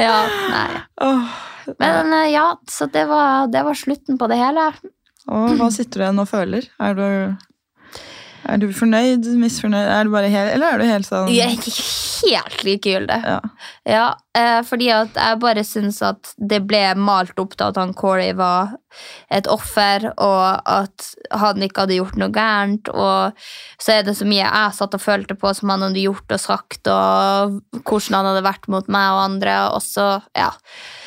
ja, 0.00 0.18
nei. 0.48 0.80
Men 1.78 2.12
uh, 2.14 2.26
ja, 2.32 2.46
så 2.70 2.88
det 2.90 3.04
var, 3.10 3.50
det 3.52 3.62
var 3.66 3.76
slutten 3.76 4.18
på 4.18 4.28
det 4.32 4.38
hele. 4.40 4.70
og 5.28 5.56
hva 5.60 5.68
sitter 5.74 6.00
du 6.00 6.04
igjen 6.06 6.22
og 6.24 6.30
føler? 6.30 6.68
Er 6.80 6.96
du, 6.98 7.06
er 8.48 8.58
du 8.58 8.68
fornøyd? 8.74 9.26
Misfornøyd? 9.38 9.86
Er 9.86 10.06
du 10.06 10.12
bare 10.14 10.30
helt, 10.32 10.52
eller 10.56 10.74
er 10.74 10.82
du 10.82 10.86
helt 10.88 11.06
sånn 11.06 11.30
Jeg 11.30 11.56
er 11.56 12.46
helt 12.46 12.64
likegyldig. 12.66 13.18
Ja. 13.26 13.38
Ja, 13.88 14.06
eh, 14.38 14.60
fordi 14.66 14.88
at 14.94 15.18
jeg 15.18 15.40
bare 15.42 15.64
syns 15.66 16.00
at 16.06 16.32
det 16.38 16.62
ble 16.70 16.82
malt 16.98 17.38
opp 17.42 17.56
til 17.56 17.70
at 17.70 17.78
han 17.80 17.94
Corey 17.98 18.32
var 18.38 18.76
et 19.32 19.48
offer, 19.50 20.08
og 20.20 20.62
at 20.68 21.08
han 21.30 21.62
ikke 21.64 21.86
hadde 21.86 21.98
gjort 21.98 22.18
noe 22.20 22.32
gærent. 22.34 22.90
Og 22.92 23.44
så 23.82 23.98
er 23.98 24.06
det 24.06 24.16
så 24.18 24.26
mye 24.28 24.44
jeg 24.44 24.78
satt 24.78 24.98
og 24.98 25.04
følte 25.04 25.38
på 25.38 25.54
som 25.56 25.74
han 25.74 25.86
hadde 25.86 26.02
gjort 26.02 26.34
og 26.34 26.42
sagt, 26.42 26.90
og 26.90 27.60
hvordan 27.82 28.18
han 28.18 28.30
hadde 28.32 28.46
vært 28.48 28.68
mot 28.72 28.90
meg 28.92 29.14
og 29.14 29.24
andre. 29.28 29.56
Og 29.76 29.82
så, 29.86 30.08
ja. 30.38 30.50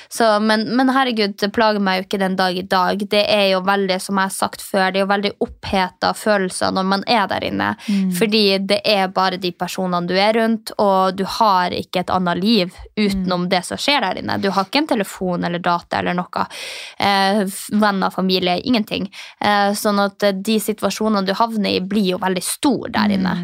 Så, 0.10 0.28
men, 0.40 0.68
men 0.78 0.92
herregud, 0.94 1.36
det 1.42 1.52
plager 1.56 1.84
meg 1.84 2.00
jo 2.00 2.06
ikke 2.08 2.22
den 2.22 2.38
dag 2.40 2.58
i 2.58 2.66
dag. 2.70 3.02
Det 3.12 3.24
er 3.32 3.50
jo 3.54 3.62
veldig, 3.66 4.00
som 4.02 4.20
jeg 4.20 4.30
har 4.30 4.36
sagt 4.36 4.64
før, 4.64 4.90
det 4.92 5.02
er 5.02 5.06
jo 5.06 5.12
veldig 5.14 5.34
oppheta 5.46 6.14
følelser 6.18 6.74
når 6.76 6.90
man 6.92 7.06
er 7.08 7.28
der 7.32 7.48
inne. 7.48 7.72
Fordi 8.20 8.44
det 8.68 8.82
er 8.86 9.12
bare 9.14 9.40
de 9.42 9.52
personene 9.56 10.08
du 10.10 10.16
er 10.18 10.36
rundt, 10.38 10.74
og 10.82 11.18
du 11.18 11.26
har 11.38 11.74
ikke 11.76 12.04
et 12.04 12.14
annet 12.14 12.42
liv 12.42 12.76
utenom 12.96 13.48
det 13.52 13.62
som 13.68 13.80
skjer 13.82 14.04
der 14.06 14.22
inne. 14.22 14.38
Du 14.42 14.50
har 14.54 14.68
ikke 14.68 14.84
en 14.84 14.92
telefon 14.96 15.48
eller 15.48 15.64
data 15.64 16.00
eller 16.00 16.18
noe. 16.18 16.46
Eh, 17.00 17.42
venner, 17.72 18.14
familie, 18.14 18.58
ingenting. 18.62 19.08
Eh, 19.40 19.72
sånn 19.78 20.00
at 20.04 20.24
eh, 20.24 20.36
de 20.36 20.58
situasjonene 20.62 21.26
du 21.28 21.34
havner 21.38 21.78
i, 21.78 21.82
blir 21.82 22.14
jo 22.14 22.22
veldig 22.22 22.44
store 22.46 22.92
der 22.96 23.16
inne. 23.18 23.36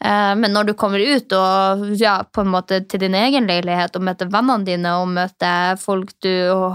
Eh, 0.00 0.32
men 0.40 0.54
når 0.54 0.70
du 0.70 0.74
kommer 0.78 1.00
ut 1.00 1.32
og 1.36 1.86
ja, 2.00 2.20
på 2.24 2.44
en 2.44 2.52
måte 2.52 2.82
til 2.90 3.04
din 3.04 3.16
egen 3.18 3.48
leilighet 3.50 3.96
og 3.96 4.06
møter 4.06 4.30
vennene 4.32 4.66
dine 4.66 4.94
og 5.00 5.10
møter 5.14 5.78
folk 5.80 6.09
du 6.22 6.32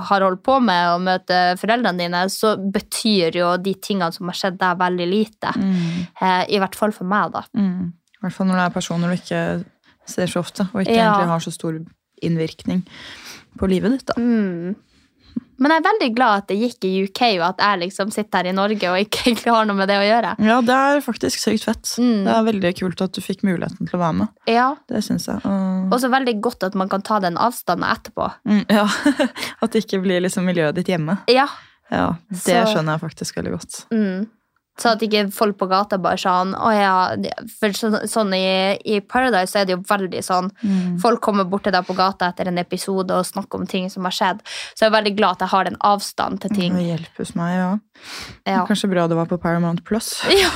har 0.09 0.21
holdt 0.25 0.43
på 0.45 0.59
med 0.63 0.93
og 0.93 1.01
møter 1.05 1.55
foreldrene 1.59 1.99
dine, 2.05 2.23
så 2.29 2.55
betyr 2.57 3.35
jo 3.41 3.51
de 3.57 3.73
tingene 3.83 4.11
som 4.15 4.27
har 4.31 4.37
skjedd 4.39 4.57
der, 4.61 4.75
veldig 4.79 5.07
lite. 5.09 5.51
Mm. 5.57 6.07
I 6.49 6.59
hvert 6.61 6.75
fall 6.75 6.91
for 6.95 7.05
meg, 7.09 7.31
da. 7.35 7.43
Mm. 7.57 7.91
I 7.91 8.23
hvert 8.25 8.33
fall 8.37 8.47
når 8.47 8.61
det 8.61 8.65
er 8.65 8.75
personer 8.79 9.11
du 9.11 9.17
ikke 9.19 9.43
ser 10.05 10.27
så 10.31 10.39
ofte, 10.45 10.67
og 10.73 10.81
ikke 10.83 10.95
Ja. 10.95 11.11
egentlig 11.11 11.31
har 11.33 11.39
så 11.45 11.51
stor 11.53 11.79
innvirkning 12.23 12.83
på 13.57 13.67
livet 13.69 13.91
ditt. 13.91 14.05
da. 14.07 14.13
Mm. 14.21 14.75
Men 15.57 15.71
jeg 15.71 15.79
er 15.79 15.85
veldig 15.85 16.07
glad 16.17 16.41
at 16.41 16.47
det 16.51 16.57
gikk 16.59 16.83
i 16.83 16.89
UK, 17.05 17.21
og 17.39 17.45
at 17.47 17.61
jeg 17.63 17.79
liksom 17.85 18.09
sitter 18.11 18.41
her 18.41 18.49
i 18.49 18.55
Norge 18.57 18.89
og 18.91 18.97
ikke 18.99 19.21
egentlig 19.29 19.53
har 19.55 19.65
noe 19.69 19.77
med 19.79 19.87
det 19.87 19.95
å 20.01 20.03
gjøre. 20.03 20.33
Ja, 20.43 20.57
det 20.67 20.75
er 20.75 20.99
faktisk 21.05 21.39
sykt 21.39 21.63
fett. 21.63 21.93
Mm. 21.97 22.25
Det 22.27 22.33
er 22.35 22.47
veldig 22.49 22.71
kult 22.81 23.03
at 23.05 23.15
du 23.15 23.21
fikk 23.23 23.45
muligheten 23.47 23.87
til 23.87 23.95
å 23.95 24.01
være 24.03 24.17
med. 24.19 24.33
Ja, 24.51 24.67
Det 24.91 25.03
syns 25.07 25.27
jeg. 25.31 25.39
Og, 25.47 25.95
Også 25.95 26.11
veldig 26.11 26.35
godt 26.43 26.63
at 26.67 26.75
man 26.75 26.91
kan 26.91 27.01
ta 27.07 27.21
den 27.23 27.39
avstanden 27.39 27.87
etterpå. 27.87 28.27
mm, 28.45 28.65
ja, 28.69 28.83
At 29.63 29.71
det 29.71 29.85
ikke 29.85 30.01
blir 30.03 30.19
liksom 30.27 30.43
miljøet 30.47 30.75
ditt 30.75 30.91
hjemme. 30.91 31.21
Ja. 31.31 31.47
Ja, 31.91 32.15
Det 32.29 32.41
Så- 32.41 32.65
skjønner 32.75 32.97
jeg 32.97 33.05
faktisk 33.07 33.37
veldig 33.39 33.51
godt. 33.55 33.85
Mm. 33.95 34.27
Så 34.75 34.91
at 34.91 35.03
ikke 35.05 35.21
folk 35.31 35.55
på 35.59 35.69
gata 35.71 35.95
bare 36.03 36.19
sånn 36.19 36.49
Å 36.59 36.69
ja 36.75 36.95
For 37.61 37.71
så, 37.77 37.91
sånn 38.11 38.33
i, 38.35 38.75
i 38.83 38.97
Paradise 38.99 39.53
så 39.53 39.61
er 39.61 39.69
det 39.69 39.77
jo 39.77 39.83
veldig 39.87 40.23
sånn 40.25 40.49
Mm. 40.65 40.97
Folk 41.01 41.21
kommer 41.23 41.45
bort 41.47 41.63
til 41.67 41.73
deg 41.73 41.85
på 41.85 41.93
gata 41.97 42.29
etter 42.31 42.47
en 42.49 42.57
episode 42.61 43.13
og 43.13 43.25
snakker 43.27 43.59
om 43.59 43.65
ting 43.69 43.87
som 43.91 44.05
har 44.07 44.13
skjedd. 44.15 44.41
Så 44.73 44.85
jeg 44.85 44.89
er 44.89 44.95
veldig 44.95 45.13
glad 45.17 45.37
at 45.37 45.45
jeg 45.45 45.51
har 45.53 45.67
den 45.67 45.77
avstanden 45.85 46.39
til 46.41 46.53
ting. 46.55 46.75
Det 46.77 46.85
hjelpes 46.87 47.33
meg, 47.37 47.53
ja. 47.57 47.69
Ja. 48.47 48.63
Kanskje 48.67 48.89
bra 48.91 49.05
det 49.11 49.17
var 49.19 49.29
på 49.29 49.37
Paramount 49.41 49.83
Plus. 49.87 50.13
ja. 50.43 50.51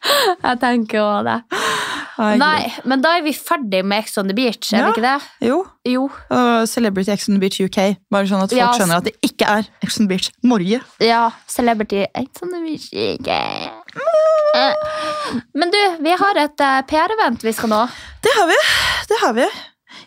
Jeg 0.46 0.60
tenker 0.62 1.00
også 1.04 1.24
det. 1.28 1.38
Nei, 2.20 2.34
Nei, 2.36 2.70
men 2.84 3.00
da 3.00 3.14
er 3.16 3.22
vi 3.24 3.32
ferdig 3.32 3.78
med 3.88 4.02
Ex 4.02 4.18
on 4.20 4.26
the 4.28 4.34
Beach, 4.36 4.72
er 4.74 4.82
Ja. 4.82 4.88
vi 4.90 4.92
ikke 4.92 5.04
det? 5.06 5.48
Jo, 5.48 5.62
Jo. 5.88 6.02
Uh, 6.28 6.66
Celebrity 6.68 7.10
Ex 7.14 7.28
on 7.30 7.38
the 7.38 7.40
Beach 7.40 7.60
UK. 7.64 7.78
Bare 8.12 8.28
sånn 8.28 8.42
at 8.44 8.50
folk 8.52 8.60
Ja, 8.60 8.66
skjønner 8.76 8.98
at 9.00 9.04
det 9.08 9.14
ikke 9.24 9.48
er 9.48 9.64
Ex 9.82 9.96
on 10.00 10.04
the 10.06 10.10
Beach 10.12 10.28
Norge. 10.44 10.82
Ja, 11.00 11.22
Celebrity 11.48 12.02
Ex 12.14 12.42
on 12.44 12.52
the 12.52 12.60
Beach. 12.60 12.90
ikke. 12.92 13.38
Eh, 14.54 14.74
Men 15.54 15.70
du, 15.72 15.78
vi 16.04 16.10
har 16.20 16.40
et 16.44 16.60
eh, 16.66 16.80
PR-event 16.90 17.42
vi 17.46 17.52
skal 17.56 17.70
nå. 17.72 17.80
Det 18.24 18.32
har 18.36 18.46
vi. 18.50 18.58
Det 19.08 19.18
har 19.22 19.32
vi. 19.40 19.46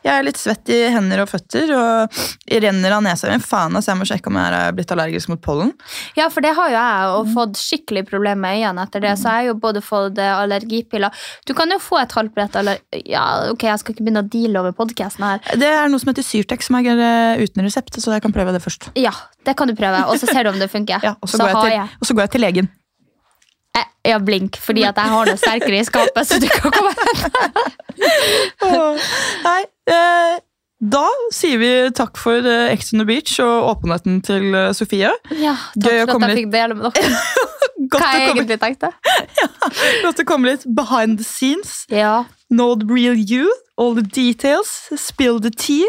Jeg 0.04 0.14
er 0.14 0.26
litt 0.28 0.39
svett 0.39 0.70
i 0.74 0.80
hender 0.91 1.24
og 1.24 1.30
føtter 1.32 1.72
og 1.78 2.24
renner 2.64 2.95
av 2.97 3.04
nesa 3.06 3.32
mi. 3.32 3.39
Faen, 3.43 3.76
altså, 3.78 3.93
jeg 3.93 3.99
må 4.01 4.08
sjekke 4.08 4.32
om 4.32 4.39
jeg 4.39 4.58
er 4.58 4.76
blitt 4.76 4.91
allergisk 4.91 5.32
mot 5.32 5.41
pollen. 5.43 5.72
Ja, 6.20 6.28
for 6.34 6.43
det 6.43 6.54
har 6.58 6.72
jo 6.72 6.76
jeg 6.76 7.14
og 7.18 7.32
fått 7.36 7.62
skikkelig 7.62 8.06
problemer 8.10 8.41
med 8.43 8.60
øynene 8.60 8.84
etter 8.88 9.04
det. 9.04 9.16
Så 9.22 9.30
jeg 9.30 9.39
har 9.39 9.49
jo 9.51 9.56
både 9.64 9.84
fått 9.86 10.20
eh, 10.20 10.34
allergipiller 10.34 11.24
Du 11.47 11.54
kan 11.58 11.72
jo 11.72 11.80
få 11.82 12.01
et 12.01 12.16
halvt 12.18 12.36
brett 12.36 12.60
aller... 12.60 12.84
Ja, 13.08 13.24
ok, 13.54 13.68
jeg 13.70 13.82
skal 13.82 13.95
ikke 13.95 14.08
begynne 14.08 14.26
å 14.26 14.30
deale 14.36 14.64
over 14.64 14.76
podkasten 14.76 15.26
her. 15.28 15.43
Det 15.60 15.72
er 15.72 15.91
noe 15.91 16.04
som 16.04 16.12
heter 16.12 16.28
Syrtex, 16.28 16.68
som 16.68 16.80
er 16.82 16.91
eh, 16.93 17.43
uten 17.43 17.64
resept, 17.64 18.01
så 18.04 18.18
jeg 18.18 18.26
kan 18.26 18.36
prøve 18.36 18.56
det 18.56 18.64
først. 18.64 18.91
Ja, 18.99 19.16
det 19.47 19.56
kan 19.60 19.72
du 19.72 19.78
prøve, 19.78 20.06
og 20.10 20.20
så 20.20 20.30
ser 20.30 20.43
du 20.43 20.54
om 20.54 20.62
det 20.62 20.72
funker. 20.74 20.99
Ja, 21.08 21.18
og, 21.20 21.28
så 21.28 21.36
så 21.36 21.43
går 21.43 21.51
jeg 21.51 21.64
til, 21.64 21.76
jeg 21.76 21.99
og 21.99 22.08
så 22.08 22.16
går 22.16 22.28
jeg 22.28 22.32
til 22.36 22.43
legen. 22.45 22.74
Eh, 23.78 23.86
Ja, 24.05 24.17
blink, 24.19 24.57
fordi 24.59 24.84
at 24.84 24.97
jeg 24.99 25.11
har 25.13 25.26
noe 25.30 25.39
sterkere 25.39 25.80
i 25.80 25.84
skapet, 25.88 26.28
så 26.28 26.39
du 26.43 26.47
kan 26.51 26.71
komme 26.76 26.91
Nei, 29.43 29.61
eh, 29.91 30.36
da 30.84 31.03
sier 31.34 31.59
vi 31.61 31.69
takk 31.95 32.17
for 32.19 32.43
eh, 32.43 32.71
Ex 32.74 32.91
on 32.93 32.99
the 33.03 33.07
Beach 33.07 33.38
og 33.43 33.69
åpenheten 33.78 34.19
til 34.26 34.49
eh, 34.55 34.71
Sofie. 34.76 35.13
Ja, 35.39 35.55
Gøy 35.78 35.88
takk 35.88 36.03
å 36.03 36.05
for 36.05 36.13
komme 36.17 36.28
at 36.30 36.34
jeg 36.34 36.36
litt- 36.36 36.43
fikk 36.43 36.53
dele 36.57 36.78
med 36.80 36.91
dere. 36.91 37.17
Godt 37.93 37.99
Hva 37.99 38.07
å 38.07 38.17
jeg 38.17 38.28
komme, 38.30 38.43
egentlig 38.43 38.59
tenkte. 38.61 38.89
godt 40.05 40.21
å 40.21 40.26
komme 40.26 40.47
litt 40.53 40.63
behind 40.78 41.17
the 41.19 41.26
scenes. 41.28 41.84
Ja. 41.91 42.24
Know 42.49 42.76
the 42.80 42.88
real 42.88 43.13
you, 43.17 43.51
all 43.78 43.93
the 43.97 44.01
details, 44.07 44.69
spill 44.97 45.39
the 45.43 45.51
tea. 45.51 45.86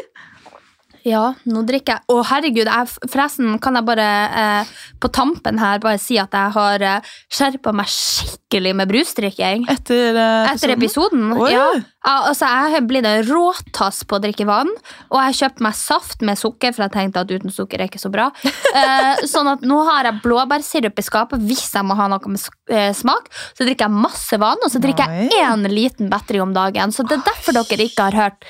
Ja, 1.05 1.34
nå 1.44 1.62
drikker 1.68 1.98
jeg. 1.98 2.07
Å, 2.09 2.20
herregud, 2.30 2.64
jeg, 2.64 3.11
forresten 3.12 3.59
kan 3.62 3.76
jeg 3.76 3.84
bare 3.84 4.07
eh, 4.40 4.70
på 5.02 5.11
tampen 5.12 5.61
her 5.61 5.82
bare 5.82 6.00
si 6.00 6.16
at 6.20 6.32
jeg 6.32 6.55
har 6.55 6.84
eh, 6.84 7.11
skjerpa 7.28 7.74
meg 7.76 7.90
skikkelig 7.92 8.72
med 8.78 8.88
brusdrikking. 8.88 9.66
Etter, 9.68 10.16
eh, 10.16 10.52
Etter 10.55 10.72
episoden. 10.72 11.28
Oh, 11.36 11.44
Ja. 11.50 11.66
Ja, 12.05 12.18
altså, 12.28 12.44
jeg 12.44 12.72
har 12.74 12.82
blitt 12.84 13.07
en 13.09 13.22
råtass 13.24 14.02
på 14.05 14.18
å 14.18 14.20
drikke 14.20 14.44
vann, 14.44 14.68
og 15.09 15.14
jeg 15.16 15.24
har 15.24 15.36
kjøpt 15.38 15.62
meg 15.64 15.76
saft 15.78 16.24
med 16.24 16.36
sukker, 16.36 16.74
for 16.76 16.84
jeg 16.84 16.92
tenkte 16.92 17.22
at 17.24 17.30
uten 17.32 17.52
sukker 17.52 17.80
er 17.80 17.88
ikke 17.88 18.02
så 18.02 18.12
bra. 18.12 18.30
Eh, 18.74 19.20
sånn 19.30 19.46
at 19.46 19.62
nå 19.62 19.76
har 19.86 20.09
jeg 20.09 20.18
blåbærsirup 20.24 20.98
i 20.98 21.02
skapet 21.07 21.42
hvis 21.46 21.68
jeg 21.76 21.86
må 21.86 21.94
ha 21.94 22.09
noe 22.11 22.32
med 22.32 22.42
eh, 22.74 22.90
smak. 22.96 23.28
Så 23.55 23.62
drikker 23.62 23.86
jeg 23.86 24.02
masse 24.02 24.38
vann, 24.42 24.59
og 24.66 24.72
så 24.72 24.80
drikker 24.82 25.07
Nei. 25.09 25.28
jeg 25.30 25.44
én 25.46 25.62
liten 25.70 26.11
battery 26.11 26.40
om 26.42 26.52
dagen. 26.57 26.92
Så 26.92 27.07
det 27.07 27.20
er 27.20 27.28
derfor 27.28 27.55
dere 27.55 27.86
ikke 27.86 28.09
har 28.09 28.18
hørt 28.18 28.48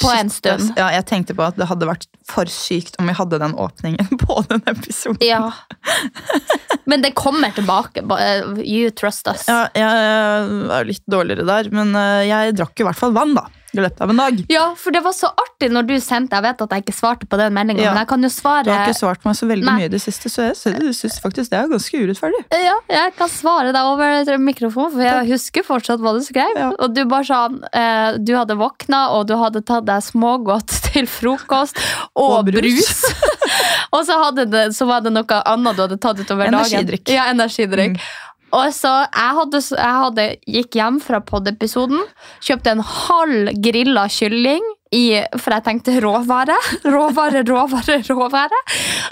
på 0.00 0.10
en 0.12 0.30
stund. 0.32 0.72
Ja, 0.78 0.90
jeg 0.94 1.06
tenkte 1.08 1.36
på 1.36 1.44
at 1.46 1.58
det 1.58 1.68
hadde 1.70 1.88
vært 1.88 2.06
for 2.28 2.50
sykt 2.52 2.98
om 3.00 3.08
vi 3.08 3.16
hadde 3.16 3.40
den 3.40 3.54
åpningen 3.58 4.18
på 4.24 4.40
den 4.50 4.62
episoden. 4.70 5.20
Ja. 5.24 5.52
Men 6.88 7.04
det 7.04 7.14
kommer 7.18 7.52
tilbake. 7.56 8.04
You 8.64 8.90
trust 8.90 9.28
us. 9.28 9.46
Ja, 9.48 9.66
jeg 9.76 10.72
er 10.78 10.88
litt 10.88 11.04
dårligere 11.10 11.46
der, 11.48 11.70
men 11.74 11.94
eh, 11.98 12.28
jeg 12.30 12.56
drakk 12.58 12.80
i 12.80 12.88
hvert 12.88 12.98
fall 12.98 13.16
vann 13.16 13.36
da, 13.36 13.48
i 13.78 13.84
løpet 13.86 14.00
av 14.04 14.10
en 14.12 14.20
dag. 14.22 14.40
Ja, 14.52 14.64
for 14.78 14.94
det 14.94 15.02
var 15.04 15.14
så 15.16 15.30
artig 15.32 15.70
når 15.74 15.86
du 15.88 15.94
sendte 16.04 16.36
Jeg 16.38 16.44
vet 16.44 16.62
at 16.66 16.70
jeg 16.76 16.84
ikke 16.84 16.94
svarte 16.96 17.26
på 17.30 17.38
den 17.40 17.54
meldinga, 17.56 17.82
Ja. 17.82 17.92
men 17.94 18.02
jeg 18.02 18.08
kan 18.08 18.22
jo 18.22 18.28
svare 18.32 18.64
Du 18.64 18.70
har 18.72 18.86
ikke 18.86 18.98
svart 18.98 19.24
meg 19.24 19.34
så 19.38 19.48
veldig 19.48 19.64
Nei. 19.64 19.76
mye 19.78 19.88
i 19.88 19.92
det 19.94 20.00
siste, 20.02 20.28
så 20.30 20.48
jeg 20.48 20.56
synes- 20.56 20.98
synes 21.02 21.18
faktisk 21.24 21.50
det 21.50 21.58
er 21.58 21.68
ganske 21.72 22.02
urettferdig. 22.02 22.42
Ja, 22.52 22.76
jeg 22.90 23.16
kan 23.16 23.28
svare 23.28 23.72
deg 23.72 23.82
over 23.82 24.38
mikrofonen, 24.38 24.92
for 24.92 25.02
jeg 25.02 25.28
husker 25.32 25.62
fortsatt 25.66 26.00
hva 26.00 26.12
du 26.18 26.20
skrev. 26.24 26.52
Ja. 26.56 26.70
Og 26.78 26.94
du 26.94 27.04
bare 27.04 27.24
sånn 27.24 27.62
eh, 27.72 28.18
Du 28.18 28.34
hadde 28.36 28.56
våkna, 28.58 29.10
og 29.14 29.26
du 29.28 29.34
hadde 29.36 29.62
tatt 29.64 29.84
deg 29.86 30.02
smågodt 30.02 30.68
til 30.92 31.06
frokost 31.06 31.76
og, 32.16 32.38
Og 32.40 32.46
brus. 32.46 32.62
brus. 32.62 33.04
og 33.94 34.04
så, 34.06 34.18
det, 34.34 34.74
så 34.76 34.86
var 34.86 35.00
det 35.04 35.12
noe 35.12 35.42
annet 35.46 35.76
du 35.76 35.82
hadde 35.86 35.98
tatt 36.00 36.18
utover 36.20 36.46
Energidrikk. 36.48 37.04
dagen. 37.04 37.14
Ja, 37.16 37.30
energidrikk. 37.32 38.00
Og 38.56 38.72
så 38.72 38.92
jeg 39.04 39.36
hadde, 39.38 39.60
jeg 39.76 40.00
hadde 40.02 40.26
gikk 40.48 40.78
hjem 40.78 40.98
fra 41.04 41.20
poddepisoden, 41.24 42.00
kjøpte 42.44 42.72
en 42.72 42.84
halv 42.84 43.52
grilla 43.64 44.06
kylling, 44.12 44.64
i, 44.94 45.20
for 45.36 45.52
jeg 45.52 45.64
tenkte 45.66 45.98
råvare, 46.00 46.56
råvare, 46.94 47.42
råvare, 47.48 47.98
råvare. 48.08 48.60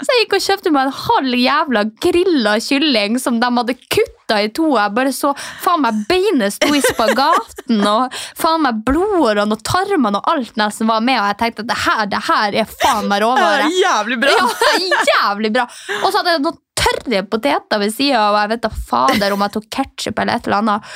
Så 0.01 0.09
jeg 0.13 0.23
gikk 0.25 0.37
og 0.37 0.45
kjøpte 0.47 0.73
meg 0.73 0.89
en 0.89 0.99
halv 1.03 1.39
jævla 1.41 1.83
grilla 2.03 2.55
kylling 2.63 3.19
som 3.21 3.39
de 3.41 3.51
hadde 3.59 3.77
kutta 3.85 4.41
i 4.43 4.49
to. 4.57 4.71
Jeg 4.75 4.95
bare 4.97 5.13
så 5.15 5.33
faen 5.63 5.83
meg 5.85 6.03
beinet 6.09 6.55
sto 6.57 6.71
i 6.75 6.81
spagaten, 6.83 7.81
og 7.87 8.17
faen 8.39 8.65
meg 8.65 8.83
blodårene 8.87 9.57
og 9.57 9.65
tarmene 9.67 10.21
og 10.21 10.31
alt 10.33 10.57
nesten 10.59 10.89
var 10.89 11.03
med, 11.05 11.19
og 11.21 11.29
jeg 11.31 11.39
tenkte 11.43 11.65
at 11.65 11.71
det 11.71 11.81
her, 11.85 12.05
det 12.13 12.23
her 12.29 12.61
er 12.63 12.71
faen 12.77 13.09
meg 13.11 13.25
råvare. 13.25 13.69
jævlig 13.85 14.21
bra! 14.23 14.37
Ja, 14.87 15.03
jævlig 15.09 15.51
bra. 15.55 15.65
Og 16.03 16.09
så 16.11 16.19
hadde 16.19 16.37
jeg 16.37 16.45
noen 16.45 16.63
tørre 16.77 17.23
poteter 17.29 17.81
ved 17.81 17.93
sida, 17.93 18.29
og 18.31 18.37
jeg 18.41 18.51
vet 18.53 18.63
da 18.65 18.71
fader 18.89 19.33
om 19.35 19.43
jeg 19.45 19.53
tok 19.57 19.67
ketsjup 19.73 20.21
eller 20.23 20.39
et 20.39 20.47
eller 20.47 20.61
annet. 20.61 20.95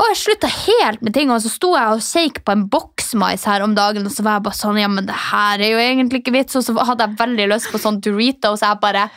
Og 0.00 0.06
jeg 0.08 0.20
slutta 0.22 0.48
helt 0.48 1.02
med 1.04 1.12
ting, 1.12 1.30
og 1.30 1.42
så 1.44 1.50
sto 1.52 1.74
jeg 1.76 1.96
og 1.96 2.04
shake 2.04 2.40
på 2.46 2.54
en 2.54 2.64
boksmais 2.72 3.44
her 3.48 3.64
om 3.64 3.74
dagen, 3.76 4.06
og 4.08 4.14
så 4.14 4.24
var 4.24 4.38
jeg 4.38 4.46
bare 4.46 4.56
sånn, 4.56 4.80
ja, 4.80 4.88
men 4.88 5.08
det 5.08 5.18
her 5.28 5.60
er 5.60 5.74
jo 5.74 5.82
egentlig 5.82 6.22
ikke 6.22 6.32
vits, 6.38 6.56
og 6.56 6.64
så 6.64 6.74
hadde 6.80 7.04
jeg 7.04 7.20
veldig 7.20 7.50
lyst 7.52 7.68
på 7.68 7.80
sånn 7.82 8.00
Dorito, 8.02 8.54
og 8.54 8.60
så 8.60 8.70
er 8.70 8.74
jeg 8.74 8.82
bare 8.86 9.10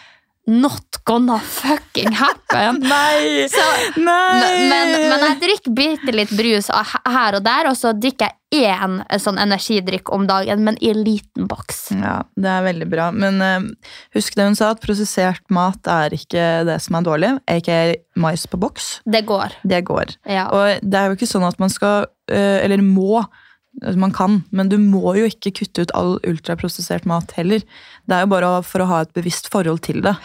Not 0.45 0.99
gonna 1.09 1.39
fucking 1.39 2.11
happen. 2.13 2.83
Nei! 2.91 3.47
Så, 3.49 3.63
Nei! 3.97 4.41
men, 4.43 4.67
men, 4.69 4.91
men 5.09 5.23
jeg 5.23 5.39
drikker 5.41 5.73
bitte 5.73 6.13
litt 6.13 6.33
brus 6.37 6.69
her 6.69 7.39
og 7.39 7.47
der, 7.47 7.71
og 7.71 7.79
så 7.79 7.95
drikker 7.97 8.29
jeg 8.29 8.44
én 8.63 8.99
sånn 9.21 9.39
energidrikk 9.41 10.11
om 10.13 10.25
dagen, 10.29 10.63
men 10.65 10.77
i 10.83 10.91
en 10.93 11.01
liten 11.05 11.47
boks. 11.49 11.89
Ja, 11.97 12.17
det 12.39 12.51
er 12.51 12.65
veldig 12.65 12.87
bra. 12.91 13.09
Men 13.15 13.41
uh, 13.43 13.67
husk 14.15 14.37
det 14.37 14.47
hun 14.47 14.57
sa, 14.57 14.71
at 14.73 14.83
prosessert 14.83 15.43
mat 15.53 15.89
er 15.91 16.15
ikke 16.15 16.45
det 16.67 16.77
som 16.83 16.99
er 16.99 17.07
dårlig. 17.07 17.31
Aka 17.51 17.79
mais 18.19 18.45
på 18.49 18.59
boks. 18.61 18.99
Det 19.05 19.25
går. 19.29 19.57
Det 19.67 19.81
går. 19.87 20.15
Ja. 20.29 20.47
Og 20.53 20.85
det 20.85 21.01
er 21.01 21.09
jo 21.09 21.19
ikke 21.19 21.29
sånn 21.29 21.47
at 21.47 21.59
man 21.61 21.73
skal, 21.73 22.09
uh, 22.31 22.57
eller 22.63 22.83
må, 22.85 23.25
altså 23.83 23.99
man 24.01 24.15
kan, 24.15 24.41
men 24.55 24.71
du 24.71 24.79
må 24.81 25.17
jo 25.19 25.29
ikke 25.29 25.53
kutte 25.61 25.85
ut 25.85 25.95
all 25.97 26.17
ultraprosessert 26.27 27.07
mat 27.09 27.35
heller. 27.39 27.65
Det 28.05 28.17
er 28.17 28.25
jo 28.25 28.33
bare 28.35 28.57
for 28.67 28.83
å 28.83 28.91
ha 28.93 29.05
et 29.05 29.15
bevisst 29.17 29.51
forhold 29.53 29.83
til 29.87 30.03
det. 30.05 30.15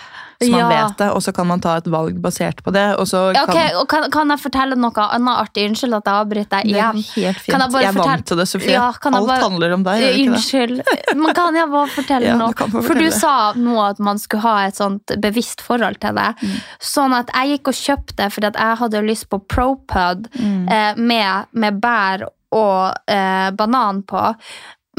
Så 0.42 0.50
man 0.50 0.60
Ja. 0.60 0.68
vet 0.86 0.96
det, 0.96 1.10
og 1.12 1.20
så 1.20 1.32
kan 1.36 1.46
man 1.46 1.60
ta 1.60 1.74
et 1.76 1.84
valg 1.84 2.16
basert 2.22 2.62
på 2.64 2.72
det. 2.72 2.96
Kan, 2.96 3.76
og 3.76 3.88
kan, 3.88 4.06
kan 4.10 4.30
jeg 4.32 4.40
fortelle 4.40 4.74
noe 4.74 4.90
annet 5.12 5.36
artig? 5.36 5.66
Unnskyld 5.68 5.96
at 5.98 6.06
jeg 6.08 6.14
avbryter 6.14 6.48
deg 6.54 6.64
det 6.64 6.72
er 6.72 6.78
igjen. 6.80 7.02
helt 7.14 7.36
fint. 7.42 7.52
Kan 7.52 7.60
jeg 7.60 7.70
jeg 7.72 7.84
er 7.84 7.92
fortelle- 7.92 8.06
vant 8.08 8.26
til 8.26 8.36
det, 8.40 8.46
Sofie. 8.48 8.72
Ja, 8.72 8.86
Alt 8.88 9.26
bare- 9.28 9.40
handler 9.42 9.72
om 9.74 9.82
deg. 9.84 10.00
ikke? 10.00 10.30
Unnskyld. 10.32 10.82
Men 11.16 11.34
kan 11.34 11.54
jeg 11.54 11.68
bare 11.70 11.86
fortelle 11.88 12.32
du 12.32 12.38
noe? 12.38 12.52
kan 12.54 12.70
For 12.70 12.94
du 12.94 13.10
sa 13.10 13.52
nå 13.52 13.76
at 13.90 13.98
man 14.00 14.16
skulle 14.18 14.40
ha 14.42 14.66
et 14.66 14.74
sånt 14.76 15.06
bevisst 15.20 15.60
forhold 15.60 16.00
til 16.00 16.14
det. 16.14 16.34
Mm. 16.40 16.56
Sånn 16.80 17.12
at 17.18 17.28
jeg 17.34 17.58
gikk 17.58 17.68
og 17.68 17.74
kjøpte 17.74 18.30
fordi 18.32 18.46
at 18.46 18.56
jeg 18.56 18.76
hadde 18.78 19.04
lyst 19.06 19.28
på 19.28 19.42
ProPud 19.46 20.28
Mm. 20.40 20.68
eh, 20.72 20.94
med, 20.96 21.46
med 21.52 21.80
bær 21.82 22.24
og 22.52 22.94
eh, 23.06 23.50
banan 23.50 24.02
på. 24.02 24.34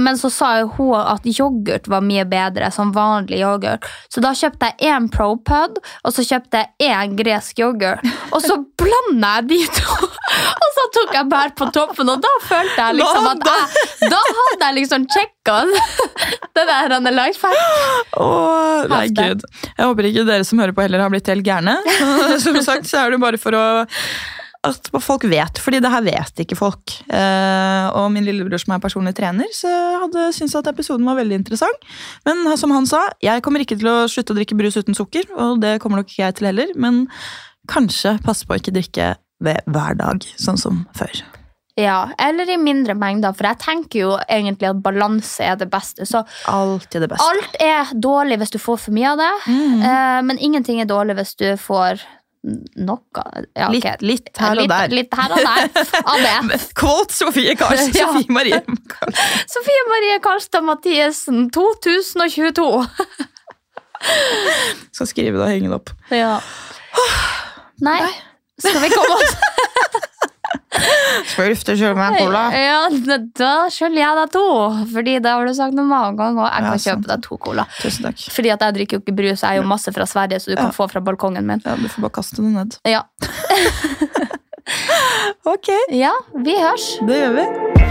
Men 0.02 0.18
så 0.20 0.32
sa 0.34 0.52
jo 0.62 0.72
hun 0.78 0.96
at 1.00 1.28
yoghurt 1.30 1.90
var 1.92 2.04
mye 2.06 2.26
bedre, 2.30 2.72
som 2.74 2.94
vanlig 2.96 3.42
yoghurt. 3.42 3.86
Så 4.12 4.24
da 4.24 4.34
kjøpte 4.38 4.72
jeg 4.72 4.92
én 4.92 5.10
ProPud, 5.14 5.80
og 6.04 6.16
så 6.16 6.26
kjøpte 6.28 6.64
jeg 6.64 6.92
én 6.92 7.16
gresk 7.20 7.62
yoghurt. 7.62 8.06
Og 8.32 8.42
så 8.44 8.58
blanda 8.82 9.36
jeg 9.40 9.50
de 9.52 9.60
to, 9.78 10.10
og 10.64 10.68
så 10.78 10.88
tok 10.98 11.16
jeg 11.20 11.30
bær 11.32 11.56
på 11.58 11.70
toppen, 11.76 12.12
og 12.14 12.24
da 12.24 12.34
følte 12.48 12.78
jeg 12.88 13.00
liksom 13.02 13.30
at 13.32 13.48
jeg, 13.52 13.88
Da 14.12 14.20
hadde 14.20 14.68
jeg 14.68 14.78
liksom 14.82 15.08
sjekka 15.12 15.58
det 16.58 16.68
der 16.68 16.96
han 16.96 17.10
life 17.16 17.48
hack. 17.48 18.20
Åh, 18.20 18.88
nei, 18.92 19.06
gud. 19.16 19.46
Jeg 19.78 19.88
håper 19.88 20.10
ikke 20.10 20.28
dere 20.28 20.48
som 20.48 20.62
hører 20.62 20.76
på 20.76 20.86
heller 20.86 21.04
har 21.04 21.14
blitt 21.14 21.30
helt 21.32 21.46
gærne. 21.46 21.78
Som 22.44 22.58
sagt, 22.64 22.88
så 22.90 23.04
er 23.06 23.14
det 23.14 23.22
bare 23.22 23.40
for 23.42 23.56
å 23.58 23.64
at 24.64 24.92
folk 25.02 25.24
vet, 25.26 25.58
fordi 25.58 25.80
det 25.82 25.90
her 25.90 26.04
vet 26.06 26.42
ikke 26.44 26.58
folk. 26.60 26.94
Eh, 27.10 27.88
og 27.98 28.12
min 28.14 28.28
lillebror 28.28 28.62
som 28.62 28.76
er 28.76 28.84
personlig 28.84 29.16
trener, 29.18 29.50
så 29.58 29.72
hadde 30.04 30.28
syntes 30.38 30.54
at 30.60 30.70
episoden 30.70 31.08
var 31.08 31.18
veldig 31.18 31.40
interessant. 31.40 31.88
Men 32.28 32.46
som 32.62 32.74
han 32.76 32.86
sa, 32.90 33.08
jeg 33.26 33.42
kommer 33.42 33.64
ikke 33.66 33.80
til 33.82 33.90
å 33.90 33.98
slutte 34.12 34.36
å 34.36 34.38
drikke 34.38 34.60
brus 34.60 34.78
uten 34.78 34.98
sukker, 34.98 35.26
og 35.34 35.64
det 35.64 35.80
kommer 35.82 36.02
nok 36.02 36.14
ikke 36.14 36.28
jeg 36.28 36.38
til 36.38 36.52
heller, 36.52 36.74
men 36.78 37.08
kanskje 37.72 38.20
passe 38.26 38.46
på 38.46 38.54
å 38.54 38.62
ikke 38.62 38.76
drikke 38.78 39.12
ved 39.42 39.66
hver 39.66 39.98
dag, 39.98 40.26
sånn 40.38 40.62
som 40.62 40.84
før. 40.98 41.24
Ja, 41.80 42.12
eller 42.20 42.50
i 42.52 42.58
mindre 42.60 42.94
mengder, 43.00 43.34
for 43.34 43.48
jeg 43.48 43.62
tenker 43.64 44.02
jo 44.04 44.10
egentlig 44.30 44.70
at 44.70 44.82
balanse 44.84 45.42
er 45.42 45.56
det 45.58 45.70
beste. 45.72 46.06
Så 46.06 46.22
er 46.22 47.00
det 47.00 47.10
beste. 47.10 47.26
alt 47.26 47.56
er 47.64 47.94
dårlig 47.96 48.38
hvis 48.42 48.52
du 48.54 48.60
får 48.60 48.82
for 48.86 48.94
mye 48.94 49.14
av 49.14 49.18
det, 49.18 49.32
Mm. 49.48 49.82
eh, 49.82 50.22
men 50.22 50.38
ingenting 50.38 50.82
er 50.82 50.86
dårlig 50.86 51.16
hvis 51.18 51.36
du 51.38 51.48
får 51.58 52.02
noe. 52.44 52.98
Ja, 53.54 53.68
okay. 53.70 53.78
Litt- 53.78 54.02
litt 54.02 54.40
her 54.42 54.56
og 54.56 54.64
litt, 54.64 54.72
der. 54.72 54.96
Litt 54.98 55.14
her 55.14 55.36
og 55.36 55.44
der 55.46 56.02
av 56.02 56.24
det. 56.26 56.60
Quote 56.80 57.14
Sofie 57.14 57.56
Karlsen. 57.60 57.94
Ja. 58.00 58.08
Sofie 58.10 58.34
Marie. 58.34 58.62
Sofie 59.56 59.84
Marie 59.92 60.18
Karlstad 60.24 60.66
Mathiesen, 60.66 61.50
2022. 61.54 62.72
Skal 64.92 65.08
skrive 65.12 65.38
det 65.38 65.46
og 65.46 65.52
henge 65.54 65.70
det 65.70 65.78
opp. 65.78 65.94
Ja. 66.10 66.40
Nei. 67.88 68.02
Skal 68.62 68.82
vi 68.84 68.90
komme 68.94 69.18
oss 69.22 69.38
Vi 71.38 71.46
lufte 71.50 71.76
kjøle 71.80 71.96
meg 71.96 72.18
cola? 72.20 72.42
Ja, 72.56 72.80
da- 73.38 73.70
skylder 73.72 74.02
jeg 74.02 74.18
deg 74.22 74.32
to. 74.36 74.44
Fordi 74.94 75.14
det 75.24 75.32
har 75.32 75.46
du 75.46 75.54
sagt 75.58 75.76
noen 75.78 75.88
mange 75.92 76.18
ganger. 76.20 76.44
Og 76.44 76.50
jeg 76.52 76.64
kan 76.64 76.72
Ja, 76.72 76.84
kjøpe 76.88 77.08
deg 77.12 77.22
to 77.28 77.38
cola. 77.38 77.66
Tusen 77.82 78.08
takk. 78.08 78.18
Fordi 78.36 78.50
at 78.56 78.60
jeg 78.68 78.74
drikker 78.80 78.98
jo 79.00 79.04
ikke 79.06 79.16
brus. 79.20 79.42
Jeg 79.44 79.50
er 79.52 79.62
jo 79.62 79.68
masse 79.68 79.94
fra 79.96 80.06
Sverige, 80.10 80.40
så 80.44 80.52
du 80.52 80.56
kan 80.56 80.72
Ja. 80.72 80.72
få 80.72 80.90
fra 80.92 81.00
balkongen 81.02 81.46
min. 81.46 81.62
Ja, 81.66 81.76
du 81.76 81.88
får 81.88 82.02
bare 82.08 82.16
kaste 82.20 82.36
den 82.42 82.54
ned. 82.54 82.78
Ja. 82.86 83.04
Ok, 85.44 85.68
ja, 85.90 86.12
vi 86.38 86.54
hørs. 86.56 86.98
det 87.08 87.18
gjør 87.18 87.34
vi. 87.36 87.91